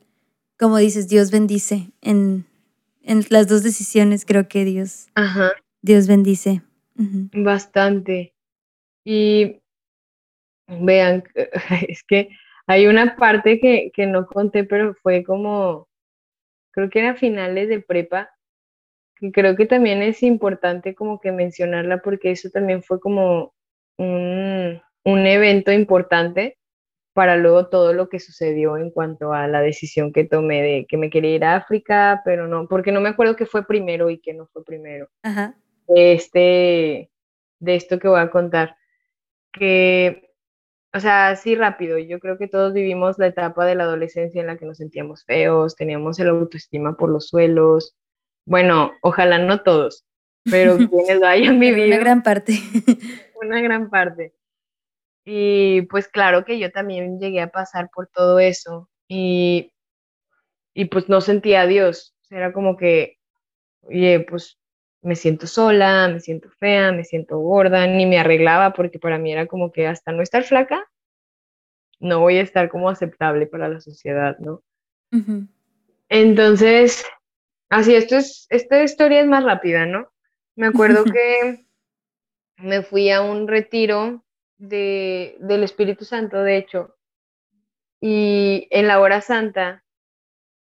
como 0.59 0.77
dices, 0.77 1.07
Dios 1.07 1.31
bendice 1.31 1.91
en, 2.01 2.45
en 3.01 3.23
las 3.29 3.47
dos 3.47 3.63
decisiones, 3.63 4.25
creo 4.25 4.47
que 4.47 4.65
Dios, 4.65 5.07
Dios 5.81 6.07
bendice. 6.07 6.61
Bastante. 6.95 8.33
Y 9.05 9.61
vean, 10.67 11.23
es 11.87 12.03
que 12.03 12.29
hay 12.65 12.87
una 12.87 13.15
parte 13.15 13.59
que, 13.59 13.91
que 13.93 14.05
no 14.05 14.25
conté, 14.25 14.65
pero 14.65 14.93
fue 14.95 15.23
como 15.23 15.86
creo 16.77 16.91
que 16.91 16.99
era 16.99 17.15
finales 17.15 17.69
de 17.69 17.81
prepa, 17.81 18.29
y 19.19 19.31
creo 19.31 19.55
que 19.55 19.65
también 19.65 20.03
es 20.03 20.21
importante 20.21 20.93
como 20.93 21.19
que 21.19 21.31
mencionarla 21.31 22.03
porque 22.03 22.29
eso 22.29 22.51
también 22.51 22.83
fue 22.83 22.99
como 22.99 23.55
un, 23.97 24.79
evento 25.03 25.71
importante 25.71 26.59
para 27.13 27.35
luego 27.35 27.69
todo 27.69 27.93
lo 27.93 28.09
que 28.09 28.19
sucedió 28.19 28.77
en 28.77 28.91
cuanto 28.91 29.33
a 29.33 29.47
la 29.47 29.61
decisión 29.61 30.13
que 30.13 30.23
tomé 30.23 30.61
de 30.61 30.85
que 30.87 30.97
me 30.97 31.09
quería 31.09 31.33
ir 31.33 31.45
a 31.45 31.55
África, 31.55 32.21
pero 32.23 32.47
no, 32.47 32.67
porque 32.67 32.91
no 32.91 33.01
me 33.01 33.09
acuerdo 33.09 33.35
qué 33.35 33.47
fue 33.47 33.65
primero 33.65 34.11
y 34.11 34.19
qué 34.19 34.35
no 34.35 34.45
fue 34.45 34.63
primero. 34.63 35.09
Ajá. 35.23 35.55
Este, 35.87 37.09
de 37.59 37.75
esto 37.75 37.97
que 37.97 38.07
voy 38.07 38.19
a 38.19 38.29
contar. 38.29 38.77
Que 39.51 40.26
o 40.97 40.99
sea, 40.99 41.35
sí 41.35 41.55
rápido. 41.55 41.99
Yo 41.99 42.19
creo 42.19 42.39
que 42.39 42.47
todos 42.47 42.73
vivimos 42.73 43.19
la 43.19 43.27
etapa 43.27 43.65
de 43.65 43.75
la 43.75 43.83
adolescencia 43.83 44.41
en 44.41 44.47
la 44.47 44.57
que 44.57 44.65
nos 44.65 44.77
sentíamos 44.77 45.23
feos, 45.25 45.75
teníamos 45.75 46.19
el 46.19 46.29
autoestima 46.29 46.97
por 46.97 47.09
los 47.09 47.27
suelos. 47.27 47.95
Bueno, 48.45 48.93
ojalá 49.01 49.37
no 49.37 49.61
todos, 49.61 50.05
pero 50.43 50.77
quienes 50.89 51.19
lo 51.19 51.27
hayan 51.27 51.59
vivido. 51.59 51.85
Una 51.85 51.97
gran 51.97 52.23
parte. 52.23 52.53
Una 53.41 53.61
gran 53.61 53.91
parte. 53.91 54.33
Y 55.23 55.83
pues 55.83 56.07
claro 56.07 56.45
que 56.45 56.57
yo 56.57 56.71
también 56.71 57.19
llegué 57.19 57.41
a 57.41 57.51
pasar 57.51 57.89
por 57.93 58.07
todo 58.07 58.39
eso 58.39 58.89
y, 59.07 59.71
y 60.73 60.85
pues 60.85 61.09
no 61.09 61.21
sentía 61.21 61.61
a 61.61 61.67
Dios. 61.67 62.15
Era 62.31 62.53
como 62.53 62.75
que, 62.75 63.19
oye, 63.81 64.21
pues 64.21 64.57
me 65.07 65.15
siento 65.15 65.47
sola, 65.47 66.09
me 66.09 66.19
siento 66.19 66.49
fea, 66.59 66.91
me 66.91 67.05
siento 67.05 67.39
gorda, 67.39 67.87
ni 67.87 68.05
me 68.05 68.19
arreglaba 68.19 68.73
porque 68.73 68.99
para 68.99 69.17
mí 69.17 69.31
era 69.31 69.47
como 69.47 69.71
que 69.71 69.87
hasta 69.87 70.11
no 70.11 70.21
estar 70.21 70.43
flaca, 70.43 70.85
no 71.99 72.19
voy 72.19 72.37
a 72.37 72.41
estar 72.41 72.67
como 72.67 72.89
aceptable 72.89 73.47
para 73.47 73.69
la 73.69 73.79
sociedad, 73.79 74.37
¿no? 74.39 74.61
Entonces, 76.09 77.05
así, 77.69 77.95
esto 77.95 78.17
es, 78.17 78.47
esta 78.49 78.83
historia 78.83 79.21
es 79.21 79.27
más 79.27 79.45
rápida, 79.45 79.85
¿no? 79.85 80.11
Me 80.57 80.67
acuerdo 80.67 81.05
que 81.05 81.65
me 82.57 82.81
fui 82.81 83.09
a 83.09 83.21
un 83.21 83.47
retiro 83.47 84.25
de, 84.57 85.37
del 85.39 85.63
Espíritu 85.63 86.03
Santo, 86.03 86.43
de 86.43 86.57
hecho, 86.57 86.97
y 88.01 88.67
en 88.71 88.87
la 88.87 88.99
hora 88.99 89.21
santa, 89.21 89.85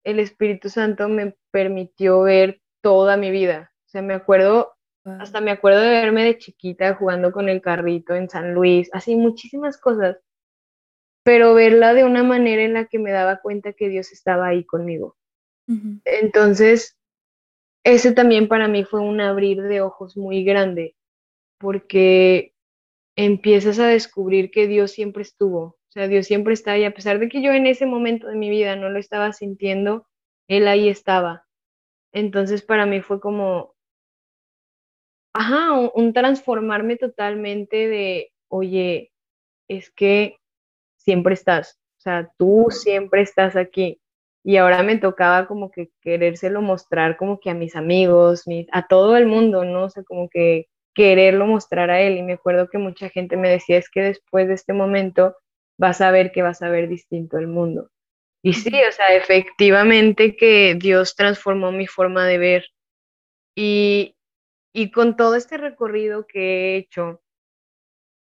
el 0.06 0.20
Espíritu 0.20 0.70
Santo 0.70 1.10
me 1.10 1.36
permitió 1.52 2.22
ver 2.22 2.62
toda 2.82 3.18
mi 3.18 3.32
vida. 3.32 3.74
O 3.90 3.92
sea, 3.92 4.04
me 4.04 4.14
acuerdo, 4.14 4.76
hasta 5.04 5.42
me 5.42 5.50
acuerdo 5.50 5.80
de 5.80 5.90
verme 5.90 6.24
de 6.24 6.38
chiquita 6.38 6.94
jugando 6.94 7.32
con 7.32 7.50
el 7.50 7.60
carrito 7.60 8.14
en 8.14 8.30
San 8.30 8.54
Luis, 8.54 8.88
así 8.94 9.16
muchísimas 9.16 9.80
cosas, 9.80 10.20
pero 11.24 11.56
verla 11.56 11.96
de 11.96 12.04
una 12.04 12.22
manera 12.22 12.62
en 12.62 12.76
la 12.76 12.86
que 12.86 13.00
me 13.00 13.10
daba 13.10 13.38
cuenta 13.38 13.74
que 13.74 13.90
Dios 13.90 14.12
estaba 14.12 14.46
ahí 14.46 14.64
conmigo. 14.64 15.18
Entonces, 16.06 17.00
ese 17.84 18.12
también 18.12 18.48
para 18.48 18.68
mí 18.68 18.84
fue 18.84 19.00
un 19.00 19.22
abrir 19.22 19.64
de 19.64 19.82
ojos 19.82 20.16
muy 20.16 20.44
grande, 20.44 20.96
porque 21.58 22.54
empiezas 23.16 23.80
a 23.80 23.88
descubrir 23.88 24.52
que 24.52 24.68
Dios 24.68 24.92
siempre 24.92 25.24
estuvo, 25.24 25.62
o 25.62 25.92
sea, 25.92 26.08
Dios 26.08 26.28
siempre 26.28 26.54
está 26.54 26.74
ahí, 26.74 26.84
a 26.84 26.94
pesar 26.94 27.18
de 27.18 27.28
que 27.28 27.42
yo 27.42 27.54
en 27.54 27.66
ese 27.66 27.88
momento 27.88 28.28
de 28.28 28.36
mi 28.36 28.52
vida 28.52 28.76
no 28.76 28.92
lo 28.92 29.00
estaba 29.00 29.34
sintiendo, 29.34 30.06
Él 30.48 30.68
ahí 30.68 30.90
estaba. 30.90 31.48
Entonces 32.12 32.62
para 32.62 32.86
mí 32.86 33.02
fue 33.02 33.20
como, 33.20 33.76
ajá, 35.40 35.72
un, 35.94 36.12
transformarme 36.14 36.98
totalmente 36.98 37.88
de, 37.88 38.34
oye, 38.50 39.14
es 39.70 39.90
que 39.90 40.36
siempre 40.98 41.34
estás, 41.34 41.80
o 41.98 42.02
sea, 42.02 42.30
tú 42.38 42.68
siempre 42.72 43.22
estás 43.22 43.56
aquí. 43.56 44.02
Y 44.44 44.58
ahora 44.58 44.84
me 44.84 44.98
tocaba 44.98 45.48
como 45.48 45.72
que 45.72 45.92
querérselo 46.02 46.62
mostrar 46.62 47.16
como 47.16 47.40
que 47.40 47.50
a 47.50 47.54
mis 47.54 47.76
amigos, 47.78 48.44
a 48.74 48.88
todo 48.88 49.16
el 49.16 49.28
mundo, 49.28 49.64
¿no? 49.64 49.86
O 49.86 49.90
sea, 49.90 50.04
como 50.04 50.30
que 50.30 50.68
quererlo 50.94 51.46
mostrar 51.46 51.90
a 51.90 52.02
él. 52.02 52.18
Y 52.18 52.24
me 52.24 52.34
acuerdo 52.34 52.70
que 52.70 52.78
mucha 52.78 53.10
gente 53.10 53.38
me 53.38 53.50
decía, 53.50 53.78
es 53.78 53.90
que 53.90 54.02
después 54.02 54.48
de 54.48 54.56
este 54.56 54.74
momento 54.74 55.36
vas 55.78 56.02
a 56.02 56.12
ver 56.12 56.32
que 56.32 56.42
vas 56.42 56.62
a 56.62 56.70
ver 56.70 56.90
distinto 56.90 57.38
el 57.38 57.48
mundo. 57.48 57.90
Y 58.44 58.54
sí, 58.54 58.72
o 58.88 58.92
sea, 58.92 59.08
efectivamente 59.16 60.36
que 60.36 60.76
Dios 60.76 61.16
transformó 61.16 61.72
mi 61.72 61.88
forma 61.88 62.26
de 62.26 62.38
ver. 62.38 62.66
Y, 63.56 64.16
y 64.74 64.92
con 64.92 65.16
todo 65.16 65.36
este 65.36 65.58
recorrido 65.58 66.26
que 66.28 66.40
he 66.40 66.78
hecho, 66.78 67.22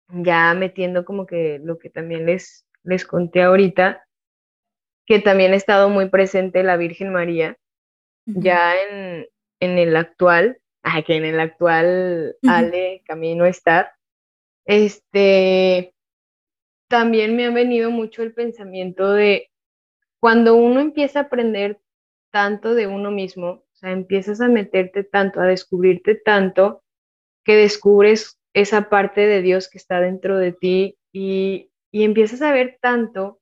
ya 0.10 0.54
metiendo 0.54 1.06
como 1.06 1.26
que 1.26 1.60
lo 1.64 1.78
que 1.78 1.90
también 1.90 2.26
les, 2.26 2.68
les 2.84 3.06
conté 3.06 3.44
ahorita, 3.44 4.06
que 5.06 5.20
también 5.20 5.54
ha 5.54 5.58
estado 5.58 5.90
muy 5.90 6.10
presente 6.10 6.64
la 6.64 6.78
Virgen 6.78 7.12
María, 7.12 7.58
ya 8.26 8.76
en, 8.76 9.28
en, 9.60 9.78
el 9.78 9.96
actual, 9.96 10.62
que 11.06 11.16
en 11.16 11.26
el 11.26 11.40
actual 11.40 12.36
Ale 12.48 13.02
Camino 13.06 13.46
estar, 13.46 13.92
este, 14.66 15.94
también 16.88 17.36
me 17.36 17.46
ha 17.46 17.52
venido 17.52 17.90
mucho 17.90 18.22
el 18.22 18.34
pensamiento 18.34 19.12
de 19.12 19.50
cuando 20.20 20.56
uno 20.56 20.80
empieza 20.80 21.20
a 21.20 21.24
aprender 21.24 21.80
tanto 22.32 22.76
de 22.76 22.88
uno 22.88 23.10
mismo, 23.10 23.64
sea, 23.80 23.92
empiezas 23.92 24.42
a 24.42 24.48
meterte 24.48 25.04
tanto, 25.04 25.42
a 25.42 25.46
descubrirte 25.46 26.16
tanto, 26.16 26.84
que 27.44 27.56
descubres 27.56 28.40
esa 28.54 28.90
parte 28.90 29.22
de 29.22 29.42
Dios 29.42 29.70
que 29.70 29.78
está 29.78 30.00
dentro 30.02 30.38
de 30.38 30.52
ti 30.52 30.98
y, 31.14 31.72
y 31.92 32.04
empiezas 32.04 32.42
a 32.42 32.52
ver 32.52 32.78
tanto 32.82 33.40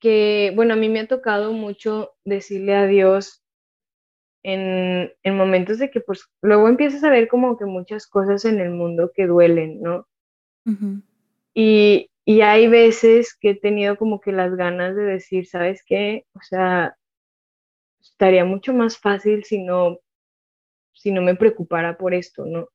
que, 0.00 0.52
bueno, 0.54 0.74
a 0.74 0.76
mí 0.76 0.88
me 0.88 1.00
ha 1.00 1.08
tocado 1.08 1.52
mucho 1.52 2.12
decirle 2.24 2.74
a 2.74 2.86
Dios 2.86 3.42
en, 4.42 5.10
en, 5.22 5.36
momentos 5.36 5.78
de 5.78 5.90
que 5.90 6.00
pues 6.00 6.28
luego 6.42 6.68
empiezas 6.68 7.02
a 7.04 7.10
ver 7.10 7.28
como 7.28 7.56
que 7.56 7.64
muchas 7.64 8.06
cosas 8.06 8.44
en 8.44 8.60
el 8.60 8.70
mundo 8.70 9.12
que 9.14 9.26
duelen, 9.26 9.80
¿no? 9.80 10.06
Y, 11.54 12.10
y 12.26 12.40
hay 12.42 12.68
veces 12.68 13.34
que 13.38 13.50
he 13.50 13.54
tenido 13.54 13.96
como 13.96 14.20
que 14.20 14.32
las 14.32 14.54
ganas 14.56 14.94
de 14.94 15.04
decir, 15.04 15.46
¿sabes 15.46 15.82
qué? 15.86 16.26
O 16.34 16.42
sea, 16.42 16.96
estaría 18.14 18.44
mucho 18.44 18.72
más 18.72 18.98
fácil 18.98 19.44
si 19.44 19.62
no, 19.62 19.98
si 20.92 21.10
no 21.10 21.20
me 21.20 21.34
preocupara 21.34 21.98
por 21.98 22.14
esto, 22.14 22.46
¿no? 22.46 22.68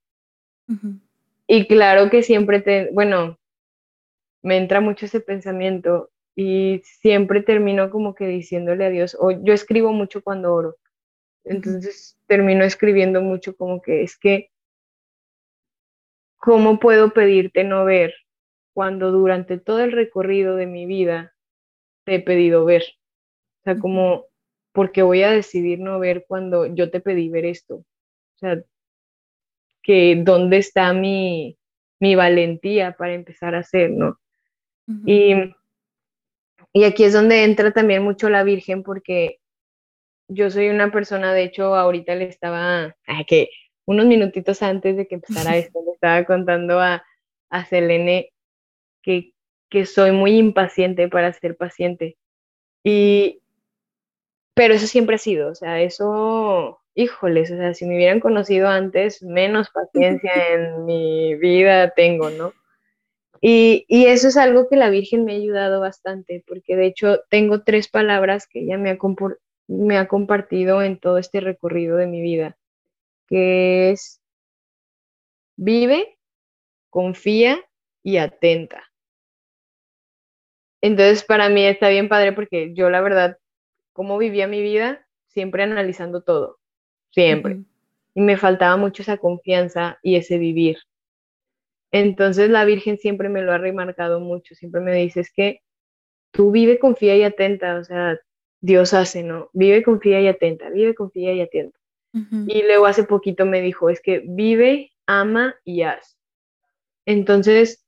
Y 1.48 1.66
claro 1.68 2.10
que 2.10 2.22
siempre 2.22 2.62
te, 2.62 2.90
bueno, 2.92 3.40
me 4.44 4.58
entra 4.58 4.82
mucho 4.82 5.06
ese 5.06 5.22
pensamiento 5.22 6.12
y 6.36 6.82
siempre 6.84 7.42
termino 7.42 7.90
como 7.90 8.14
que 8.14 8.28
diciéndole 8.28 8.86
a 8.86 8.90
Dios, 8.90 9.18
o 9.20 9.32
yo 9.32 9.54
escribo 9.54 9.92
mucho 9.94 10.22
cuando 10.22 10.54
oro, 10.54 10.76
entonces 11.44 12.18
termino 12.28 12.64
escribiendo 12.64 13.22
mucho 13.22 13.56
como 13.56 13.82
que 13.82 14.04
es 14.04 14.18
que, 14.18 14.52
¿cómo 16.38 16.80
puedo 16.80 17.14
pedirte 17.14 17.64
no 17.64 17.86
ver 17.86 18.14
cuando 18.74 19.12
durante 19.12 19.58
todo 19.58 19.80
el 19.80 19.92
recorrido 19.92 20.56
de 20.56 20.68
mi 20.68 20.86
vida 20.86 21.34
te 22.06 22.16
he 22.16 22.20
pedido 22.22 22.66
ver. 22.66 22.84
O 23.60 23.64
sea, 23.64 23.78
como, 23.78 24.26
porque 24.72 25.02
voy 25.02 25.24
a 25.24 25.32
decidir 25.32 25.80
no 25.80 26.00
ver 26.00 26.26
cuando 26.28 26.66
yo 26.66 26.90
te 26.92 27.00
pedí 27.00 27.30
ver 27.30 27.46
esto? 27.46 27.76
O 27.76 28.38
sea, 28.38 28.62
que 29.82 30.22
dónde 30.24 30.58
está 30.58 30.94
mi, 30.94 31.58
mi 32.00 32.16
valentía 32.16 32.94
para 32.94 33.14
empezar 33.14 33.56
a 33.56 33.60
hacer, 33.60 33.92
¿no? 33.92 34.20
y, 35.06 35.36
y 36.74 36.84
aquí 36.84 37.04
es 37.04 37.14
donde 37.14 37.44
entra 37.44 37.72
también 37.72 38.04
mucho 38.04 38.30
la 38.30 38.44
Virgen, 38.44 38.82
porque 38.82 39.40
yo 40.28 40.50
soy 40.50 40.70
una 40.70 40.92
persona, 40.92 41.34
de 41.34 41.44
hecho, 41.44 41.76
ahorita 41.76 42.16
le 42.16 42.26
estaba, 42.26 42.96
que 43.28 43.50
unos 43.86 44.06
minutitos 44.06 44.62
antes 44.62 44.96
de 44.98 45.08
que 45.08 45.16
empezara 45.16 45.58
esto, 45.58 45.80
le 45.86 45.92
estaba 45.94 46.24
contando 46.26 46.80
a, 46.80 47.04
a 47.50 47.66
Selene 47.66 48.32
que, 49.02 49.34
soy 49.86 50.12
muy 50.12 50.38
impaciente 50.38 51.08
para 51.10 51.34
ser 51.34 51.58
paciente. 51.58 52.18
Y, 52.84 53.39
pero 54.60 54.74
eso 54.74 54.88
siempre 54.88 55.16
ha 55.16 55.20
sido, 55.20 55.52
o 55.52 55.56
sea, 55.56 55.82
eso, 55.82 56.82
híjoles, 56.94 57.50
o 57.50 57.56
sea, 57.56 57.74
si 57.74 57.86
me 57.86 57.96
hubieran 57.96 58.20
conocido 58.20 58.68
antes, 58.68 59.24
menos 59.24 59.70
paciencia 59.74 60.34
en 60.50 60.84
mi 60.84 61.34
vida 61.36 61.92
tengo, 61.92 62.30
¿no? 62.30 62.52
Y, 63.40 63.86
eso 63.88 64.28
es 64.28 64.36
algo 64.36 64.68
que 64.68 64.76
la 64.76 64.90
Virgen 64.90 65.24
me 65.24 65.32
ha 65.32 65.36
ayudado 65.38 65.80
bastante, 65.80 66.44
porque 66.46 66.76
de 66.76 66.88
hecho 66.88 67.22
tengo 67.30 67.64
tres 67.64 67.88
palabras 67.88 68.48
que 68.48 68.64
ella 68.64 68.78
me 68.78 68.90
ha, 68.90 68.98
me 69.70 69.98
ha 69.98 70.10
compartido 70.10 70.82
en 70.82 71.00
todo 71.00 71.20
este 71.20 71.40
recorrido 71.40 71.96
de 71.96 72.08
mi 72.08 72.22
vida, 72.22 72.58
que 73.30 73.92
es 73.92 74.22
vive, 75.56 76.18
confía 76.90 77.62
y 78.04 78.18
atenta. 78.18 78.84
Entonces, 80.82 81.24
para 81.24 81.48
mí 81.48 81.66
está 81.66 81.88
bien 81.88 82.10
padre 82.10 82.34
porque 82.34 82.74
yo, 82.74 82.90
la 82.90 83.00
verdad, 83.00 83.38
como 84.00 84.18
vivía 84.18 84.48
mi 84.48 84.62
vida, 84.62 85.06
siempre 85.28 85.62
analizando 85.62 86.22
todo, 86.22 86.60
siempre. 87.10 87.64
Y 88.14 88.22
me 88.22 88.38
faltaba 88.38 88.78
mucho 88.78 89.02
esa 89.02 89.18
confianza 89.18 90.00
y 90.02 90.16
ese 90.16 90.38
vivir. 90.38 90.78
Entonces, 91.92 92.50
la 92.50 92.64
Virgen 92.64 92.98
siempre 92.98 93.28
me 93.28 93.42
lo 93.42 93.52
ha 93.52 93.58
remarcado 93.58 94.22
mucho, 94.22 94.56
siempre 94.56 94.80
me 94.80 94.94
dice, 94.94 95.20
es 95.20 95.34
que 95.34 95.60
tú 96.32 96.50
vive, 96.52 96.80
confía 96.80 97.18
y 97.18 97.24
atenta, 97.24 97.78
o 97.78 97.84
sea, 97.84 98.18
Dios 98.62 98.94
hace, 98.94 99.22
¿no? 99.22 99.50
Vive, 99.52 99.84
confía 99.84 100.22
y 100.22 100.30
atenta, 100.30 100.70
vive, 100.70 100.96
confía 100.96 101.34
y 101.34 101.42
atenta. 101.42 101.78
Y 102.14 102.64
luego 102.64 102.86
hace 102.86 103.04
poquito 103.04 103.46
me 103.46 103.60
dijo, 103.60 103.90
es 103.90 104.00
que 104.00 104.24
vive, 104.26 104.94
ama 105.08 105.56
y 105.66 105.82
haz. 105.82 106.18
Entonces, 107.06 107.86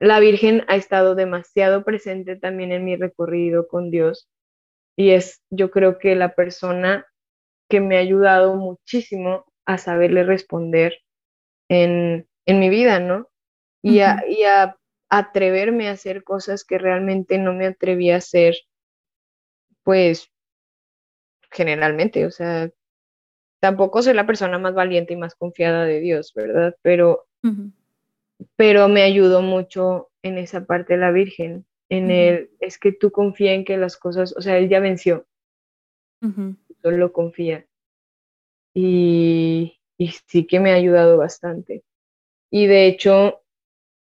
la 0.00 0.18
Virgen 0.18 0.64
ha 0.66 0.74
estado 0.74 1.14
demasiado 1.14 1.84
presente 1.84 2.34
también 2.34 2.72
en 2.72 2.84
mi 2.84 2.96
recorrido 2.96 3.68
con 3.68 3.92
Dios 3.92 4.28
y 4.96 5.10
es 5.10 5.42
yo 5.50 5.70
creo 5.70 5.98
que 5.98 6.14
la 6.14 6.34
persona 6.34 7.06
que 7.68 7.80
me 7.80 7.96
ha 7.96 8.00
ayudado 8.00 8.54
muchísimo 8.56 9.46
a 9.66 9.78
saberle 9.78 10.24
responder 10.24 10.98
en, 11.68 12.28
mi 12.46 12.68
vida, 12.68 13.00
¿no? 13.00 13.28
Y, 13.82 14.00
a, 14.00 14.76
atreverme 15.10 15.88
a 15.88 15.92
hacer 15.92 16.24
cosas 16.24 16.64
que 16.64 16.78
realmente 16.78 17.38
no 17.38 17.52
me 17.52 17.66
atreví 17.66 18.10
a 18.10 18.16
hacer, 18.16 18.56
pues 19.82 20.30
generalmente, 21.50 22.26
o 22.26 22.30
sea, 22.30 22.70
tampoco 23.60 24.02
soy 24.02 24.14
la 24.14 24.26
persona 24.26 24.58
más 24.58 24.74
valiente 24.74 25.14
y 25.14 25.16
más 25.16 25.34
confiada 25.34 25.84
de 25.84 26.00
Dios, 26.00 26.32
¿verdad? 26.34 26.76
Pero 26.82 27.26
pero 28.56 28.88
me 28.88 29.02
ayudó 29.02 29.42
mucho 29.42 30.10
en 30.22 30.38
esa 30.38 30.64
parte 30.64 30.94
de 30.94 31.00
la 31.00 31.10
Virgen, 31.10 31.66
en 31.88 32.10
el, 32.10 32.50
es 32.60 32.78
que 32.78 32.92
tú 32.92 33.10
confía 33.10 33.52
en 33.52 33.64
que 33.64 33.76
las 33.76 33.96
cosas, 33.96 34.34
o 34.36 34.42
sea, 34.42 34.58
él 34.58 34.68
ya 34.68 34.80
venció, 34.80 35.26
solo 36.82 37.12
confía. 37.12 37.66
y, 38.74 39.78
sí 40.26 40.46
que 40.46 40.60
me 40.60 40.72
ha 40.72 40.74
ayudado 40.74 41.16
bastante. 41.16 41.84
Y 42.50 42.66
de 42.66 42.86
hecho, 42.86 43.42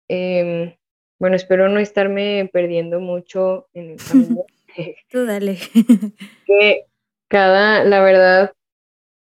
em, 0.07 0.75
bueno, 1.19 1.35
espero 1.35 1.69
no 1.69 1.79
estarme 1.79 2.49
perdiendo 2.51 2.99
mucho 2.99 3.67
en 3.73 3.91
el 3.91 3.97
camino. 3.97 4.45
Tú 5.09 5.25
dale. 5.25 5.57
que 6.45 6.85
cada, 7.27 7.83
la 7.83 8.01
verdad, 8.01 8.53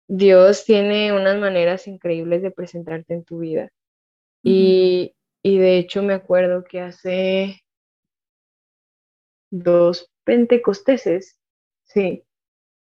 Dios 0.08 0.66
tiene 0.66 1.14
unas 1.14 1.40
maneras 1.40 1.88
increíbles 1.88 2.42
de 2.42 2.52
presentarte 2.52 3.14
en 3.14 3.24
tu 3.24 3.40
vida. 3.40 3.70
y, 4.44 5.14
y 5.44 5.58
de 5.58 5.78
hecho 5.78 6.04
me 6.04 6.14
acuerdo 6.14 6.64
que 6.64 6.82
hace 6.82 7.62
dos 9.50 10.12
pentecosteses, 10.24 11.40
sí, 11.86 12.24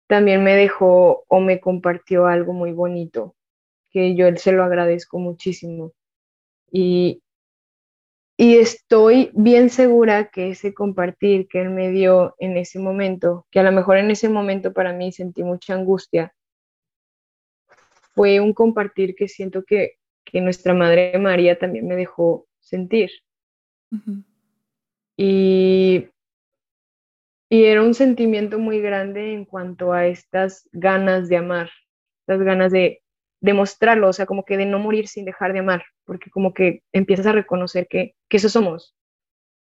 también 0.07 0.43
me 0.43 0.55
dejó 0.55 1.25
o 1.29 1.41
me 1.41 1.61
compartió 1.61 2.27
algo 2.27 2.53
muy 2.53 2.73
bonito, 2.73 3.37
que 3.91 4.15
yo 4.15 4.35
se 4.37 4.53
lo 4.53 4.65
agradezco 4.65 5.19
muchísimo. 5.19 5.93
Y, 6.71 7.23
y 8.37 8.57
estoy 8.57 9.31
bien 9.35 9.69
segura 9.69 10.31
que 10.31 10.51
ese 10.51 10.73
compartir 10.73 11.49
que 11.49 11.61
él 11.61 11.71
me 11.71 11.91
dio 11.91 12.35
en 12.39 12.57
ese 12.57 12.79
momento, 12.79 13.47
que 13.51 13.61
a 13.61 13.63
lo 13.63 13.73
mejor 13.73 13.99
en 13.99 14.11
ese 14.11 14.29
momento 14.29 14.73
para 14.73 14.93
mí 14.93 15.13
sentí 15.13 15.43
mucha 15.43 15.75
angustia, 15.75 16.35
fue 18.15 18.41
un 18.41 18.53
compartir 18.53 19.15
que 19.15 19.29
siento 19.29 19.63
que, 19.65 19.99
que 20.25 20.41
nuestra 20.41 20.75
Madre 20.75 21.17
María 21.19 21.59
también 21.59 21.87
me 21.87 21.97
dejó 21.97 22.47
sentir. 22.59 23.11
Y 25.17 26.09
y 27.51 27.65
era 27.65 27.83
un 27.83 27.95
sentimiento 27.95 28.59
muy 28.59 28.81
grande 28.81 29.33
en 29.33 29.45
cuanto 29.45 29.93
a 29.93 30.07
estas 30.07 30.69
ganas 30.73 31.29
de 31.29 31.39
amar, 31.39 31.71
estas 32.21 32.43
ganas 32.43 32.73
de 32.73 33.03
demostrarlo, 33.41 34.09
o 34.09 34.13
sea, 34.13 34.27
como 34.27 34.45
que 34.45 34.57
de 34.57 34.67
no 34.67 34.79
morir 34.79 35.09
sin 35.09 35.25
dejar 35.25 35.53
de 35.53 35.61
amar, 35.61 35.85
porque 36.05 36.31
como 36.31 36.53
que 36.53 36.83
empiezas 36.93 37.27
a 37.27 37.33
reconocer 37.33 37.87
que, 37.89 38.15
que 38.29 38.37
eso 38.37 38.49
somos, 38.49 38.95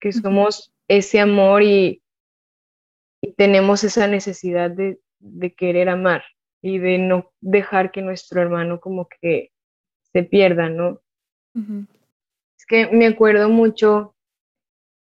que 0.00 0.12
somos 0.12 0.72
ese 0.88 1.20
amor 1.20 1.62
y, 1.62 2.00
tenemos 3.38 3.84
esa 3.84 4.06
necesidad 4.06 4.70
de, 4.70 5.00
de, 5.18 5.54
querer 5.54 5.88
amar 5.88 6.22
y 6.60 6.76
de 6.76 6.98
no 6.98 7.32
dejar 7.40 7.90
que 7.90 8.02
nuestro 8.02 8.42
hermano 8.42 8.80
como 8.80 9.08
que 9.08 9.50
se 10.12 10.24
pierda, 10.24 10.68
¿no? 10.68 11.00
Es 11.54 12.66
que 12.66 12.88
me 12.88 13.06
acuerdo 13.06 13.48
mucho 13.48 14.13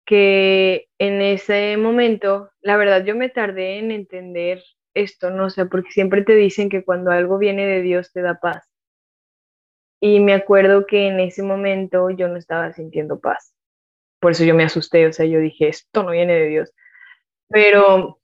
que 0.06 0.90
en 0.98 1.22
ese 1.22 1.78
momento, 1.78 2.52
la 2.62 2.78
verdad 2.78 3.06
yo 3.06 3.16
me 3.16 3.30
tardé 3.30 3.80
en 3.80 3.92
entender 3.92 4.64
esto, 4.94 5.32
no 5.32 5.50
sé, 5.50 5.66
porque 5.66 5.92
siempre 5.92 6.24
te 6.24 6.36
dicen 6.36 6.70
que 6.70 6.84
cuando 6.84 7.12
algo 7.12 7.38
viene 7.38 7.66
de 7.66 7.82
Dios 7.82 8.12
te 8.12 8.22
da 8.22 8.40
paz. 8.40 8.68
Y 10.00 10.20
me 10.20 10.34
acuerdo 10.34 10.86
que 10.86 11.08
en 11.08 11.20
ese 11.20 11.44
momento 11.44 12.10
yo 12.10 12.28
no 12.28 12.38
estaba 12.38 12.74
sintiendo 12.74 13.20
paz. 13.20 13.56
Por 14.20 14.32
eso 14.32 14.44
yo 14.44 14.56
me 14.56 14.66
asusté, 14.66 15.08
o 15.08 15.14
sea, 15.14 15.26
yo 15.26 15.40
dije, 15.40 15.70
esto 15.70 16.04
no 16.04 16.12
viene 16.12 16.34
de 16.34 16.48
Dios. 16.48 16.74
Pero, 17.50 18.20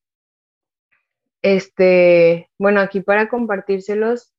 este, 1.41 2.49
bueno, 2.57 2.81
aquí 2.81 3.01
para 3.01 3.29
compartírselos, 3.29 4.33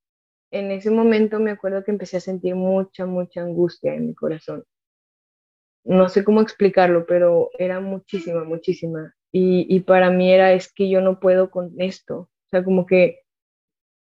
en 0.51 0.71
ese 0.71 0.91
momento 0.91 1.41
me 1.41 1.53
acuerdo 1.53 1.85
que 1.85 1.93
empecé 1.93 2.19
a 2.19 2.21
sentir 2.21 2.55
mucha, 2.55 3.07
mucha 3.07 3.43
angustia 3.43 3.95
en 3.95 4.09
mi 4.09 4.15
corazón 4.15 4.65
no 5.85 6.09
sé 6.09 6.25
cómo 6.25 6.41
explicarlo, 6.41 7.07
pero 7.07 7.51
era 7.59 7.81
muchísima, 7.81 8.45
muchísima. 8.45 9.15
Y, 9.33 9.81
para 9.81 10.11
mí 10.11 10.33
era, 10.33 10.53
es 10.53 10.73
que 10.73 10.89
yo 10.89 11.01
no 11.01 11.21
puedo 11.21 11.51
con 11.51 11.73
esto. 11.79 12.17
O 12.19 12.49
sea, 12.51 12.65
como 12.65 12.85
que 12.85 13.21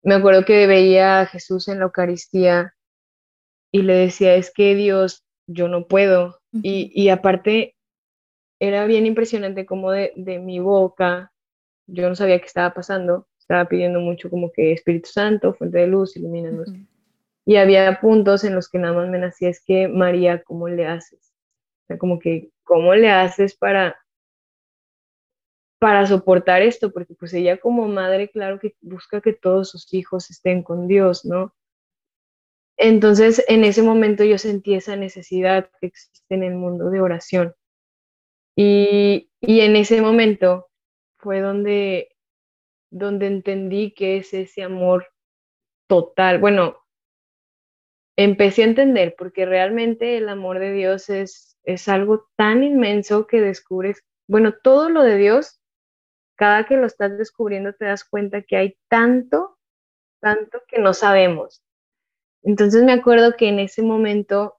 me 0.03 0.15
acuerdo 0.15 0.45
que 0.45 0.67
veía 0.67 1.19
a 1.19 1.25
Jesús 1.25 1.67
en 1.67 1.79
la 1.79 1.85
Eucaristía 1.85 2.73
y 3.71 3.81
le 3.81 3.93
decía, 3.93 4.35
es 4.35 4.51
que 4.53 4.73
Dios, 4.75 5.25
yo 5.47 5.67
no 5.67 5.87
puedo. 5.87 6.39
y, 6.53 7.09
aparte, 7.09 7.75
era 8.61 8.85
bien 8.85 9.07
impresionante 9.07 9.65
como 9.65 9.91
de, 9.91 10.13
mi 10.15 10.59
boca, 10.59 11.33
yo 11.87 12.07
no 12.07 12.15
sabía 12.15 12.39
qué 12.39 12.45
estaba 12.45 12.73
pasando, 12.73 13.27
estaba 13.39 13.65
pidiendo 13.65 13.99
mucho 13.99 14.29
como 14.29 14.51
que 14.51 14.71
Espíritu 14.71 15.09
Santo, 15.09 15.55
fuente 15.55 15.79
de 15.79 15.87
luz, 15.87 16.15
ilumínanos. 16.15 16.71
Y 17.43 17.55
había 17.55 17.99
puntos 17.99 18.43
en 18.43 18.53
los 18.53 18.69
que 18.69 18.77
nada 18.77 18.93
más 18.93 19.09
me 19.09 19.17
nacía, 19.17 19.49
es 19.49 19.63
que 19.65 19.87
María, 19.87 20.43
¿cómo 20.43 20.69
le 20.69 20.85
haces? 20.85 21.30
Como 21.97 22.19
que, 22.19 22.51
¿cómo 22.63 22.93
le 22.95 23.09
haces 23.09 23.55
para, 23.55 23.97
para 25.79 26.05
soportar 26.05 26.61
esto? 26.61 26.91
Porque 26.91 27.15
pues 27.15 27.33
ella 27.33 27.57
como 27.57 27.87
madre, 27.87 28.29
claro 28.29 28.59
que 28.59 28.75
busca 28.81 29.21
que 29.21 29.33
todos 29.33 29.69
sus 29.69 29.93
hijos 29.93 30.29
estén 30.29 30.63
con 30.63 30.87
Dios, 30.87 31.25
¿no? 31.25 31.53
Entonces, 32.77 33.43
en 33.47 33.63
ese 33.63 33.83
momento 33.83 34.23
yo 34.23 34.37
sentí 34.37 34.73
esa 34.73 34.95
necesidad 34.95 35.69
que 35.79 35.87
existe 35.87 36.33
en 36.35 36.43
el 36.43 36.55
mundo 36.55 36.89
de 36.89 37.01
oración. 37.01 37.53
Y, 38.55 39.29
y 39.39 39.61
en 39.61 39.75
ese 39.75 40.01
momento 40.01 40.69
fue 41.17 41.41
donde, 41.41 42.15
donde 42.89 43.27
entendí 43.27 43.93
que 43.93 44.17
es 44.17 44.33
ese 44.33 44.63
amor 44.63 45.07
total. 45.87 46.39
Bueno, 46.39 46.77
empecé 48.17 48.63
a 48.63 48.67
entender, 48.67 49.15
porque 49.17 49.45
realmente 49.45 50.17
el 50.17 50.29
amor 50.29 50.59
de 50.59 50.73
Dios 50.73 51.09
es 51.09 51.50
es 51.63 51.87
algo 51.87 52.27
tan 52.35 52.63
inmenso 52.63 53.27
que 53.27 53.41
descubres, 53.41 54.03
bueno, 54.27 54.53
todo 54.53 54.89
lo 54.89 55.03
de 55.03 55.17
Dios, 55.17 55.59
cada 56.35 56.65
que 56.65 56.77
lo 56.77 56.87
estás 56.87 57.17
descubriendo 57.17 57.73
te 57.73 57.85
das 57.85 58.03
cuenta 58.03 58.41
que 58.41 58.57
hay 58.57 58.77
tanto, 58.89 59.57
tanto 60.19 60.61
que 60.67 60.79
no 60.79 60.93
sabemos. 60.93 61.61
Entonces 62.43 62.83
me 62.83 62.93
acuerdo 62.93 63.35
que 63.35 63.49
en 63.49 63.59
ese 63.59 63.83
momento, 63.83 64.57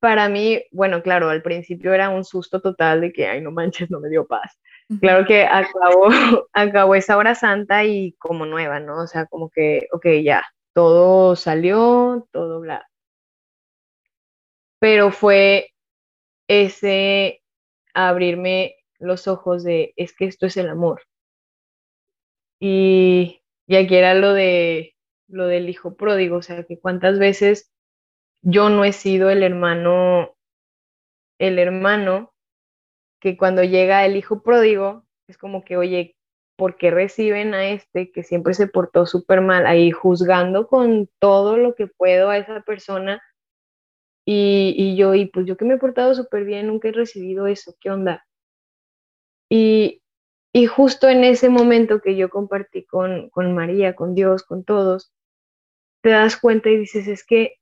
para 0.00 0.28
mí, 0.28 0.64
bueno, 0.72 1.02
claro, 1.02 1.28
al 1.28 1.42
principio 1.42 1.92
era 1.94 2.08
un 2.08 2.24
susto 2.24 2.60
total 2.60 3.02
de 3.02 3.12
que, 3.12 3.28
ay, 3.28 3.40
no 3.40 3.52
manches, 3.52 3.90
no 3.90 4.00
me 4.00 4.08
dio 4.08 4.26
paz. 4.26 4.58
Claro 5.00 5.24
que 5.24 5.44
acabó, 5.44 6.08
acabó 6.52 6.94
esa 6.96 7.16
hora 7.16 7.36
santa 7.36 7.84
y 7.84 8.14
como 8.14 8.46
nueva, 8.46 8.80
¿no? 8.80 9.02
O 9.02 9.06
sea, 9.06 9.26
como 9.26 9.50
que, 9.50 9.86
ok, 9.92 10.06
ya, 10.24 10.44
todo 10.72 11.36
salió, 11.36 12.26
todo 12.32 12.60
bla 12.60 12.89
pero 14.80 15.12
fue 15.12 15.70
ese 16.48 17.42
abrirme 17.94 18.76
los 18.98 19.28
ojos 19.28 19.62
de, 19.62 19.92
es 19.96 20.14
que 20.14 20.26
esto 20.26 20.46
es 20.46 20.56
el 20.56 20.68
amor. 20.68 21.02
Y, 22.60 23.42
y 23.66 23.76
aquí 23.76 23.94
era 23.94 24.14
lo 24.14 24.34
de 24.34 24.94
lo 25.28 25.46
del 25.46 25.68
hijo 25.68 25.94
pródigo, 25.94 26.38
o 26.38 26.42
sea, 26.42 26.64
que 26.64 26.80
cuántas 26.80 27.20
veces 27.20 27.70
yo 28.42 28.68
no 28.68 28.84
he 28.84 28.92
sido 28.92 29.30
el 29.30 29.44
hermano, 29.44 30.34
el 31.38 31.58
hermano 31.60 32.32
que 33.20 33.36
cuando 33.36 33.62
llega 33.62 34.04
el 34.04 34.16
hijo 34.16 34.42
pródigo, 34.42 35.04
es 35.28 35.38
como 35.38 35.64
que, 35.64 35.76
oye, 35.76 36.16
¿por 36.56 36.76
qué 36.76 36.90
reciben 36.90 37.54
a 37.54 37.68
este 37.68 38.10
que 38.10 38.24
siempre 38.24 38.54
se 38.54 38.66
portó 38.66 39.06
súper 39.06 39.40
mal 39.40 39.66
ahí 39.66 39.92
juzgando 39.92 40.66
con 40.66 41.08
todo 41.20 41.56
lo 41.56 41.74
que 41.76 41.86
puedo 41.86 42.30
a 42.30 42.38
esa 42.38 42.62
persona 42.62 43.22
y, 44.24 44.96
yo, 44.96 45.14
y 45.14 45.26
pues 45.26 45.46
yo 45.46 45.56
que 45.56 45.64
me 45.64 45.74
he 45.74 45.78
portado 45.78 46.14
súper 46.14 46.44
bien, 46.44 46.68
nunca 46.68 46.88
he 46.88 46.92
recibido 46.92 47.46
eso, 47.46 47.74
¿qué 47.80 47.90
onda? 47.90 48.26
Y, 49.48 50.02
y 50.52 50.66
justo 50.66 51.08
en 51.08 51.24
ese 51.24 51.48
momento 51.48 52.00
que 52.00 52.16
yo 52.16 52.30
compartí 52.30 52.84
con, 52.84 53.30
con 53.30 53.54
María, 53.54 53.96
con 53.96 54.14
Dios, 54.14 54.42
con 54.42 54.64
todos, 54.64 55.12
te 56.02 56.10
das 56.10 56.36
cuenta 56.36 56.70
y 56.70 56.76
dices, 56.76 57.08
es 57.08 57.24
que 57.24 57.56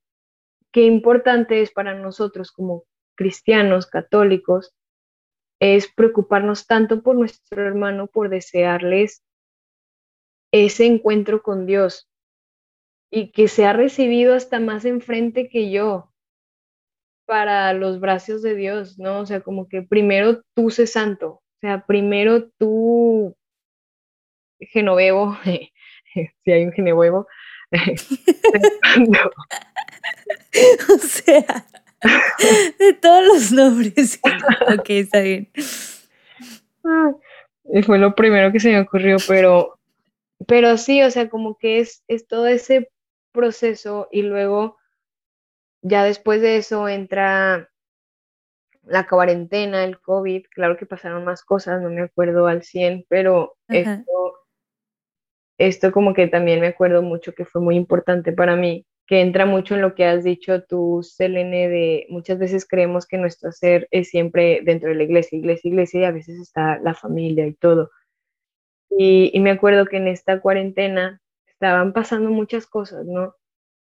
qué 0.72 0.82
importante 0.82 1.62
es 1.62 1.70
para 1.70 1.94
nosotros 1.94 2.52
como 2.52 2.84
cristianos, 3.14 3.86
católicos, 3.86 4.74
es 5.60 5.92
preocuparnos 5.92 6.66
tanto 6.66 7.02
por 7.02 7.16
nuestro 7.16 7.66
hermano, 7.66 8.06
por 8.06 8.28
desearles 8.28 9.24
ese 10.52 10.86
encuentro 10.86 11.42
con 11.42 11.66
Dios 11.66 12.08
y 13.10 13.32
que 13.32 13.48
se 13.48 13.66
ha 13.66 13.72
recibido 13.72 14.34
hasta 14.34 14.60
más 14.60 14.84
enfrente 14.84 15.48
que 15.48 15.70
yo, 15.70 16.07
para 17.28 17.74
los 17.74 18.00
brazos 18.00 18.40
de 18.40 18.54
Dios, 18.54 18.98
¿no? 18.98 19.20
O 19.20 19.26
sea, 19.26 19.40
como 19.40 19.68
que 19.68 19.82
primero 19.82 20.42
tú 20.54 20.70
sé 20.70 20.86
santo, 20.86 21.28
o 21.28 21.42
sea, 21.60 21.84
primero 21.84 22.48
tú, 22.58 23.36
Genovevo, 24.58 25.36
si 25.44 26.50
hay 26.50 26.64
un 26.64 26.72
Genovevo, 26.72 27.28
o 30.88 30.98
sea, 30.98 31.66
de 32.78 32.94
todos 32.94 33.26
los 33.26 33.52
nombres. 33.52 34.18
ok, 34.72 34.88
está 34.88 35.20
bien. 35.20 35.50
Y 37.74 37.82
fue 37.82 37.98
lo 37.98 38.14
primero 38.14 38.50
que 38.52 38.60
se 38.60 38.70
me 38.70 38.80
ocurrió, 38.80 39.18
pero, 39.28 39.78
pero 40.46 40.78
sí, 40.78 41.02
o 41.02 41.10
sea, 41.10 41.28
como 41.28 41.58
que 41.58 41.80
es, 41.80 42.02
es 42.08 42.26
todo 42.26 42.46
ese 42.46 42.90
proceso 43.32 44.08
y 44.10 44.22
luego 44.22 44.77
ya 45.82 46.04
después 46.04 46.40
de 46.40 46.56
eso 46.56 46.88
entra 46.88 47.70
la 48.82 49.06
cuarentena, 49.06 49.84
el 49.84 50.00
COVID, 50.00 50.46
claro 50.50 50.76
que 50.76 50.86
pasaron 50.86 51.24
más 51.24 51.44
cosas, 51.44 51.82
no 51.82 51.90
me 51.90 52.02
acuerdo 52.02 52.46
al 52.46 52.62
100, 52.62 53.04
pero 53.08 53.56
esto 53.68 54.04
esto 55.58 55.90
como 55.90 56.14
que 56.14 56.28
también 56.28 56.60
me 56.60 56.68
acuerdo 56.68 57.02
mucho 57.02 57.34
que 57.34 57.44
fue 57.44 57.60
muy 57.60 57.76
importante 57.76 58.32
para 58.32 58.54
mí, 58.56 58.86
que 59.06 59.20
entra 59.20 59.44
mucho 59.44 59.74
en 59.74 59.82
lo 59.82 59.94
que 59.94 60.04
has 60.04 60.22
dicho 60.22 60.62
tú, 60.62 61.02
Selene, 61.02 61.68
de 61.68 62.06
muchas 62.10 62.38
veces 62.38 62.66
creemos 62.66 63.06
que 63.06 63.18
nuestro 63.18 63.50
ser 63.52 63.88
es 63.90 64.08
siempre 64.08 64.60
dentro 64.64 64.88
de 64.88 64.94
la 64.94 65.02
iglesia, 65.02 65.38
iglesia, 65.38 65.68
iglesia, 65.68 66.00
y 66.00 66.04
a 66.04 66.12
veces 66.12 66.40
está 66.40 66.78
la 66.78 66.94
familia 66.94 67.46
y 67.46 67.54
todo. 67.54 67.90
Y, 68.90 69.30
y 69.34 69.40
me 69.40 69.50
acuerdo 69.50 69.86
que 69.86 69.96
en 69.96 70.08
esta 70.08 70.40
cuarentena 70.40 71.20
estaban 71.46 71.92
pasando 71.92 72.30
muchas 72.30 72.66
cosas, 72.66 73.04
¿no? 73.04 73.34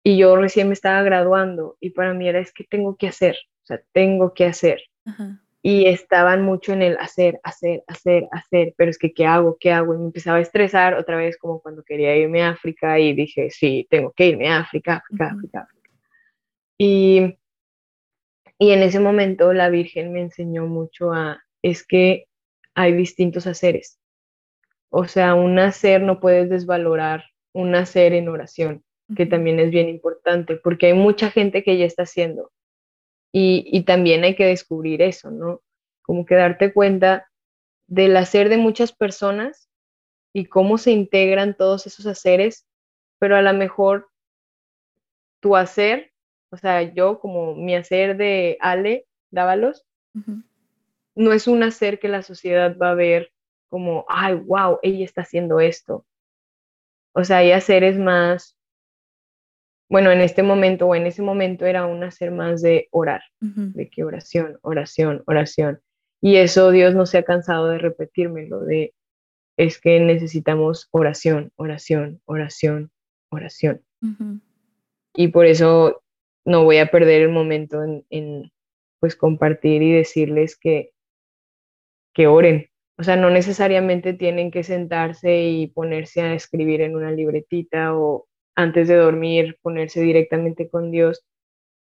Y 0.02 0.16
yo 0.16 0.36
recién 0.36 0.68
me 0.68 0.74
estaba 0.74 1.02
graduando 1.02 1.76
y 1.80 1.90
para 1.90 2.14
mí 2.14 2.28
era, 2.28 2.40
es 2.40 2.52
que 2.52 2.64
tengo 2.64 2.96
que 2.96 3.08
hacer, 3.08 3.36
o 3.62 3.66
sea, 3.66 3.80
tengo 3.92 4.32
que 4.32 4.46
hacer. 4.46 4.82
Y 5.62 5.86
estaban 5.86 6.42
mucho 6.42 6.72
en 6.72 6.80
el 6.80 6.96
hacer, 6.98 7.38
hacer, 7.42 7.82
hacer, 7.86 8.26
hacer, 8.30 8.72
pero 8.78 8.90
es 8.90 8.98
que, 8.98 9.12
¿qué 9.12 9.26
hago? 9.26 9.58
¿Qué 9.60 9.72
hago? 9.72 9.94
Y 9.94 9.98
me 9.98 10.04
empezaba 10.04 10.38
a 10.38 10.42
estresar 10.42 10.94
otra 10.94 11.16
vez 11.16 11.36
como 11.36 11.60
cuando 11.60 11.82
quería 11.82 12.16
irme 12.16 12.42
a 12.42 12.50
África 12.50 12.98
y 12.98 13.12
dije, 13.12 13.50
sí, 13.50 13.86
tengo 13.90 14.12
que 14.12 14.28
irme 14.28 14.48
a 14.48 14.60
África, 14.60 14.96
África, 14.96 15.26
África, 15.26 15.60
África. 15.60 15.90
Y, 16.78 17.36
y 18.58 18.70
en 18.70 18.82
ese 18.82 19.00
momento 19.00 19.52
la 19.52 19.68
Virgen 19.68 20.12
me 20.12 20.22
enseñó 20.22 20.66
mucho 20.66 21.12
a, 21.12 21.42
es 21.60 21.86
que 21.86 22.26
hay 22.74 22.94
distintos 22.94 23.46
haceres. 23.46 23.98
O 24.88 25.06
sea, 25.06 25.34
un 25.34 25.58
hacer 25.58 26.00
no 26.00 26.20
puedes 26.20 26.48
desvalorar 26.48 27.24
un 27.52 27.74
hacer 27.74 28.14
en 28.14 28.28
oración 28.28 28.82
que 29.16 29.26
también 29.26 29.58
es 29.60 29.70
bien 29.70 29.88
importante, 29.88 30.56
porque 30.56 30.86
hay 30.86 30.94
mucha 30.94 31.30
gente 31.30 31.62
que 31.62 31.76
ya 31.76 31.84
está 31.84 32.04
haciendo. 32.04 32.50
Y, 33.32 33.82
también 33.84 34.24
hay 34.24 34.34
que 34.34 34.46
descubrir 34.46 35.02
eso, 35.02 35.30
¿no? 35.30 35.62
Como 36.02 36.24
que 36.26 36.34
darte 36.34 36.72
cuenta 36.72 37.28
del 37.86 38.16
hacer 38.16 38.48
de 38.48 38.56
muchas 38.56 38.92
personas 38.92 39.68
y 40.32 40.46
cómo 40.46 40.78
se 40.78 40.90
integran 40.90 41.56
todos 41.56 41.86
esos 41.86 42.06
haceres, 42.06 42.66
pero 43.18 43.36
a 43.36 43.42
lo 43.42 43.52
mejor 43.52 44.08
tu 45.40 45.56
hacer, 45.56 46.12
o 46.50 46.56
sea, 46.56 46.82
yo 46.82 47.20
como 47.20 47.54
mi 47.54 47.74
hacer 47.74 48.16
de 48.16 48.56
Ale 48.60 49.06
Dávalos, 49.30 49.86
no 51.14 51.32
es 51.32 51.46
un 51.46 51.62
hacer 51.62 52.00
que 52.00 52.08
la 52.08 52.22
sociedad 52.22 52.76
va 52.76 52.90
a 52.90 52.94
ver 52.94 53.32
como, 53.68 54.04
ay, 54.08 54.34
wow, 54.34 54.80
ella 54.82 55.04
está 55.04 55.22
haciendo 55.22 55.60
esto. 55.60 56.04
O 57.12 57.22
sea, 57.24 57.38
hay 57.38 57.52
haceres 57.52 57.96
más 57.96 58.56
bueno, 59.90 60.12
en 60.12 60.20
este 60.20 60.44
momento 60.44 60.86
o 60.86 60.94
en 60.94 61.06
ese 61.06 61.20
momento 61.20 61.66
era 61.66 61.84
un 61.84 62.04
hacer 62.04 62.30
más 62.30 62.62
de 62.62 62.86
orar, 62.92 63.22
de 63.40 63.90
que 63.90 64.04
oración, 64.04 64.56
oración, 64.62 65.24
oración. 65.26 65.80
Y 66.22 66.36
eso 66.36 66.70
Dios 66.70 66.94
no 66.94 67.06
se 67.06 67.18
ha 67.18 67.24
cansado 67.24 67.66
de 67.66 67.78
repetírmelo, 67.78 68.60
de 68.60 68.94
es 69.56 69.80
que 69.80 69.98
necesitamos 69.98 70.86
oración, 70.92 71.50
oración, 71.56 72.22
oración, 72.26 72.92
oración. 73.30 73.82
Y 75.12 75.28
por 75.28 75.46
eso 75.46 76.02
no 76.44 76.62
voy 76.62 76.78
a 76.78 76.92
perder 76.92 77.22
el 77.22 77.30
momento 77.30 77.82
en, 77.82 78.06
en, 78.10 78.52
pues 79.00 79.16
compartir 79.16 79.82
y 79.82 79.92
decirles 79.92 80.56
que, 80.56 80.92
que 82.14 82.28
oren. 82.28 82.68
O 82.96 83.02
sea, 83.02 83.16
no 83.16 83.28
necesariamente 83.28 84.12
tienen 84.12 84.52
que 84.52 84.62
sentarse 84.62 85.42
y 85.48 85.66
ponerse 85.66 86.20
a 86.20 86.34
escribir 86.34 86.80
en 86.80 86.94
una 86.94 87.10
libretita 87.10 87.96
o, 87.96 88.28
antes 88.54 88.88
de 88.88 88.96
dormir, 88.96 89.58
ponerse 89.62 90.00
directamente 90.00 90.68
con 90.68 90.90
Dios. 90.90 91.24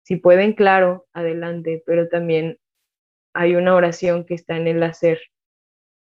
Si 0.02 0.16
pueden, 0.16 0.52
claro, 0.52 1.06
adelante, 1.12 1.82
pero 1.86 2.08
también 2.08 2.58
hay 3.34 3.54
una 3.54 3.74
oración 3.74 4.24
que 4.24 4.34
está 4.34 4.56
en 4.56 4.68
el 4.68 4.82
hacer, 4.82 5.20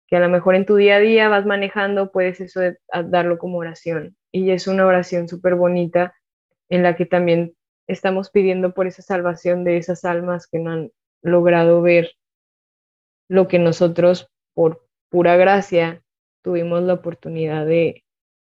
que 0.06 0.16
a 0.16 0.20
lo 0.20 0.28
mejor 0.28 0.54
en 0.54 0.66
tu 0.66 0.76
día 0.76 0.96
a 0.96 1.00
día 1.00 1.28
vas 1.28 1.46
manejando, 1.46 2.12
puedes 2.12 2.40
eso 2.40 2.60
darlo 3.06 3.38
como 3.38 3.58
oración. 3.58 4.16
Y 4.30 4.50
es 4.50 4.66
una 4.66 4.86
oración 4.86 5.28
súper 5.28 5.54
bonita 5.54 6.14
en 6.68 6.82
la 6.82 6.96
que 6.96 7.06
también 7.06 7.54
estamos 7.86 8.30
pidiendo 8.30 8.74
por 8.74 8.86
esa 8.86 9.02
salvación 9.02 9.64
de 9.64 9.76
esas 9.76 10.04
almas 10.04 10.46
que 10.46 10.58
no 10.58 10.70
han 10.70 10.90
logrado 11.22 11.82
ver 11.82 12.12
lo 13.28 13.48
que 13.48 13.58
nosotros, 13.58 14.28
por 14.54 14.86
pura 15.08 15.36
gracia, 15.36 16.02
tuvimos 16.42 16.82
la 16.82 16.94
oportunidad 16.94 17.66
de, 17.66 18.04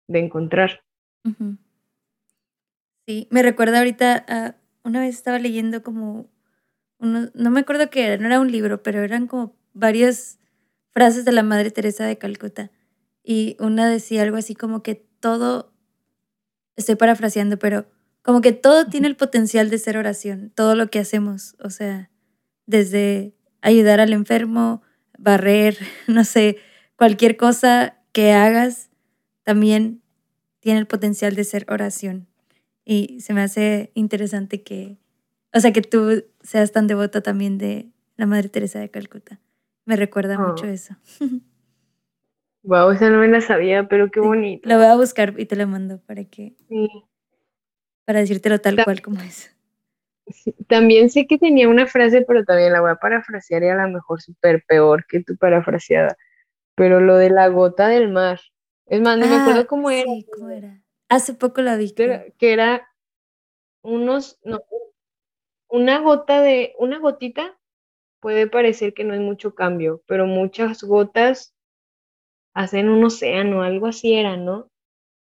encontrar. 0.08 0.82
Sí, 3.08 3.26
me 3.32 3.41
recuerda 3.41 3.78
ahorita, 3.78 4.26
a, 4.28 4.55
una 4.84 4.99
vez 4.99 5.16
estaba 5.16 5.39
leyendo 5.39 5.82
como, 5.82 6.30
uno, 6.99 7.30
no 7.34 7.51
me 7.51 7.62
acuerdo 7.62 7.89
qué 7.89 8.05
era, 8.05 8.18
no 8.18 8.26
era 8.28 8.41
un 8.41 8.51
libro, 8.51 8.84
pero 8.84 9.01
eran 9.01 9.28
como 9.28 9.55
varias 9.74 10.39
frases 10.91 11.24
de 11.24 11.32
la 11.32 11.41
Madre 11.41 11.72
Teresa 11.72 12.05
de 12.05 12.18
Calcuta. 12.18 12.70
Y 13.24 13.55
una 13.62 13.89
decía 13.89 14.24
algo 14.24 14.36
así 14.36 14.55
como 14.55 14.84
que 14.84 14.95
todo, 15.22 15.74
estoy 16.76 16.95
parafraseando, 16.95 17.58
pero 17.58 17.88
como 18.24 18.41
que 18.41 18.51
todo 18.51 18.88
tiene 18.88 19.08
el 19.08 19.16
potencial 19.16 19.70
de 19.70 19.78
ser 19.78 19.97
oración, 19.97 20.51
todo 20.53 20.76
lo 20.76 20.89
que 20.89 20.99
hacemos, 20.99 21.55
o 21.64 21.70
sea, 21.70 22.12
desde 22.66 23.34
ayudar 23.62 24.01
al 24.01 24.12
enfermo, 24.12 24.82
barrer, 25.18 25.78
no 26.08 26.26
sé, 26.26 26.58
cualquier 26.97 27.38
cosa 27.38 28.03
que 28.12 28.34
hagas, 28.34 28.89
también 29.43 30.01
tiene 30.60 30.80
el 30.80 30.88
potencial 30.88 31.36
de 31.36 31.45
ser 31.45 31.66
oración. 31.70 32.28
Y 32.90 33.20
se 33.20 33.34
me 33.34 33.42
hace 33.42 33.92
interesante 33.96 34.64
que, 34.64 34.98
o 35.54 35.60
sea, 35.60 35.74
que 35.74 35.82
tú 35.82 36.24
seas 36.42 36.72
tan 36.72 36.88
devota 36.88 37.20
también 37.20 37.58
de 37.58 37.92
la 38.16 38.26
Madre 38.26 38.48
Teresa 38.48 38.80
de 38.80 38.90
Calcuta. 38.90 39.42
Me 39.84 39.98
recuerda 39.98 40.40
mucho 40.40 40.66
oh. 40.66 40.70
eso. 40.70 40.96
Wow, 42.64 42.92
esa 42.92 43.10
no 43.10 43.20
me 43.20 43.30
la 43.30 43.40
sabía, 43.40 43.88
pero 43.88 44.12
qué 44.12 44.20
bonito. 44.20 44.68
La 44.68 44.76
voy 44.76 44.88
a 44.88 44.96
buscar 44.96 45.34
y 45.38 45.46
te 45.46 45.56
la 45.56 45.66
mando 45.66 46.02
para 46.02 46.26
que. 46.26 46.54
Sí. 46.68 46.90
Para 48.04 48.20
decírtelo 48.20 48.60
tal 48.60 48.84
cual 48.84 49.02
como 49.02 49.22
es. 49.22 49.56
también 50.68 51.10
sé 51.10 51.28
que 51.28 51.38
tenía 51.38 51.70
una 51.70 51.88
frase, 51.88 52.24
pero 52.24 52.44
también 52.44 52.74
la 52.74 52.82
voy 52.82 52.92
a 52.92 52.96
parafrasear 52.96 53.64
y 53.64 53.70
a 53.70 53.76
lo 53.76 53.88
mejor 53.88 54.22
súper 54.22 54.66
peor 54.68 55.06
que 55.08 55.24
tu 55.24 55.38
parafraseada. 55.38 56.18
Pero 56.76 57.00
lo 57.00 57.16
de 57.16 57.30
la 57.30 57.48
gota 57.48 57.88
del 57.88 58.12
mar. 58.12 58.42
Es 58.86 59.00
más, 59.00 59.18
no 59.18 59.28
me 59.28 59.36
acuerdo 59.38 59.62
ah, 59.62 59.68
cómo 59.68 59.90
era. 59.90 60.12
¿cómo 60.36 60.50
era? 60.50 60.82
Hace 61.10 61.34
poco 61.34 61.62
la 61.62 61.78
vi. 61.78 61.93
Que 61.93 62.53
era 62.53 62.88
unos, 63.82 64.39
no, 64.43 64.60
una 65.70 65.99
gota 65.99 66.41
de, 66.41 66.74
una 66.78 66.99
gotita 66.99 67.58
puede 68.20 68.47
parecer 68.47 68.93
que 68.93 69.03
no 69.03 69.14
es 69.14 69.22
mucho 69.22 69.55
cambio, 69.55 70.01
pero 70.08 70.26
muchas 70.26 70.84
gotas 70.84 71.53
hacen 72.53 72.89
un 72.89 73.03
océano, 73.03 73.62
algo 73.62 73.88
así 73.88 74.14
era, 74.14 74.36
¿no? 74.36 74.70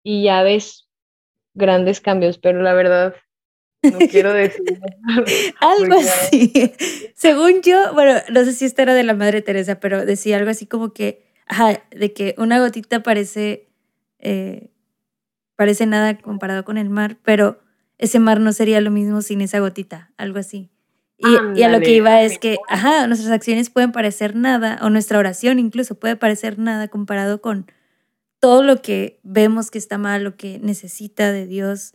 Y 0.03 0.25
ya 0.25 0.43
ves 0.43 0.89
grandes 1.55 2.01
cambios, 2.01 2.39
pero 2.39 2.63
la 2.63 2.75
verdad 2.75 3.15
no 3.83 3.99
quiero 4.11 4.33
decir. 4.33 4.81
algo 5.61 5.95
así. 5.95 6.73
Según 7.15 7.63
yo, 7.63 7.95
bueno, 7.95 8.21
no 8.31 8.45
sé 8.45 8.53
si 8.53 8.65
esta 8.65 8.83
era 8.83 8.95
de 8.95 9.05
la 9.05 9.15
Madre 9.15 9.43
Teresa, 9.43 9.81
pero 9.81 10.05
decía 10.07 10.39
algo 10.39 10.51
así 10.51 10.67
como 10.67 10.93
que, 10.93 11.27
ajá, 11.47 11.83
de 11.91 12.13
que 12.13 12.35
una 12.39 12.59
gotita 12.59 13.03
parece 13.03 13.69
eh, 14.19 14.71
parece 15.61 15.85
nada 15.85 16.17
comparado 16.17 16.65
con 16.65 16.79
el 16.79 16.89
mar, 16.89 17.19
pero 17.23 17.61
ese 17.99 18.19
mar 18.19 18.41
no 18.41 18.51
sería 18.55 18.81
lo 18.81 18.91
mismo 18.91 19.21
sin 19.21 19.43
esa 19.43 19.59
gotita, 19.59 20.11
algo 20.17 20.39
así. 20.39 20.71
Y, 21.19 21.63
a 21.63 21.69
lo 21.69 21.81
que 21.81 21.91
iba 21.91 22.23
es 22.23 22.39
que, 22.39 22.57
ajá, 22.67 23.07
nuestras 23.07 23.31
acciones 23.31 23.69
pueden 23.69 23.93
parecer 23.93 24.35
nada, 24.35 24.79
o 24.81 24.89
nuestra 24.89 25.19
oración 25.19 25.59
incluso 25.59 25.97
puede 25.97 26.17
parecer 26.17 26.59
nada 26.59 26.89
comparado 26.89 27.43
con 27.43 27.71
todo 28.39 28.63
lo 28.63 28.81
que 28.81 29.21
vemos 29.23 29.71
que 29.71 29.77
está 29.77 29.99
mal, 29.99 30.25
lo 30.25 30.35
que 30.35 30.59
necesita 30.61 31.31
de 31.31 31.47
Dios, 31.47 31.93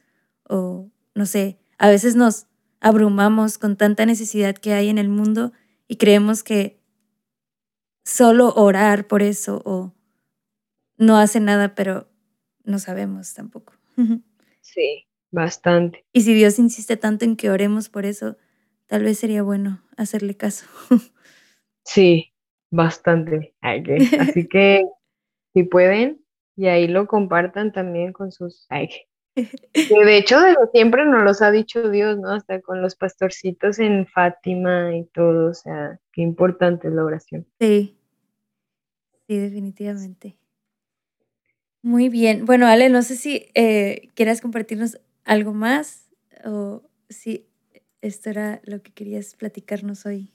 o 0.47 0.91
no 1.15 1.25
sé, 1.25 1.57
a 1.79 1.89
veces 1.89 2.15
nos 2.15 2.45
abrumamos 2.81 3.57
con 3.57 3.77
tanta 3.77 4.05
necesidad 4.05 4.53
que 4.53 4.73
hay 4.73 4.89
en 4.89 4.99
el 4.99 5.09
mundo 5.09 5.53
y 5.87 5.95
creemos 5.95 6.43
que 6.43 6.79
solo 8.03 8.53
orar 8.53 9.07
por 9.07 9.23
eso 9.23 9.63
o 9.65 9.95
no 10.99 11.17
hace 11.17 11.39
nada, 11.39 11.73
pero 11.73 12.07
no 12.65 12.79
sabemos 12.79 13.33
tampoco. 13.33 13.73
Sí, 14.61 15.07
bastante. 15.31 16.05
Y 16.11 16.21
si 16.21 16.33
Dios 16.33 16.59
insiste 16.59 16.97
tanto 16.97 17.25
en 17.25 17.35
que 17.35 17.49
oremos 17.49 17.89
por 17.89 18.05
eso, 18.05 18.37
tal 18.87 19.03
vez 19.03 19.19
sería 19.19 19.43
bueno 19.43 19.81
hacerle 19.97 20.35
caso. 20.35 20.65
Sí, 21.83 22.33
bastante. 22.71 23.55
Así 23.61 24.47
que 24.47 24.85
si 25.53 25.63
pueden, 25.63 26.25
y 26.55 26.67
ahí 26.67 26.87
lo 26.87 27.07
compartan 27.07 27.71
también 27.71 28.11
con 28.11 28.31
sus... 28.31 28.67
de 29.35 30.17
hecho, 30.17 30.39
de 30.39 30.55
siempre 30.73 31.05
nos 31.05 31.23
los 31.23 31.41
ha 31.41 31.51
dicho 31.51 31.89
Dios, 31.89 32.17
¿no? 32.17 32.31
Hasta 32.31 32.61
con 32.61 32.81
los 32.81 32.95
pastorcitos 32.95 33.79
en 33.79 34.07
Fátima 34.07 34.95
y 34.95 35.05
todo, 35.05 35.51
o 35.51 35.53
sea, 35.53 35.99
qué 36.11 36.21
importante 36.21 36.87
es 36.87 36.93
la 36.93 37.03
oración. 37.03 37.45
Sí, 37.59 37.97
sí, 39.27 39.37
definitivamente. 39.37 40.37
Muy 41.85 42.09
bien. 42.09 42.47
Bueno, 42.47 42.65
Ale, 42.65 42.89
no 42.89 43.03
sé 43.03 43.15
si 43.15 43.51
eh, 43.53 44.09
quieras 44.15 44.41
compartirnos 44.41 44.99
algo 45.23 45.53
más 45.53 46.09
o 46.43 46.81
si 47.09 47.45
esto 48.01 48.31
era 48.31 48.59
lo 48.63 48.81
que 48.81 48.91
querías 48.91 49.35
platicarnos 49.35 50.07
hoy. 50.07 50.33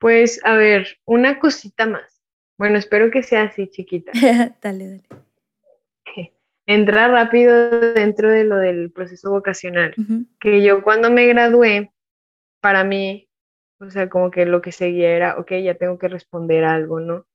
Pues, 0.00 0.40
a 0.44 0.56
ver, 0.56 0.98
una 1.04 1.38
cosita 1.38 1.86
más. 1.86 2.20
Bueno, 2.58 2.76
espero 2.76 3.12
que 3.12 3.22
sea 3.22 3.44
así, 3.44 3.68
chiquita. 3.68 4.10
dale, 4.60 4.88
dale. 4.88 6.32
entra 6.66 7.06
rápido 7.06 7.70
dentro 7.92 8.30
de 8.30 8.42
lo 8.42 8.56
del 8.56 8.90
proceso 8.90 9.30
vocacional, 9.30 9.94
que 10.40 10.60
yo 10.60 10.82
cuando 10.82 11.08
me 11.08 11.28
gradué, 11.28 11.92
para 12.60 12.82
mí, 12.82 13.28
o 13.78 13.88
sea, 13.90 14.08
como 14.08 14.32
que 14.32 14.44
lo 14.44 14.60
que 14.60 14.72
seguía 14.72 15.10
era, 15.10 15.38
ok, 15.38 15.52
ya 15.62 15.76
tengo 15.76 16.00
que 16.00 16.08
responder 16.08 16.64
algo, 16.64 16.98
¿no? 16.98 17.28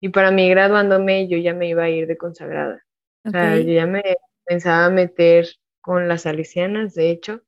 Y 0.00 0.10
para 0.10 0.30
mí 0.30 0.48
graduándome 0.48 1.28
yo 1.28 1.38
ya 1.38 1.54
me 1.54 1.68
iba 1.68 1.84
a 1.84 1.90
ir 1.90 2.06
de 2.06 2.16
consagrada. 2.16 2.84
O 3.24 3.30
sea, 3.30 3.58
yo 3.58 3.72
ya 3.72 3.86
me 3.86 4.02
pensaba 4.44 4.88
meter 4.90 5.46
con 5.80 6.06
las 6.08 6.22
salesianas, 6.22 6.94
de 6.94 7.10
hecho, 7.10 7.42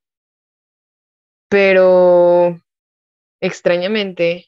pero 1.48 2.60
extrañamente, 3.40 4.46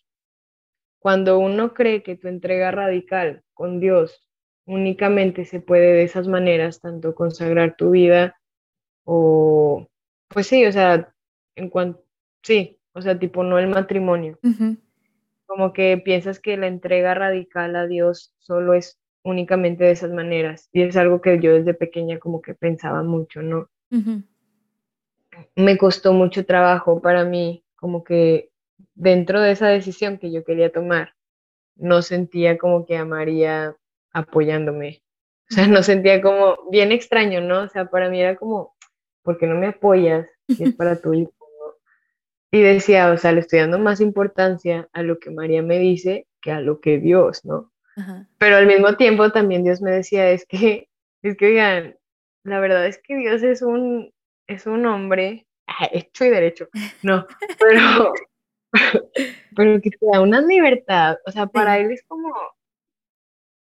cuando 1.00 1.38
uno 1.38 1.72
cree 1.72 2.02
que 2.02 2.16
tu 2.16 2.28
entrega 2.28 2.70
radical 2.70 3.42
con 3.54 3.80
Dios 3.80 4.28
únicamente 4.66 5.44
se 5.44 5.60
puede 5.60 5.94
de 5.94 6.02
esas 6.04 6.28
maneras, 6.28 6.80
tanto 6.80 7.14
consagrar 7.14 7.76
tu 7.76 7.90
vida 7.90 8.36
o, 9.04 9.88
pues 10.28 10.46
sí, 10.46 10.64
o 10.66 10.72
sea, 10.72 11.12
en 11.56 11.70
cuanto, 11.70 12.04
sí, 12.42 12.78
o 12.92 13.02
sea, 13.02 13.18
tipo 13.18 13.42
no 13.42 13.58
el 13.58 13.68
matrimonio. 13.68 14.38
Como 15.50 15.72
que 15.72 15.98
piensas 15.98 16.38
que 16.38 16.56
la 16.56 16.68
entrega 16.68 17.12
radical 17.12 17.74
a 17.74 17.88
Dios 17.88 18.32
solo 18.38 18.72
es 18.72 19.00
únicamente 19.24 19.82
de 19.82 19.90
esas 19.90 20.12
maneras. 20.12 20.68
Y 20.72 20.82
es 20.82 20.96
algo 20.96 21.20
que 21.20 21.40
yo 21.40 21.52
desde 21.52 21.74
pequeña 21.74 22.20
como 22.20 22.40
que 22.40 22.54
pensaba 22.54 23.02
mucho, 23.02 23.42
¿no? 23.42 23.68
Me 25.56 25.76
costó 25.76 26.12
mucho 26.12 26.46
trabajo 26.46 27.02
para 27.02 27.24
mí, 27.24 27.64
como 27.74 28.04
que 28.04 28.50
dentro 28.94 29.40
de 29.40 29.50
esa 29.50 29.66
decisión 29.66 30.18
que 30.18 30.30
yo 30.30 30.44
quería 30.44 30.70
tomar, 30.70 31.14
no 31.74 32.00
sentía 32.02 32.56
como 32.56 32.86
que 32.86 32.96
amaría 32.96 33.74
apoyándome. 34.12 35.02
O 35.50 35.54
sea, 35.54 35.66
no 35.66 35.82
sentía 35.82 36.22
como 36.22 36.70
bien 36.70 36.92
extraño, 36.92 37.40
¿no? 37.40 37.62
O 37.62 37.68
sea, 37.68 37.86
para 37.86 38.08
mí 38.08 38.20
era 38.20 38.36
como, 38.36 38.76
¿por 39.24 39.36
qué 39.36 39.48
no 39.48 39.56
me 39.56 39.66
apoyas? 39.66 40.28
Si 40.46 40.62
es 40.62 40.74
para 40.76 40.94
tu 40.94 41.12
hijo. 41.12 41.32
Y 42.52 42.62
decía, 42.62 43.10
o 43.12 43.16
sea, 43.16 43.32
le 43.32 43.40
estoy 43.40 43.60
dando 43.60 43.78
más 43.78 44.00
importancia 44.00 44.88
a 44.92 45.02
lo 45.02 45.18
que 45.18 45.30
María 45.30 45.62
me 45.62 45.78
dice 45.78 46.26
que 46.40 46.50
a 46.50 46.60
lo 46.60 46.80
que 46.80 46.98
Dios, 46.98 47.44
¿no? 47.44 47.72
Pero 48.38 48.56
al 48.56 48.66
mismo 48.66 48.96
tiempo 48.96 49.30
también 49.30 49.62
Dios 49.62 49.82
me 49.82 49.90
decía, 49.90 50.30
es 50.30 50.46
que, 50.46 50.88
es 51.22 51.36
que, 51.36 51.46
oigan, 51.46 51.96
la 52.44 52.58
verdad 52.60 52.86
es 52.86 52.98
que 52.98 53.16
Dios 53.16 53.42
es 53.42 53.60
un, 53.60 54.12
es 54.46 54.66
un 54.66 54.86
hombre 54.86 55.46
hecho 55.92 56.24
y 56.24 56.30
derecho, 56.30 56.68
no, 57.02 57.26
pero, 57.58 58.14
pero 59.56 59.80
que 59.82 59.90
te 59.90 60.06
da 60.10 60.20
una 60.22 60.40
libertad, 60.40 61.18
o 61.26 61.30
sea, 61.30 61.46
para 61.46 61.78
él 61.78 61.90
es 61.90 62.02
como, 62.06 62.32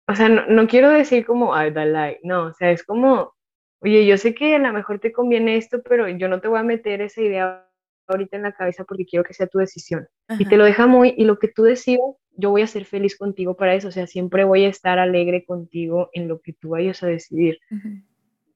o 0.07 0.15
sea, 0.15 0.29
no, 0.29 0.69
quiero 0.69 0.91
decir 0.91 1.27
como, 1.27 1.55
ay, 1.55 1.73
like, 1.73 2.21
no, 2.23 2.47
o 2.47 2.53
sea, 2.55 2.71
es 2.71 2.85
como, 2.85 3.35
oye, 3.81 4.07
yo 4.07 4.17
sé 4.17 4.35
que 4.35 4.55
a 4.55 4.59
lo 4.59 4.73
mejor 4.73 5.01
te 5.01 5.13
conviene 5.13 5.57
esto, 5.57 5.83
pero 5.83 6.09
yo 6.09 6.29
no 6.29 6.41
te 6.41 6.49
voy 6.49 6.61
a 6.61 6.63
meter 6.63 7.03
esa 7.03 7.21
idea 7.21 7.68
ahorita 8.13 8.37
en 8.37 8.43
la 8.43 8.53
cabeza 8.53 8.85
porque 8.85 9.07
quiero 9.07 9.25
que 9.25 9.35
sea 9.35 9.47
tu 9.47 9.59
decisión. 9.59 10.07
Y 10.39 10.45
te 10.47 10.57
lo 10.57 10.65
deja 10.65 10.87
muy, 10.87 11.15
y 11.17 11.25
lo 11.25 11.39
que 11.39 11.49
tú 11.49 11.63
decidas, 11.63 12.17
yo 12.37 12.51
voy 12.51 12.63
a 12.63 12.67
ser 12.67 12.85
feliz 12.85 13.17
contigo 13.17 13.57
para 13.57 13.75
eso, 13.75 13.89
o 13.89 13.91
sea, 13.93 14.07
siempre 14.07 14.45
voy 14.45 14.65
a 14.65 14.69
estar 14.69 14.99
alegre 14.99 15.45
contigo 15.45 16.09
en 16.13 16.29
lo 16.29 16.41
que 16.41 16.53
tú 16.53 16.71
vayas 16.71 17.03
a 17.03 17.09
decidir. 17.09 17.59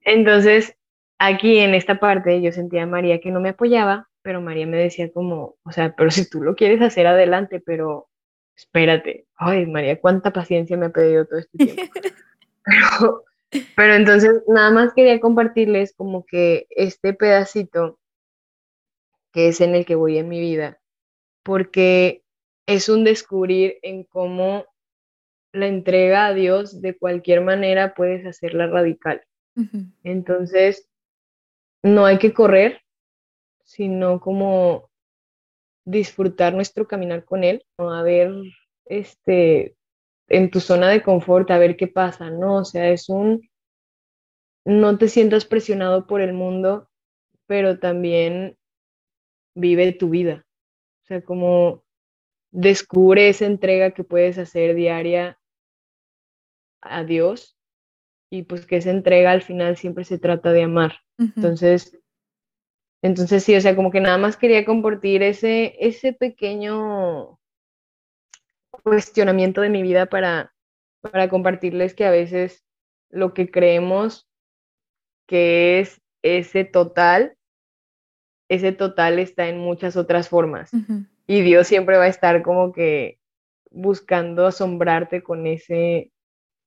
Entonces, 0.05 0.77
aquí 1.19 1.59
en 1.59 1.75
esta 1.75 1.99
parte 1.99 2.41
yo 2.43 2.53
sentía 2.53 2.85
a 2.85 2.87
María 2.87 3.21
que 3.21 3.31
no 3.31 3.41
me 3.41 3.51
apoyaba, 3.51 4.09
pero 4.23 4.41
María 4.41 4.67
me 4.67 4.77
decía 4.77 5.11
como, 5.13 5.57
o 5.65 5.73
sea, 5.73 5.95
pero 5.97 6.11
si 6.11 6.29
tú 6.29 6.43
lo 6.43 6.55
quieres 6.55 6.81
hacer 6.81 7.07
adelante, 7.07 7.61
pero 7.65 8.09
espérate, 8.57 9.27
ay 9.37 9.67
María, 9.67 10.01
cuánta 10.01 10.33
paciencia 10.33 10.77
me 10.77 10.87
ha 10.87 10.91
pedido 10.91 11.27
todo 11.27 11.41
este 11.41 11.59
tiempo. 11.59 11.83
pero, 12.65 13.25
pero 13.77 13.95
entonces 13.95 14.43
nada 14.49 14.71
más 14.71 14.95
quería 14.95 15.21
compartirles 15.21 15.95
como 15.95 16.25
que 16.25 16.67
este 16.71 17.15
pedacito 17.15 17.99
que 19.33 19.49
es 19.49 19.61
en 19.61 19.75
el 19.75 19.85
que 19.87 19.95
voy 19.95 20.19
en 20.19 20.29
mi 20.29 20.41
vida, 20.41 20.81
porque 21.43 22.23
es 22.67 22.89
un 22.89 23.05
descubrir 23.05 23.79
en 23.83 24.05
cómo 24.05 24.67
la 25.53 25.67
entrega 25.67 26.27
a 26.27 26.35
Dios 26.35 26.81
de 26.81 26.97
cualquier 26.97 27.43
manera 27.43 27.95
puedes 27.95 28.25
hacerla 28.27 28.67
radical. 28.67 29.23
Entonces, 30.03 30.89
no 31.83 32.07
hay 32.07 32.19
que 32.19 32.33
correr, 32.33 32.81
sino 33.65 34.21
como 34.21 34.91
disfrutar 35.85 36.55
nuestro 36.55 36.87
caminar 36.87 37.25
con 37.25 37.45
Él, 37.45 37.65
a 37.77 38.03
ver, 38.03 38.33
este, 38.87 39.77
en 40.29 40.51
tu 40.51 40.61
zona 40.61 40.89
de 40.89 41.03
confort, 41.03 41.51
a 41.51 41.59
ver 41.59 41.77
qué 41.77 41.89
pasa, 41.89 42.31
¿no? 42.31 42.57
O 42.57 42.65
sea, 42.65 42.89
es 42.91 43.09
un, 43.09 43.49
no 44.65 44.97
te 44.97 45.09
sientas 45.09 45.45
presionado 45.45 46.07
por 46.07 46.21
el 46.21 46.33
mundo, 46.33 46.89
pero 47.47 47.79
también 47.79 48.57
vive 49.55 49.93
tu 49.93 50.11
vida. 50.11 50.47
O 51.03 51.07
sea, 51.07 51.23
como 51.23 51.85
descubre 52.51 53.29
esa 53.29 53.47
entrega 53.47 53.93
que 53.93 54.05
puedes 54.05 54.39
hacer 54.39 54.75
diaria 54.75 55.39
a 56.81 57.05
Dios 57.05 57.57
y 58.31 58.43
pues 58.45 58.67
que 58.67 58.77
esa 58.77 58.91
entrega 58.91 59.31
al 59.31 59.43
final 59.43 59.77
siempre 59.77 60.05
se 60.05 60.19
trata 60.19 60.53
de 60.53 60.63
amar. 60.63 61.01
Entonces, 61.19 61.99
entonces 63.03 63.45
sí, 63.45 63.55
o 63.55 63.61
sea, 63.61 63.77
como 63.77 63.91
que 63.91 64.01
nada 64.01 64.19
más 64.19 64.37
quería 64.37 64.65
compartir 64.65 65.23
ese, 65.23 65.77
ese 65.81 66.13
pequeño 66.13 67.39
cuestionamiento 68.71 69.61
de 69.61 69.69
mi 69.69 69.83
vida 69.83 70.07
para, 70.07 70.55
para 71.01 71.29
compartirles 71.29 71.95
que 71.95 72.05
a 72.05 72.11
veces 72.11 72.65
lo 73.11 73.35
que 73.35 73.51
creemos 73.51 74.29
que 75.27 75.81
es 75.81 76.01
ese 76.23 76.65
total 76.65 77.37
ese 78.53 78.73
total 78.73 79.19
está 79.19 79.49
en 79.49 79.59
muchas 79.59 79.97
otras 79.97 80.29
formas. 80.29 80.71
Y 81.27 81.41
Dios 81.41 81.67
siempre 81.67 81.97
va 81.97 82.05
a 82.05 82.09
estar 82.09 82.43
como 82.43 82.71
que 82.73 83.19
buscando 83.71 84.47
asombrarte 84.47 85.23
con 85.23 85.47
ese, 85.47 86.13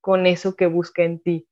con 0.01 0.25
eso 0.25 0.55
que 0.55 0.65
busca 0.65 1.03
en 1.03 1.19
ti. 1.19 1.47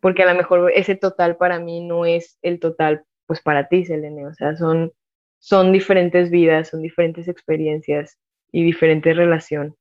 Porque 0.00 0.22
a 0.22 0.32
lo 0.32 0.38
mejor 0.38 0.70
ese 0.72 0.94
total 0.94 1.36
para 1.36 1.58
mí 1.58 1.80
no 1.80 2.06
es 2.06 2.38
el 2.42 2.60
total, 2.60 3.04
pues 3.26 3.42
para 3.42 3.66
ti, 3.66 3.84
Selene. 3.84 4.26
O 4.26 4.34
sea, 4.34 4.56
son, 4.56 4.92
son 5.40 5.72
diferentes 5.72 6.30
vidas, 6.30 6.68
son 6.68 6.82
diferentes 6.82 7.26
experiencias 7.26 8.16
y 8.52 8.62
diferente 8.62 9.12
relación 9.12 9.74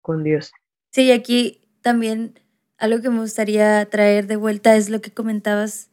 con 0.00 0.24
Dios. 0.24 0.50
Sí, 0.92 1.12
aquí 1.12 1.68
también 1.82 2.40
algo 2.78 3.02
que 3.02 3.10
me 3.10 3.20
gustaría 3.20 3.84
traer 3.90 4.26
de 4.26 4.36
vuelta 4.36 4.76
es 4.76 4.88
lo 4.88 5.02
que 5.02 5.10
comentabas 5.10 5.90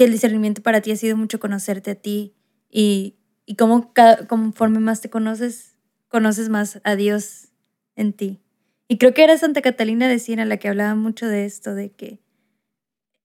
que 0.00 0.04
el 0.04 0.12
discernimiento 0.12 0.62
para 0.62 0.80
ti 0.80 0.92
ha 0.92 0.96
sido 0.96 1.14
mucho 1.14 1.38
conocerte 1.38 1.90
a 1.90 1.94
ti 1.94 2.34
y, 2.70 3.18
y 3.44 3.56
cómo 3.56 3.92
conforme 4.28 4.78
más 4.80 5.02
te 5.02 5.10
conoces, 5.10 5.76
conoces 6.08 6.48
más 6.48 6.80
a 6.84 6.96
Dios 6.96 7.48
en 7.96 8.14
ti. 8.14 8.40
Y 8.88 8.96
creo 8.96 9.12
que 9.12 9.24
era 9.24 9.36
Santa 9.36 9.60
Catalina 9.60 10.08
de 10.08 10.18
Siena 10.18 10.46
la 10.46 10.56
que 10.56 10.68
hablaba 10.68 10.94
mucho 10.94 11.28
de 11.28 11.44
esto, 11.44 11.74
de 11.74 11.92
que 11.92 12.18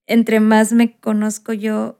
entre 0.06 0.38
más 0.38 0.74
me 0.74 0.98
conozco 1.00 1.54
yo, 1.54 1.98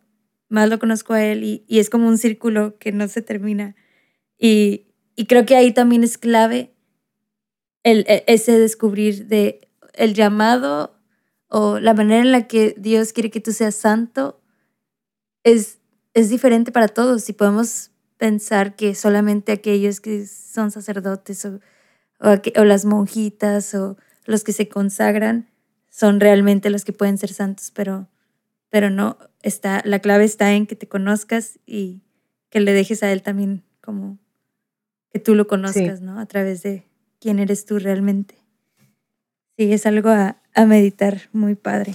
más 0.51 0.69
lo 0.69 0.79
conozco 0.79 1.15
a 1.15 1.25
Él 1.25 1.43
y, 1.43 1.65
y 1.67 1.79
es 1.79 1.89
como 1.89 2.07
un 2.07 2.19
círculo 2.19 2.77
que 2.77 2.93
no 2.93 3.09
se 3.09 3.23
termina. 3.23 3.77
Y, 4.39 4.89
y 5.17 5.25
creo 5.25 5.47
que 5.47 5.57
ahí 5.57 5.73
también 5.73 6.05
es 6.05 6.19
clave 6.19 6.75
el, 7.83 8.01
e, 8.09 8.25
ese 8.27 8.59
descubrir 8.59 9.27
de 9.27 9.71
el 9.95 10.13
llamado 10.13 11.01
o 11.49 11.81
la 11.81 11.95
manera 11.95 12.21
en 12.21 12.31
la 12.31 12.47
que 12.47 12.75
Dios 12.77 13.15
quiere 13.15 13.31
que 13.31 13.41
tú 13.41 13.53
seas 13.53 13.75
santo 13.75 14.43
es, 15.47 15.79
es 16.13 16.29
diferente 16.29 16.73
para 16.73 16.89
todos 16.89 17.29
y 17.29 17.33
podemos 17.33 17.93
pensar 18.19 18.75
que 18.75 18.97
solamente 18.97 19.53
aquellos 19.53 20.01
que 20.01 20.27
son 20.27 20.73
sacerdotes 20.73 21.45
o, 21.45 21.61
o, 22.19 22.65
las 22.65 22.85
monjitas 22.85 23.73
o 23.75 23.97
los 24.25 24.43
que 24.43 24.53
se 24.53 24.69
consagran 24.69 25.49
son 25.89 26.19
realmente 26.19 26.69
los 26.69 26.85
que 26.85 26.93
pueden 26.93 27.17
ser 27.17 27.33
santos, 27.33 27.71
pero, 27.71 28.09
pero 28.71 28.91
no, 28.91 29.19
está, 29.41 29.83
la 29.85 30.01
clave 30.01 30.25
está 30.25 30.53
en 30.53 30.67
que 30.67 30.75
te 30.75 30.89
conozcas 30.89 31.61
y 31.65 32.03
que 32.51 32.59
le 32.59 32.73
dejes 32.73 33.05
a 33.05 33.13
él 33.13 33.23
también 33.23 33.63
como 33.81 34.19
que 35.13 35.21
tú 35.21 35.37
lo 35.37 35.47
conozcas, 35.47 36.01
¿no? 36.01 36.19
A 36.19 36.27
través 36.27 36.65
de 36.65 36.85
quién 37.21 37.39
eres 37.39 37.67
tú 37.67 37.79
realmente. 37.79 38.35
Sí, 39.57 39.73
es 39.73 39.87
algo 39.87 40.11
a, 40.11 40.43
a 40.55 40.67
meditar 40.67 41.29
muy 41.33 41.55
padre. 41.55 41.95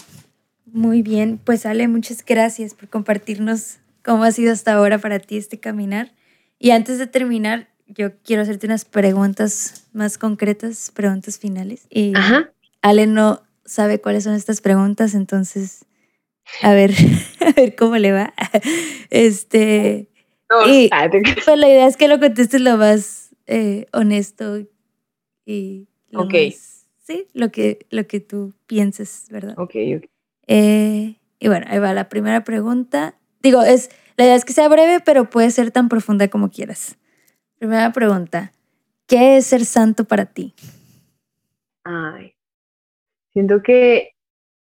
Muy 0.74 1.02
bien, 1.02 1.40
pues 1.44 1.66
Ale, 1.66 1.88
muchas 1.88 2.26
gracias 2.26 2.74
por 2.74 2.88
compartirnos 2.88 3.80
cómo 4.04 4.24
ha 4.24 4.32
sido 4.32 4.54
hasta 4.54 4.74
ahora 4.74 5.00
para 5.00 5.20
ti 5.20 5.38
este 5.38 5.60
caminar. 5.60 6.12
Y 6.60 6.72
antes 6.72 6.98
de 6.98 7.08
terminar, 7.08 7.68
yo 7.88 8.12
quiero 8.24 8.42
hacerte 8.42 8.68
unas 8.68 8.86
preguntas 8.86 9.88
más 9.94 10.18
concretas, 10.18 10.92
preguntas 10.94 11.40
finales. 11.40 11.88
Y 11.90 12.14
Ale 12.82 13.06
no 13.06 13.42
sabe 13.66 14.00
cuáles 14.00 14.24
son 14.24 14.34
estas 14.34 14.62
preguntas, 14.62 15.14
entonces 15.14 15.86
a 16.62 16.74
ver, 16.74 16.92
a 17.40 17.52
ver 17.52 17.76
cómo 17.76 17.98
le 17.98 18.12
va. 18.12 18.34
Este. 19.10 20.08
y, 20.68 20.90
pues 20.90 21.58
la 21.58 21.68
idea 21.68 21.88
es 21.88 21.98
que 21.98 22.08
lo 22.08 22.20
contestes 22.20 22.62
lo 22.62 22.78
más 22.78 23.36
eh, 23.48 23.88
honesto 23.92 24.60
y 25.46 25.88
lo 26.10 26.30
sí, 26.30 27.28
lo 27.34 27.52
que, 27.52 27.86
lo 27.90 28.08
que 28.08 28.20
tú 28.20 28.54
pienses, 28.68 29.26
¿verdad? 29.30 29.56
Ok, 29.58 29.76
ok. 29.98 30.11
Eh, 30.54 31.16
Y 31.40 31.48
bueno, 31.48 31.66
ahí 31.70 31.80
va 31.80 31.94
la 31.94 32.10
primera 32.10 32.44
pregunta. 32.44 33.16
Digo, 33.42 33.62
es, 33.64 33.90
la 34.18 34.26
idea 34.26 34.36
es 34.36 34.44
que 34.44 34.52
sea 34.52 34.68
breve, 34.68 35.00
pero 35.00 35.30
puede 35.30 35.50
ser 35.50 35.72
tan 35.72 35.88
profunda 35.88 36.28
como 36.28 36.50
quieras. 36.50 36.98
Primera 37.58 37.92
pregunta. 37.94 38.52
¿Qué 39.08 39.38
es 39.38 39.48
ser 39.48 39.64
santo 39.64 40.04
para 40.04 40.26
ti? 40.26 40.54
Ay, 41.86 42.36
siento 43.34 43.64
que 43.64 44.12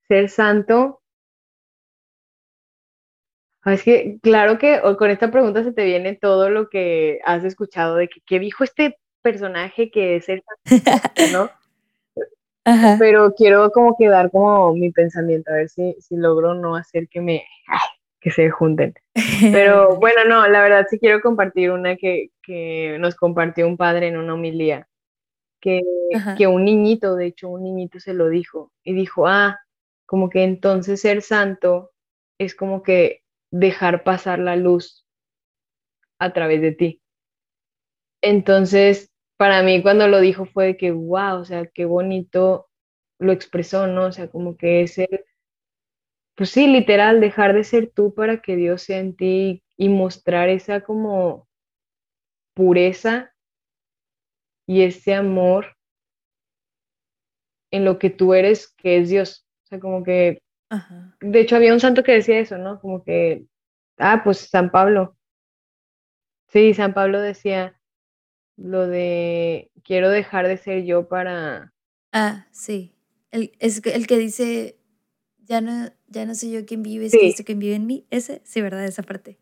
ser 0.06 0.28
santo 0.28 1.02
es 3.64 3.82
que, 3.82 4.18
claro 4.22 4.58
que 4.58 4.80
con 4.98 5.10
esta 5.10 5.30
pregunta 5.30 5.62
se 5.64 5.72
te 5.72 5.84
viene 5.84 6.14
todo 6.14 6.48
lo 6.48 6.68
que 6.68 7.20
has 7.24 7.44
escuchado 7.44 7.96
de 7.96 8.08
que, 8.08 8.20
¿qué 8.26 8.38
dijo 8.38 8.64
este 8.64 8.98
personaje 9.20 9.90
que 9.90 10.16
es 10.16 10.28
el 10.28 10.42
¿no? 11.32 11.50
Pero 12.98 13.34
quiero 13.34 13.70
como 13.70 13.96
que 13.96 14.08
dar 14.08 14.30
como 14.30 14.72
mi 14.74 14.90
pensamiento, 14.90 15.50
a 15.50 15.56
ver 15.56 15.68
si, 15.68 15.96
si 16.00 16.16
logro 16.16 16.54
no 16.54 16.76
hacer 16.76 17.08
que 17.08 17.20
me, 17.20 17.44
que 18.20 18.30
se 18.30 18.50
junten. 18.50 18.94
Pero 19.52 19.96
bueno, 20.00 20.24
no, 20.24 20.46
la 20.48 20.62
verdad 20.62 20.86
sí 20.88 20.98
quiero 20.98 21.20
compartir 21.20 21.70
una 21.70 21.96
que, 21.96 22.30
que 22.42 22.96
nos 23.00 23.16
compartió 23.16 23.66
un 23.66 23.76
padre 23.76 24.08
en 24.08 24.16
una 24.16 24.34
homilía, 24.34 24.88
que, 25.60 25.82
que 26.38 26.46
un 26.46 26.64
niñito, 26.64 27.16
de 27.16 27.26
hecho 27.26 27.48
un 27.48 27.64
niñito 27.64 28.00
se 28.00 28.14
lo 28.14 28.28
dijo, 28.28 28.72
y 28.84 28.94
dijo, 28.94 29.26
ah, 29.26 29.60
como 30.06 30.30
que 30.30 30.44
entonces 30.44 31.00
ser 31.00 31.22
santo 31.22 31.90
es 32.38 32.54
como 32.54 32.82
que 32.82 33.22
dejar 33.50 34.04
pasar 34.04 34.38
la 34.38 34.56
luz 34.56 35.06
a 36.18 36.32
través 36.32 36.60
de 36.60 36.72
ti. 36.72 37.02
Entonces, 38.22 39.11
para 39.42 39.64
mí 39.64 39.82
cuando 39.82 40.06
lo 40.06 40.20
dijo 40.20 40.44
fue 40.46 40.76
que, 40.76 40.92
wow, 40.92 41.40
o 41.40 41.44
sea, 41.44 41.66
qué 41.66 41.84
bonito 41.84 42.70
lo 43.18 43.32
expresó, 43.32 43.88
¿no? 43.88 44.06
O 44.06 44.12
sea, 44.12 44.30
como 44.30 44.56
que 44.56 44.82
es 44.82 44.98
el, 44.98 45.24
pues 46.36 46.50
sí, 46.50 46.68
literal, 46.68 47.20
dejar 47.20 47.52
de 47.52 47.64
ser 47.64 47.90
tú 47.92 48.14
para 48.14 48.40
que 48.40 48.54
Dios 48.54 48.82
sea 48.82 49.00
en 49.00 49.16
ti 49.16 49.64
y 49.76 49.88
mostrar 49.88 50.48
esa 50.48 50.82
como 50.82 51.48
pureza 52.54 53.34
y 54.64 54.82
ese 54.82 55.12
amor 55.12 55.74
en 57.72 57.84
lo 57.84 57.98
que 57.98 58.10
tú 58.10 58.34
eres, 58.34 58.72
que 58.76 58.98
es 58.98 59.08
Dios. 59.08 59.44
O 59.64 59.66
sea, 59.66 59.80
como 59.80 60.04
que 60.04 60.40
de 61.20 61.40
hecho, 61.40 61.56
había 61.56 61.72
un 61.72 61.80
santo 61.80 62.04
que 62.04 62.12
decía 62.12 62.38
eso, 62.38 62.58
¿no? 62.58 62.80
Como 62.80 63.02
que, 63.02 63.44
ah, 63.98 64.20
pues 64.22 64.38
San 64.38 64.70
Pablo. 64.70 65.16
Sí, 66.46 66.74
San 66.74 66.94
Pablo 66.94 67.20
decía 67.20 67.76
lo 68.62 68.86
de 68.86 69.70
quiero 69.82 70.10
dejar 70.10 70.46
de 70.48 70.56
ser 70.56 70.84
yo 70.84 71.08
para. 71.08 71.72
Ah, 72.12 72.46
sí. 72.52 72.94
El, 73.30 73.52
es 73.58 73.84
el 73.84 74.06
que 74.06 74.18
dice, 74.18 74.76
ya 75.38 75.60
no, 75.60 75.90
ya 76.06 76.26
no 76.26 76.34
soy 76.34 76.52
yo 76.52 76.64
quien 76.64 76.82
vive, 76.82 77.06
es 77.06 77.12
Cristo 77.12 77.44
quien 77.44 77.58
vive 77.58 77.74
en 77.74 77.86
mí. 77.86 78.06
Ese, 78.10 78.40
sí, 78.44 78.60
¿verdad? 78.60 78.84
Esa 78.84 79.02
parte. 79.02 79.38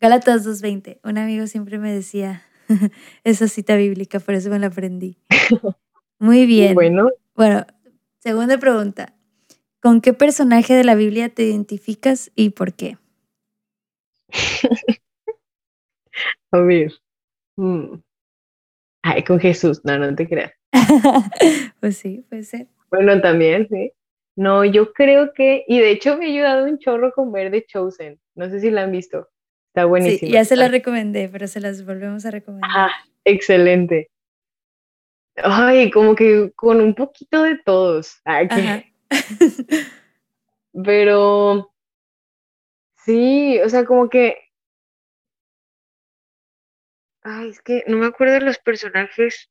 Gálatas 0.00 0.46
2.20. 0.46 1.00
Un 1.04 1.18
amigo 1.18 1.46
siempre 1.46 1.78
me 1.78 1.92
decía 1.92 2.42
esa 3.24 3.48
cita 3.48 3.76
bíblica, 3.76 4.20
por 4.20 4.34
eso 4.34 4.50
me 4.50 4.58
la 4.58 4.68
aprendí. 4.68 5.16
Muy 6.18 6.46
bien. 6.46 6.74
Bueno. 6.74 7.08
Bueno, 7.34 7.66
segunda 8.18 8.58
pregunta. 8.58 9.14
¿Con 9.80 10.00
qué 10.00 10.12
personaje 10.12 10.74
de 10.74 10.84
la 10.84 10.94
Biblia 10.94 11.28
te 11.28 11.44
identificas 11.44 12.30
y 12.36 12.50
por 12.50 12.74
qué? 12.74 12.98
A 16.52 16.58
ver. 16.58 16.92
Mm. 17.56 17.94
Ay, 19.02 19.24
con 19.24 19.40
Jesús, 19.40 19.84
no, 19.84 19.98
no 19.98 20.14
te 20.14 20.28
creas. 20.28 20.52
pues 21.80 21.96
sí, 21.96 22.24
puede 22.28 22.44
ser. 22.44 22.68
Bueno, 22.90 23.20
también, 23.20 23.68
sí. 23.68 23.92
No, 24.36 24.64
yo 24.64 24.92
creo 24.92 25.32
que, 25.34 25.64
y 25.66 25.78
de 25.80 25.90
hecho 25.90 26.16
me 26.16 26.26
ha 26.26 26.28
ayudado 26.28 26.64
un 26.64 26.78
chorro 26.78 27.12
con 27.12 27.32
ver 27.32 27.50
The 27.50 27.66
Chosen. 27.66 28.18
No 28.34 28.48
sé 28.48 28.60
si 28.60 28.70
la 28.70 28.84
han 28.84 28.92
visto. 28.92 29.28
Está 29.68 29.86
buenísimo. 29.86 30.28
Sí, 30.28 30.32
ya 30.32 30.44
se 30.44 30.56
la 30.56 30.68
recomendé, 30.68 31.28
pero 31.30 31.46
se 31.46 31.60
las 31.60 31.84
volvemos 31.84 32.24
a 32.26 32.30
recomendar. 32.30 32.70
Ah, 32.74 32.90
excelente. 33.24 34.10
Ay, 35.36 35.90
como 35.90 36.14
que 36.14 36.52
con 36.54 36.80
un 36.80 36.94
poquito 36.94 37.42
de 37.42 37.58
todos. 37.64 38.20
Ay, 38.24 38.48
Pero 40.84 41.70
sí, 43.04 43.58
o 43.60 43.68
sea, 43.68 43.84
como 43.84 44.08
que. 44.08 44.36
Ay, 47.22 47.50
es 47.50 47.60
que 47.60 47.84
no 47.86 47.98
me 47.98 48.06
acuerdo 48.06 48.34
de 48.34 48.40
los 48.40 48.58
personajes. 48.58 49.50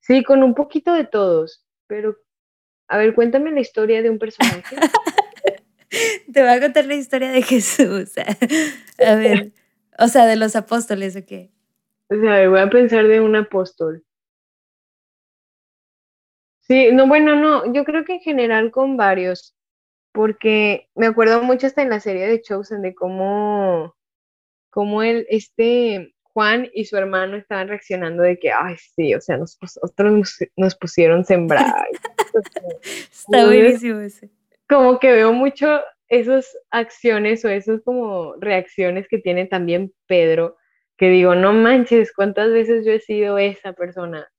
Sí, 0.00 0.22
con 0.22 0.42
un 0.42 0.54
poquito 0.54 0.94
de 0.94 1.04
todos, 1.04 1.66
pero 1.86 2.16
a 2.88 2.96
ver, 2.96 3.14
cuéntame 3.14 3.50
la 3.50 3.60
historia 3.60 4.02
de 4.02 4.10
un 4.10 4.18
personaje. 4.18 4.76
Te 6.32 6.40
voy 6.40 6.50
a 6.50 6.60
contar 6.60 6.86
la 6.86 6.94
historia 6.94 7.30
de 7.30 7.42
Jesús. 7.42 8.12
A 8.98 9.14
ver, 9.14 9.52
o 9.98 10.08
sea, 10.08 10.26
de 10.26 10.36
los 10.36 10.56
apóstoles 10.56 11.16
o 11.16 11.24
qué. 11.24 11.50
O 12.10 12.14
sea, 12.14 12.48
voy 12.48 12.60
a 12.60 12.70
pensar 12.70 13.06
de 13.06 13.20
un 13.20 13.36
apóstol. 13.36 14.04
Sí, 16.60 16.90
no, 16.92 17.06
bueno, 17.06 17.36
no, 17.36 17.72
yo 17.72 17.84
creo 17.84 18.04
que 18.04 18.14
en 18.14 18.20
general 18.20 18.70
con 18.70 18.96
varios, 18.96 19.54
porque 20.12 20.88
me 20.94 21.06
acuerdo 21.06 21.42
mucho 21.42 21.66
hasta 21.66 21.82
en 21.82 21.90
la 21.90 22.00
serie 22.00 22.26
de 22.26 22.42
Chosen 22.42 22.82
de 22.82 22.94
cómo, 22.94 23.94
cómo 24.70 25.02
él, 25.02 25.26
este 25.30 26.14
Juan 26.38 26.70
y 26.72 26.84
su 26.84 26.96
hermano 26.96 27.36
estaban 27.36 27.66
reaccionando 27.66 28.22
de 28.22 28.38
que, 28.38 28.52
ay, 28.52 28.76
sí, 28.94 29.12
o 29.12 29.20
sea, 29.20 29.38
nosotros 29.38 30.46
nos, 30.56 30.76
pusieron 30.76 31.24
sembrar. 31.24 31.88
Está 32.84 33.44
buenísimo 33.46 33.98
ese. 33.98 34.30
Como 34.68 35.00
que 35.00 35.10
veo 35.10 35.32
mucho 35.32 35.80
esas 36.06 36.56
acciones 36.70 37.44
o 37.44 37.48
esas 37.48 37.80
como 37.82 38.36
reacciones 38.36 39.08
que 39.08 39.18
tiene 39.18 39.46
también 39.46 39.92
Pedro, 40.06 40.56
que 40.96 41.10
digo, 41.10 41.34
no 41.34 41.52
manches, 41.52 42.12
cuántas 42.14 42.52
veces 42.52 42.86
yo 42.86 42.92
he 42.92 43.00
sido 43.00 43.36
esa 43.38 43.72
persona. 43.72 44.30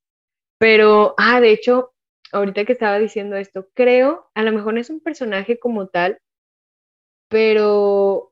Pero, 0.58 1.16
ah, 1.18 1.42
de 1.42 1.52
hecho, 1.52 1.92
ahorita 2.32 2.64
que 2.64 2.72
estaba 2.72 2.98
diciendo 2.98 3.36
esto, 3.36 3.68
creo, 3.74 4.30
a 4.36 4.44
lo 4.44 4.54
mejor 4.54 4.76
no 4.76 4.80
es 4.80 4.90
un 4.90 5.02
personaje 5.02 5.60
como 5.60 5.90
tal, 5.90 6.18
pero 7.28 8.32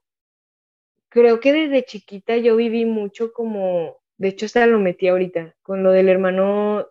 creo 1.09 1.39
que 1.39 1.53
desde 1.53 1.85
chiquita 1.85 2.37
yo 2.37 2.55
viví 2.55 2.85
mucho 2.85 3.33
como, 3.33 3.97
de 4.17 4.29
hecho 4.29 4.45
hasta 4.45 4.65
lo 4.67 4.79
metí 4.79 5.07
ahorita, 5.07 5.55
con 5.61 5.83
lo 5.83 5.91
del 5.91 6.09
hermano 6.09 6.87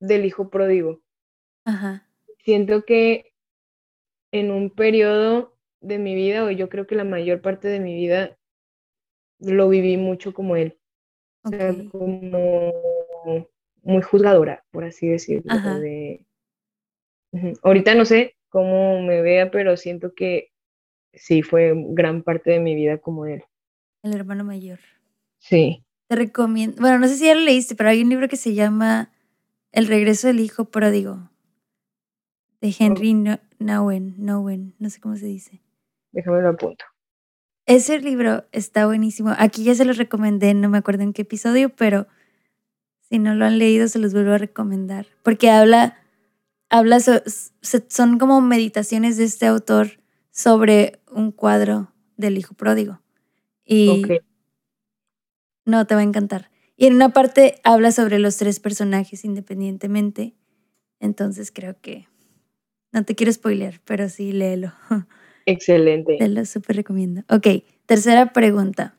del 0.00 0.24
hijo 0.24 0.50
pródigo. 0.50 1.00
Ajá. 1.64 2.08
Siento 2.44 2.84
que 2.84 3.32
en 4.32 4.50
un 4.50 4.70
periodo 4.70 5.56
de 5.80 5.98
mi 5.98 6.14
vida, 6.14 6.44
o 6.44 6.50
yo 6.50 6.68
creo 6.68 6.86
que 6.86 6.94
la 6.94 7.04
mayor 7.04 7.40
parte 7.40 7.68
de 7.68 7.80
mi 7.80 7.94
vida, 7.94 8.36
lo 9.38 9.68
viví 9.68 9.96
mucho 9.96 10.32
como 10.32 10.56
él. 10.56 10.78
O 11.42 11.50
sea, 11.50 11.74
como 11.90 12.72
muy 13.82 14.02
juzgadora, 14.02 14.64
por 14.70 14.84
así 14.84 15.08
decirlo, 15.08 15.54
de 15.80 16.24
Ahorita 17.62 17.94
no 17.94 18.04
sé 18.04 18.36
cómo 18.48 19.02
me 19.02 19.20
vea, 19.20 19.50
pero 19.50 19.76
siento 19.76 20.14
que 20.14 20.52
sí 21.12 21.42
fue 21.42 21.72
gran 21.74 22.22
parte 22.22 22.52
de 22.52 22.60
mi 22.60 22.74
vida 22.74 22.98
como 22.98 23.26
él. 23.26 23.44
El 24.04 24.14
hermano 24.14 24.44
mayor. 24.44 24.78
Sí. 25.38 25.84
Te 26.06 26.14
recomiendo, 26.14 26.80
bueno, 26.80 27.00
no 27.00 27.08
sé 27.08 27.16
si 27.16 27.24
ya 27.24 27.34
lo 27.34 27.40
leíste, 27.40 27.74
pero 27.74 27.90
hay 27.90 28.02
un 28.02 28.10
libro 28.10 28.28
que 28.28 28.36
se 28.36 28.54
llama 28.54 29.10
El 29.72 29.88
regreso 29.88 30.28
del 30.28 30.38
hijo 30.38 30.66
pródigo, 30.66 31.30
de 32.60 32.72
Henry. 32.78 33.14
Nowen, 33.58 34.14
Nowen, 34.18 34.76
no 34.78 34.90
sé 34.90 35.00
cómo 35.00 35.16
se 35.16 35.26
dice. 35.26 35.60
Déjame 36.12 36.42
lo 36.42 36.50
apunto. 36.50 36.84
Ese 37.66 37.98
libro 37.98 38.44
está 38.52 38.86
buenísimo. 38.86 39.34
Aquí 39.36 39.64
ya 39.64 39.74
se 39.74 39.84
los 39.84 39.96
recomendé, 39.96 40.54
no 40.54 40.68
me 40.68 40.78
acuerdo 40.78 41.02
en 41.02 41.12
qué 41.12 41.22
episodio, 41.22 41.70
pero 41.70 42.06
si 43.08 43.18
no 43.18 43.34
lo 43.34 43.46
han 43.46 43.58
leído 43.58 43.88
se 43.88 43.98
los 43.98 44.12
vuelvo 44.12 44.32
a 44.32 44.38
recomendar, 44.38 45.06
porque 45.24 45.50
habla 45.50 45.96
habla, 46.68 46.98
son 47.00 48.18
como 48.18 48.40
meditaciones 48.40 49.16
de 49.16 49.24
este 49.24 49.46
autor 49.46 50.00
sobre 50.30 51.00
un 51.10 51.30
cuadro 51.30 51.92
del 52.16 52.36
hijo 52.38 52.54
pródigo. 52.54 53.00
Y 53.64 54.04
no, 55.64 55.86
te 55.86 55.94
va 55.94 56.00
a 56.00 56.04
encantar. 56.04 56.50
Y 56.76 56.86
en 56.86 56.94
una 56.94 57.10
parte 57.10 57.60
habla 57.64 57.92
sobre 57.92 58.18
los 58.18 58.36
tres 58.36 58.60
personajes 58.60 59.24
independientemente. 59.24 60.34
Entonces 61.00 61.50
creo 61.52 61.76
que 61.80 62.08
no 62.92 63.04
te 63.04 63.14
quiero 63.14 63.32
spoiler, 63.32 63.80
pero 63.84 64.08
sí 64.08 64.32
léelo. 64.32 64.72
Excelente. 65.46 66.16
Te 66.18 66.28
lo 66.28 66.44
súper 66.44 66.76
recomiendo. 66.76 67.22
Ok, 67.28 67.64
tercera 67.86 68.32
pregunta. 68.32 68.96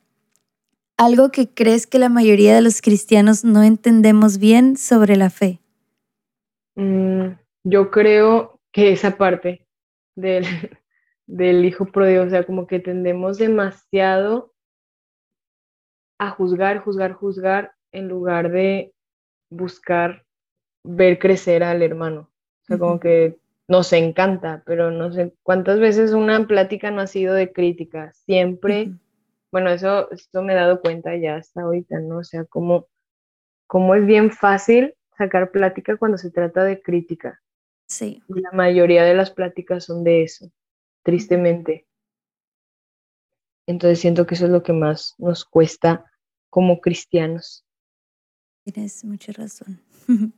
¿Algo 0.98 1.30
que 1.30 1.50
crees 1.50 1.88
que 1.88 2.00
la 2.00 2.10
mayoría 2.10 2.56
de 2.56 2.62
los 2.62 2.82
cristianos 2.82 3.44
no 3.44 3.64
entendemos 3.64 4.38
bien 4.38 4.78
sobre 4.78 5.18
la 5.18 5.30
fe? 5.30 5.60
Mm, 6.76 7.34
yo 7.64 7.92
creo 7.92 8.62
que 8.72 8.92
esa 8.92 9.18
parte 9.18 9.68
del, 10.16 10.46
del 11.28 11.66
hijo 11.66 11.86
pródigo, 11.86 12.24
o 12.24 12.30
sea, 12.30 12.46
como 12.46 12.68
que 12.68 12.80
tendemos 12.80 13.38
demasiado 13.38 14.55
a 16.18 16.30
juzgar, 16.30 16.80
juzgar, 16.80 17.14
juzgar, 17.14 17.74
en 17.92 18.08
lugar 18.08 18.52
de 18.52 18.94
buscar 19.50 20.26
ver 20.84 21.20
crecer 21.20 21.64
al 21.64 21.82
hermano. 21.82 22.30
O 22.64 22.66
sea, 22.66 22.78
como 22.78 23.00
que 23.00 23.38
nos 23.68 23.92
encanta, 23.94 24.64
pero 24.66 24.92
no 24.92 25.12
sé 25.12 25.34
cuántas 25.44 25.80
veces 25.80 26.12
una 26.14 26.46
plática 26.48 26.92
no 26.92 27.02
ha 27.02 27.08
sido 27.08 27.34
de 27.34 27.52
crítica, 27.52 28.12
siempre, 28.14 28.92
bueno, 29.52 29.70
eso, 29.70 30.12
eso 30.12 30.42
me 30.42 30.54
he 30.54 30.56
dado 30.56 30.82
cuenta 30.82 31.16
ya 31.16 31.38
hasta 31.38 31.62
ahorita, 31.62 32.00
¿no? 32.00 32.18
O 32.18 32.24
sea, 32.24 32.46
como, 32.46 32.88
como 33.68 33.96
es 33.96 34.06
bien 34.06 34.32
fácil 34.32 34.96
sacar 35.18 35.52
plática 35.52 35.98
cuando 35.98 36.18
se 36.18 36.32
trata 36.32 36.64
de 36.64 36.82
crítica. 36.82 37.42
Sí. 37.88 38.22
La 38.28 38.52
mayoría 38.52 39.04
de 39.04 39.14
las 39.14 39.32
pláticas 39.32 39.86
son 39.86 40.04
de 40.04 40.24
eso, 40.24 40.52
tristemente. 41.04 41.86
Entonces 43.68 44.00
siento 44.00 44.26
que 44.26 44.36
eso 44.36 44.46
es 44.46 44.52
lo 44.52 44.64
que 44.64 44.74
más 44.74 45.16
nos 45.18 45.46
cuesta 45.46 46.06
como 46.50 46.80
cristianos. 46.80 47.66
Tienes 48.64 49.04
mucha 49.04 49.32
razón. 49.34 49.82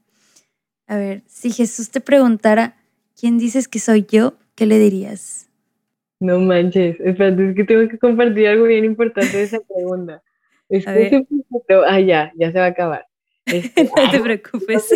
A 0.88 0.98
ver, 0.98 1.24
si 1.28 1.52
Jesús 1.52 1.91
te 1.91 1.99
preguntara, 1.99 2.78
¿quién 3.20 3.38
dices 3.38 3.68
que 3.68 3.80
soy 3.80 4.06
yo? 4.10 4.36
¿Qué 4.56 4.66
le 4.66 4.80
dirías? 4.80 5.49
No 6.20 6.40
manches, 6.40 6.99
espérate, 6.99 7.49
es 7.49 7.56
que 7.56 7.64
tengo 7.66 7.88
que 7.90 7.99
compartir 7.99 8.48
algo 8.48 8.66
bien 8.66 8.86
importante 8.86 9.38
de 9.38 9.44
esa 9.44 9.60
pregunta. 9.60 10.24
Es 10.70 10.86
que 10.86 11.26
ah, 11.88 11.99
ya, 12.02 12.34
ya 12.36 12.52
se 12.52 12.60
va 12.60 12.66
a 12.66 12.70
acabar. 12.70 13.08
Este, 13.45 13.84
no 13.95 14.12
te 14.12 14.20
preocupes. 14.20 14.90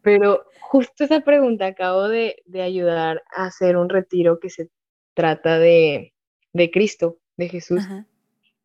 Pero 0.00 0.44
justo 0.60 1.02
esa 1.02 1.22
pregunta 1.22 1.66
acabo 1.66 2.06
de, 2.06 2.36
de, 2.44 2.62
ayudar 2.62 3.24
a 3.34 3.46
hacer 3.46 3.76
un 3.76 3.88
retiro 3.88 4.38
que 4.38 4.48
se 4.48 4.70
trata 5.14 5.58
de, 5.58 6.14
de 6.56 6.70
Cristo, 6.70 7.18
de 7.36 7.48
Jesús. 7.48 7.82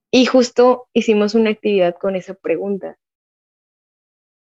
Y 0.09 0.25
justo 0.25 0.87
hicimos 0.93 1.35
una 1.35 1.51
actividad 1.51 1.95
con 1.95 2.15
esa 2.15 2.33
pregunta. 2.33 2.97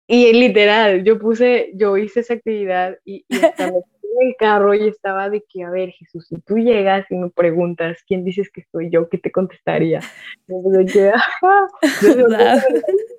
Y 0.06 0.32
literal, 0.32 1.04
yo 1.04 1.18
puse, 1.18 1.70
yo 1.74 1.96
hice 1.96 2.20
esa 2.20 2.34
actividad 2.34 2.98
y, 3.04 3.24
me 3.28 3.38
en 3.58 4.28
el 4.28 4.36
carro 4.36 4.74
y 4.74 4.88
estaba 4.88 5.30
de 5.30 5.42
que, 5.48 5.62
a 5.62 5.70
ver, 5.70 5.90
Jesús, 5.90 6.26
si 6.26 6.38
tú 6.40 6.56
llegas 6.58 7.06
y 7.10 7.16
me 7.16 7.30
preguntas 7.30 7.98
quién 8.06 8.24
dices 8.24 8.50
que 8.50 8.64
soy 8.70 8.90
yo, 8.90 9.08
¿qué 9.08 9.18
te 9.18 9.32
contestaría? 9.32 10.00
Entonces, 10.48 10.92
que, 10.92 11.12
wow. 11.40 11.68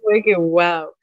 Fue 0.04 0.24
que, 0.24 0.36
wow. 0.36 0.94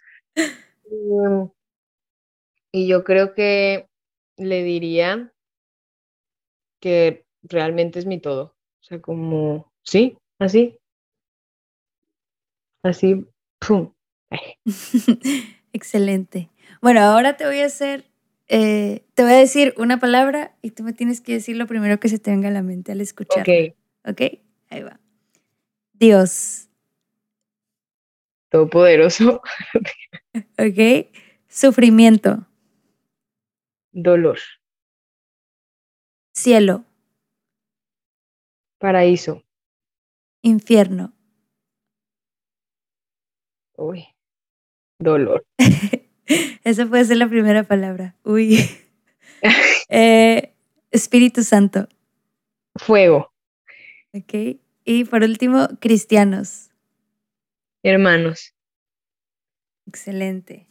Y 2.72 2.86
yo 2.86 3.02
creo 3.02 3.34
que 3.34 3.88
le 4.36 4.62
diría 4.62 5.32
que 6.80 7.24
realmente 7.42 7.98
es 7.98 8.06
mi 8.06 8.20
todo. 8.20 8.55
Sea, 8.90 9.00
como, 9.00 9.70
sí, 9.84 10.18
así. 10.40 10.76
Así, 12.82 13.24
¡pum! 13.60 13.92
Excelente. 15.72 16.50
Bueno, 16.82 17.00
ahora 17.00 17.36
te 17.36 17.46
voy 17.46 17.60
a 17.60 17.66
hacer, 17.66 18.10
eh, 18.48 19.04
te 19.14 19.22
voy 19.22 19.30
a 19.30 19.36
decir 19.36 19.74
una 19.76 20.00
palabra 20.00 20.56
y 20.60 20.72
tú 20.72 20.82
me 20.82 20.92
tienes 20.92 21.20
que 21.20 21.34
decir 21.34 21.56
lo 21.56 21.68
primero 21.68 22.00
que 22.00 22.08
se 22.08 22.18
te 22.18 22.32
venga 22.32 22.48
a 22.48 22.52
la 22.52 22.64
mente 22.64 22.90
al 22.90 23.00
escuchar. 23.00 23.42
Ok. 23.42 23.76
Ok, 24.08 24.22
ahí 24.70 24.82
va. 24.82 24.98
Dios. 25.92 26.68
Todopoderoso. 28.48 29.40
ok. 30.58 31.14
Sufrimiento. 31.46 32.44
Dolor. 33.92 34.40
Cielo. 36.32 36.84
Paraíso. 38.81 39.44
Infierno. 40.43 41.12
Uy. 43.77 44.07
Dolor. 44.98 45.44
Esa 46.65 46.86
puede 46.86 47.05
ser 47.05 47.19
la 47.19 47.28
primera 47.28 47.62
palabra. 47.62 48.16
Uy. 48.24 48.59
Eh, 49.93 50.55
Espíritu 50.93 51.43
Santo. 51.43 51.89
Fuego. 52.77 53.32
Ok. 54.12 54.61
Y 54.85 55.05
por 55.07 55.24
último, 55.24 55.66
cristianos. 55.81 56.70
Hermanos. 57.82 58.55
Excelente. 59.89 60.69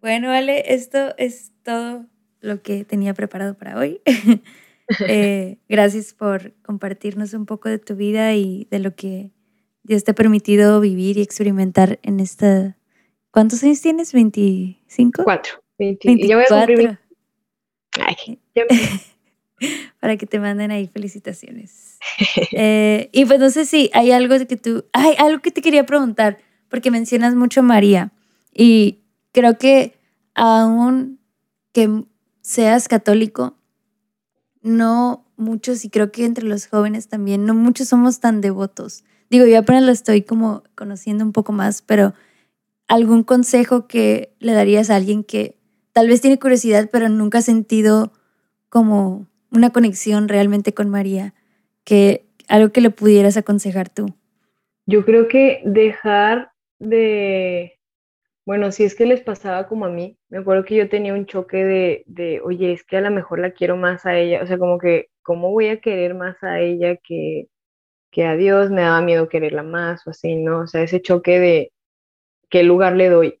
Bueno, 0.00 0.30
Ale, 0.30 0.72
esto 0.72 1.14
es 1.18 1.52
todo 1.62 2.06
lo 2.40 2.62
que 2.62 2.86
tenía 2.86 3.12
preparado 3.12 3.58
para 3.58 3.76
hoy. 3.76 4.00
Eh, 5.08 5.58
gracias 5.68 6.12
por 6.14 6.52
compartirnos 6.62 7.32
un 7.34 7.46
poco 7.46 7.68
de 7.68 7.78
tu 7.78 7.94
vida 7.94 8.34
y 8.34 8.66
de 8.70 8.80
lo 8.80 8.94
que 8.96 9.30
Dios 9.84 10.04
te 10.04 10.10
ha 10.10 10.14
permitido 10.14 10.80
vivir 10.80 11.16
y 11.16 11.22
experimentar 11.22 12.00
en 12.02 12.20
esta... 12.20 12.76
¿Cuántos 13.30 13.62
años 13.62 13.80
tienes? 13.80 14.12
¿25? 14.12 15.22
Cuatro. 15.22 15.62
Y 15.78 16.26
ya 16.26 16.36
voy 16.36 16.44
a 16.50 17.00
Ay, 18.00 18.38
Para 20.00 20.16
que 20.16 20.26
te 20.26 20.40
manden 20.40 20.70
ahí 20.70 20.88
felicitaciones. 20.88 21.98
Eh, 22.52 23.10
y 23.12 23.24
pues 23.26 23.38
no 23.38 23.50
sé 23.50 23.66
si 23.66 23.90
hay 23.92 24.10
algo 24.10 24.34
que 24.46 24.56
tú... 24.56 24.84
Hay 24.92 25.14
algo 25.18 25.40
que 25.40 25.50
te 25.50 25.62
quería 25.62 25.86
preguntar, 25.86 26.38
porque 26.68 26.90
mencionas 26.90 27.34
mucho 27.34 27.60
a 27.60 27.62
María 27.62 28.12
y 28.52 28.98
creo 29.32 29.58
que 29.58 29.94
aún 30.34 31.20
que 31.72 32.04
seas 32.40 32.88
católico, 32.88 33.56
no 34.62 35.24
muchos, 35.36 35.84
y 35.84 35.90
creo 35.90 36.12
que 36.12 36.24
entre 36.24 36.44
los 36.44 36.66
jóvenes 36.66 37.08
también, 37.08 37.46
no 37.46 37.54
muchos 37.54 37.88
somos 37.88 38.20
tan 38.20 38.40
devotos. 38.40 39.04
Digo, 39.30 39.46
yo 39.46 39.58
apenas 39.58 39.84
lo 39.84 39.92
estoy 39.92 40.22
como 40.22 40.62
conociendo 40.74 41.24
un 41.24 41.32
poco 41.32 41.52
más, 41.52 41.82
pero 41.82 42.14
algún 42.88 43.22
consejo 43.22 43.86
que 43.86 44.34
le 44.40 44.52
darías 44.52 44.90
a 44.90 44.96
alguien 44.96 45.24
que 45.24 45.56
tal 45.92 46.08
vez 46.08 46.20
tiene 46.20 46.38
curiosidad, 46.38 46.88
pero 46.92 47.08
nunca 47.08 47.38
ha 47.38 47.42
sentido 47.42 48.12
como 48.68 49.26
una 49.50 49.70
conexión 49.70 50.28
realmente 50.28 50.74
con 50.74 50.90
María, 50.90 51.34
que 51.84 52.26
algo 52.48 52.70
que 52.72 52.80
le 52.80 52.90
pudieras 52.90 53.36
aconsejar 53.36 53.88
tú. 53.88 54.14
Yo 54.86 55.04
creo 55.04 55.28
que 55.28 55.62
dejar 55.64 56.52
de 56.78 57.78
bueno, 58.46 58.72
si 58.72 58.84
es 58.84 58.94
que 58.94 59.06
les 59.06 59.20
pasaba 59.20 59.68
como 59.68 59.84
a 59.84 59.90
mí, 59.90 60.18
me 60.28 60.38
acuerdo 60.38 60.64
que 60.64 60.76
yo 60.76 60.88
tenía 60.88 61.14
un 61.14 61.26
choque 61.26 61.64
de, 61.64 62.04
de, 62.06 62.40
oye, 62.40 62.72
es 62.72 62.84
que 62.84 62.96
a 62.96 63.00
lo 63.00 63.10
mejor 63.10 63.38
la 63.38 63.52
quiero 63.52 63.76
más 63.76 64.06
a 64.06 64.18
ella, 64.18 64.42
o 64.42 64.46
sea, 64.46 64.58
como 64.58 64.78
que, 64.78 65.08
¿cómo 65.22 65.50
voy 65.50 65.68
a 65.68 65.80
querer 65.80 66.14
más 66.14 66.42
a 66.42 66.60
ella 66.60 66.96
que, 66.96 67.48
que 68.10 68.24
a 68.26 68.36
Dios? 68.36 68.70
Me 68.70 68.82
daba 68.82 69.02
miedo 69.02 69.28
quererla 69.28 69.62
más 69.62 70.06
o 70.06 70.10
así, 70.10 70.36
¿no? 70.36 70.60
O 70.60 70.66
sea, 70.66 70.82
ese 70.82 71.02
choque 71.02 71.38
de 71.38 71.72
qué 72.48 72.62
lugar 72.62 72.96
le 72.96 73.08
doy. 73.10 73.40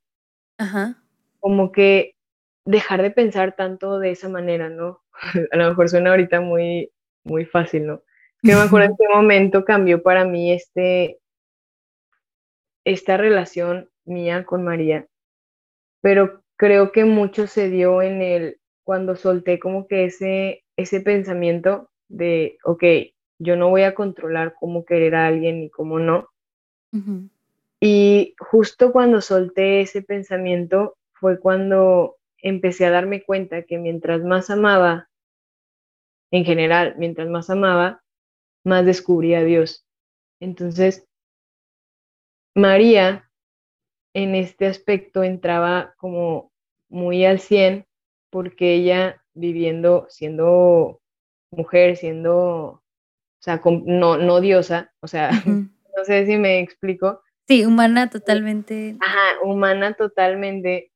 Ajá. 0.58 1.02
Como 1.40 1.72
que 1.72 2.14
dejar 2.64 3.02
de 3.02 3.10
pensar 3.10 3.56
tanto 3.56 3.98
de 3.98 4.12
esa 4.12 4.28
manera, 4.28 4.68
¿no? 4.68 5.02
a 5.52 5.56
lo 5.56 5.68
mejor 5.70 5.88
suena 5.88 6.10
ahorita 6.10 6.40
muy, 6.40 6.92
muy 7.24 7.44
fácil, 7.46 7.86
¿no? 7.86 8.02
Que 8.42 8.54
me 8.54 8.62
acuerdo 8.62 8.90
en 8.90 8.96
qué 8.98 9.08
momento 9.12 9.64
cambió 9.64 10.02
para 10.02 10.24
mí 10.24 10.52
este, 10.52 11.18
esta 12.84 13.16
relación 13.16 13.89
mía 14.04 14.44
con 14.44 14.64
María, 14.64 15.06
pero 16.00 16.42
creo 16.56 16.92
que 16.92 17.04
mucho 17.04 17.46
se 17.46 17.70
dio 17.70 18.02
en 18.02 18.22
el, 18.22 18.60
cuando 18.84 19.16
solté 19.16 19.58
como 19.58 19.86
que 19.86 20.04
ese, 20.04 20.64
ese 20.76 21.00
pensamiento 21.00 21.90
de, 22.08 22.58
ok, 22.64 22.84
yo 23.38 23.56
no 23.56 23.70
voy 23.70 23.82
a 23.82 23.94
controlar 23.94 24.54
cómo 24.58 24.84
querer 24.84 25.14
a 25.14 25.26
alguien 25.26 25.62
y 25.62 25.70
cómo 25.70 25.98
no. 25.98 26.28
Y 27.80 28.34
justo 28.38 28.92
cuando 28.92 29.20
solté 29.20 29.80
ese 29.80 30.02
pensamiento 30.02 30.96
fue 31.12 31.38
cuando 31.38 32.16
empecé 32.42 32.84
a 32.84 32.90
darme 32.90 33.22
cuenta 33.22 33.62
que 33.62 33.78
mientras 33.78 34.22
más 34.22 34.50
amaba, 34.50 35.08
en 36.30 36.44
general, 36.44 36.94
mientras 36.98 37.28
más 37.28 37.48
amaba, 37.48 38.02
más 38.64 38.84
descubría 38.84 39.38
a 39.38 39.44
Dios. 39.44 39.86
Entonces, 40.40 41.06
María 42.54 43.29
en 44.14 44.34
este 44.34 44.66
aspecto 44.66 45.22
entraba 45.22 45.94
como 45.96 46.52
muy 46.88 47.24
al 47.24 47.40
100 47.40 47.86
porque 48.30 48.74
ella 48.74 49.22
viviendo, 49.34 50.06
siendo 50.08 51.00
mujer, 51.50 51.96
siendo, 51.96 52.32
o 52.32 52.82
sea, 53.40 53.60
no, 53.64 54.16
no 54.16 54.40
diosa, 54.40 54.92
o 55.00 55.06
sea, 55.06 55.30
no 55.46 56.04
sé 56.04 56.26
si 56.26 56.36
me 56.36 56.60
explico. 56.60 57.22
Sí, 57.48 57.64
humana 57.64 58.08
totalmente. 58.10 58.96
Ajá, 59.00 59.40
humana 59.42 59.94
totalmente. 59.94 60.92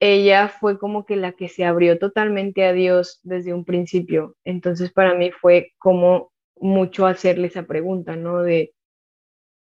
Ella 0.00 0.48
fue 0.48 0.78
como 0.78 1.04
que 1.04 1.16
la 1.16 1.32
que 1.32 1.48
se 1.48 1.64
abrió 1.64 1.98
totalmente 1.98 2.64
a 2.64 2.72
Dios 2.72 3.20
desde 3.22 3.54
un 3.54 3.64
principio. 3.64 4.36
Entonces 4.44 4.92
para 4.92 5.14
mí 5.14 5.30
fue 5.30 5.72
como 5.78 6.32
mucho 6.56 7.06
hacerle 7.06 7.48
esa 7.48 7.64
pregunta, 7.64 8.16
¿no? 8.16 8.42
De, 8.42 8.74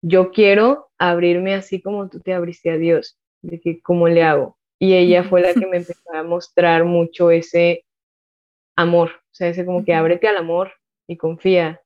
yo 0.03 0.31
quiero 0.31 0.89
abrirme 0.97 1.55
así 1.55 1.81
como 1.81 2.09
tú 2.09 2.19
te 2.19 2.34
abriste 2.34 2.69
a 2.69 2.77
Dios, 2.77 3.17
de 3.41 3.59
que 3.59 3.81
cómo 3.81 4.07
le 4.07 4.23
hago. 4.23 4.57
Y 4.80 4.93
ella 4.95 5.23
fue 5.23 5.41
la 5.41 5.53
que 5.53 5.65
me 5.65 5.77
empezó 5.77 6.13
a 6.13 6.23
mostrar 6.23 6.84
mucho 6.84 7.31
ese 7.31 7.85
amor, 8.75 9.11
o 9.11 9.34
sea, 9.34 9.47
ese 9.47 9.65
como 9.65 9.85
que 9.85 9.93
ábrete 9.93 10.27
al 10.27 10.38
amor 10.38 10.73
y 11.07 11.17
confía. 11.17 11.81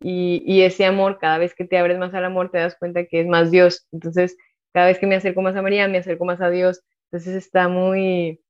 Y, 0.00 0.42
y, 0.44 0.62
ese 0.62 0.84
amor, 0.84 1.18
cada 1.18 1.38
vez 1.38 1.54
que 1.54 1.64
te 1.64 1.78
abres 1.78 1.96
más 1.96 2.12
al 2.12 2.24
amor, 2.24 2.50
te 2.50 2.58
das 2.58 2.76
cuenta 2.76 3.06
que 3.06 3.20
es 3.20 3.26
más 3.26 3.52
Dios. 3.52 3.86
Entonces, 3.92 4.36
cada 4.72 4.86
vez 4.86 4.98
que 4.98 5.06
me 5.06 5.14
acerco 5.14 5.42
más 5.42 5.54
a 5.54 5.62
María, 5.62 5.86
me 5.88 5.98
acerco 5.98 6.24
más 6.24 6.40
a 6.40 6.50
Dios. 6.50 6.82
Entonces 7.06 7.36
está 7.36 7.68
muy, 7.68 8.40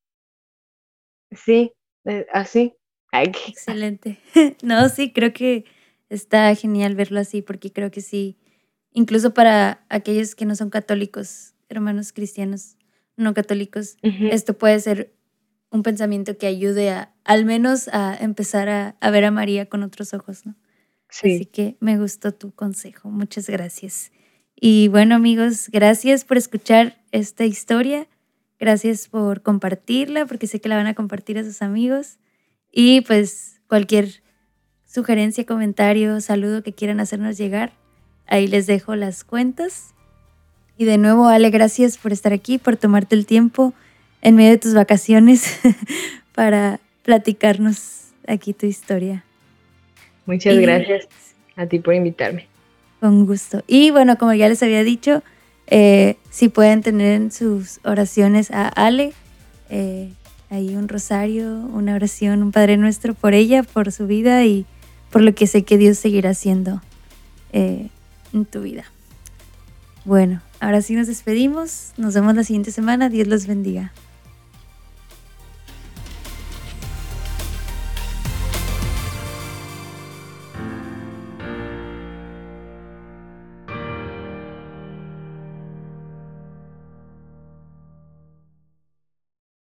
sí, 1.30 1.72
Eh, 2.04 2.26
así. 2.32 2.74
Excelente. 3.12 4.18
No, 4.62 4.88
sí, 4.88 5.12
creo 5.12 5.32
que 5.32 5.64
está 6.08 6.54
genial 6.54 6.94
verlo 6.96 7.20
así, 7.20 7.42
porque 7.42 7.72
creo 7.72 7.90
que 7.90 8.00
sí, 8.00 8.38
incluso 8.92 9.34
para 9.34 9.84
aquellos 9.88 10.34
que 10.34 10.44
no 10.44 10.56
son 10.56 10.70
católicos, 10.70 11.54
hermanos 11.68 12.12
cristianos 12.12 12.76
no 13.16 13.34
católicos, 13.34 13.96
esto 14.02 14.56
puede 14.56 14.80
ser 14.80 15.12
un 15.70 15.82
pensamiento 15.82 16.36
que 16.36 16.46
ayude 16.46 16.90
a, 16.90 17.14
al 17.24 17.44
menos 17.44 17.88
a 17.88 18.14
empezar 18.14 18.68
a, 18.68 19.10
ver 19.10 19.24
a 19.24 19.30
María 19.30 19.66
con 19.66 19.82
otros 19.82 20.12
ojos, 20.12 20.44
¿no? 20.46 20.54
Sí. 21.08 21.34
Así 21.34 21.46
que 21.46 21.76
me 21.80 21.98
gustó 21.98 22.32
tu 22.32 22.52
consejo. 22.52 23.10
Muchas 23.10 23.48
gracias. 23.48 24.12
Y 24.54 24.88
bueno, 24.88 25.14
amigos, 25.14 25.68
gracias 25.70 26.24
por 26.24 26.36
escuchar 26.36 27.02
esta 27.10 27.44
historia. 27.44 28.06
Gracias 28.58 29.08
por 29.08 29.42
compartirla, 29.42 30.26
porque 30.26 30.46
sé 30.46 30.60
que 30.60 30.68
la 30.68 30.76
van 30.76 30.86
a 30.86 30.94
compartir 30.94 31.38
a 31.38 31.44
sus 31.44 31.62
amigos. 31.62 32.18
Y 32.70 33.00
pues 33.02 33.60
cualquier 33.66 34.22
sugerencia, 34.86 35.46
comentario, 35.46 36.20
saludo 36.20 36.62
que 36.62 36.72
quieran 36.74 37.00
hacernos 37.00 37.38
llegar, 37.38 37.72
ahí 38.26 38.46
les 38.46 38.66
dejo 38.66 38.94
las 38.96 39.24
cuentas. 39.24 39.94
Y 40.78 40.84
de 40.84 40.98
nuevo, 40.98 41.28
Ale, 41.28 41.50
gracias 41.50 41.98
por 41.98 42.12
estar 42.12 42.32
aquí, 42.32 42.58
por 42.58 42.76
tomarte 42.76 43.14
el 43.14 43.26
tiempo 43.26 43.74
en 44.22 44.36
medio 44.36 44.50
de 44.50 44.58
tus 44.58 44.74
vacaciones 44.74 45.58
para 46.34 46.80
platicarnos 47.02 48.12
aquí 48.26 48.52
tu 48.52 48.66
historia. 48.66 49.24
Muchas 50.26 50.56
gracias 50.58 51.08
a 51.56 51.66
ti 51.66 51.78
por 51.78 51.94
invitarme. 51.94 52.46
Con 53.00 53.26
gusto. 53.26 53.62
Y 53.66 53.90
bueno, 53.90 54.16
como 54.16 54.32
ya 54.32 54.48
les 54.48 54.62
había 54.62 54.84
dicho, 54.84 55.22
eh, 55.66 56.16
si 56.30 56.48
pueden 56.48 56.82
tener 56.82 57.14
en 57.14 57.32
sus 57.32 57.80
oraciones 57.84 58.50
a 58.50 58.68
Ale, 58.68 59.12
eh, 59.70 60.12
ahí 60.50 60.76
un 60.76 60.88
rosario, 60.88 61.48
una 61.72 61.94
oración, 61.94 62.42
un 62.42 62.52
Padre 62.52 62.76
Nuestro 62.76 63.14
por 63.14 63.34
ella, 63.34 63.62
por 63.62 63.90
su 63.90 64.06
vida 64.06 64.44
y 64.44 64.66
por 65.10 65.22
lo 65.22 65.34
que 65.34 65.46
sé 65.46 65.62
que 65.62 65.78
Dios 65.78 65.98
seguirá 65.98 66.30
haciendo 66.30 66.80
eh, 67.52 67.88
en 68.32 68.44
tu 68.44 68.62
vida. 68.62 68.84
Bueno, 70.04 70.40
ahora 70.60 70.82
sí 70.82 70.94
nos 70.94 71.06
despedimos. 71.06 71.92
Nos 71.96 72.14
vemos 72.14 72.34
la 72.34 72.44
siguiente 72.44 72.72
semana. 72.72 73.08
Dios 73.08 73.28
los 73.28 73.46
bendiga. 73.46 73.92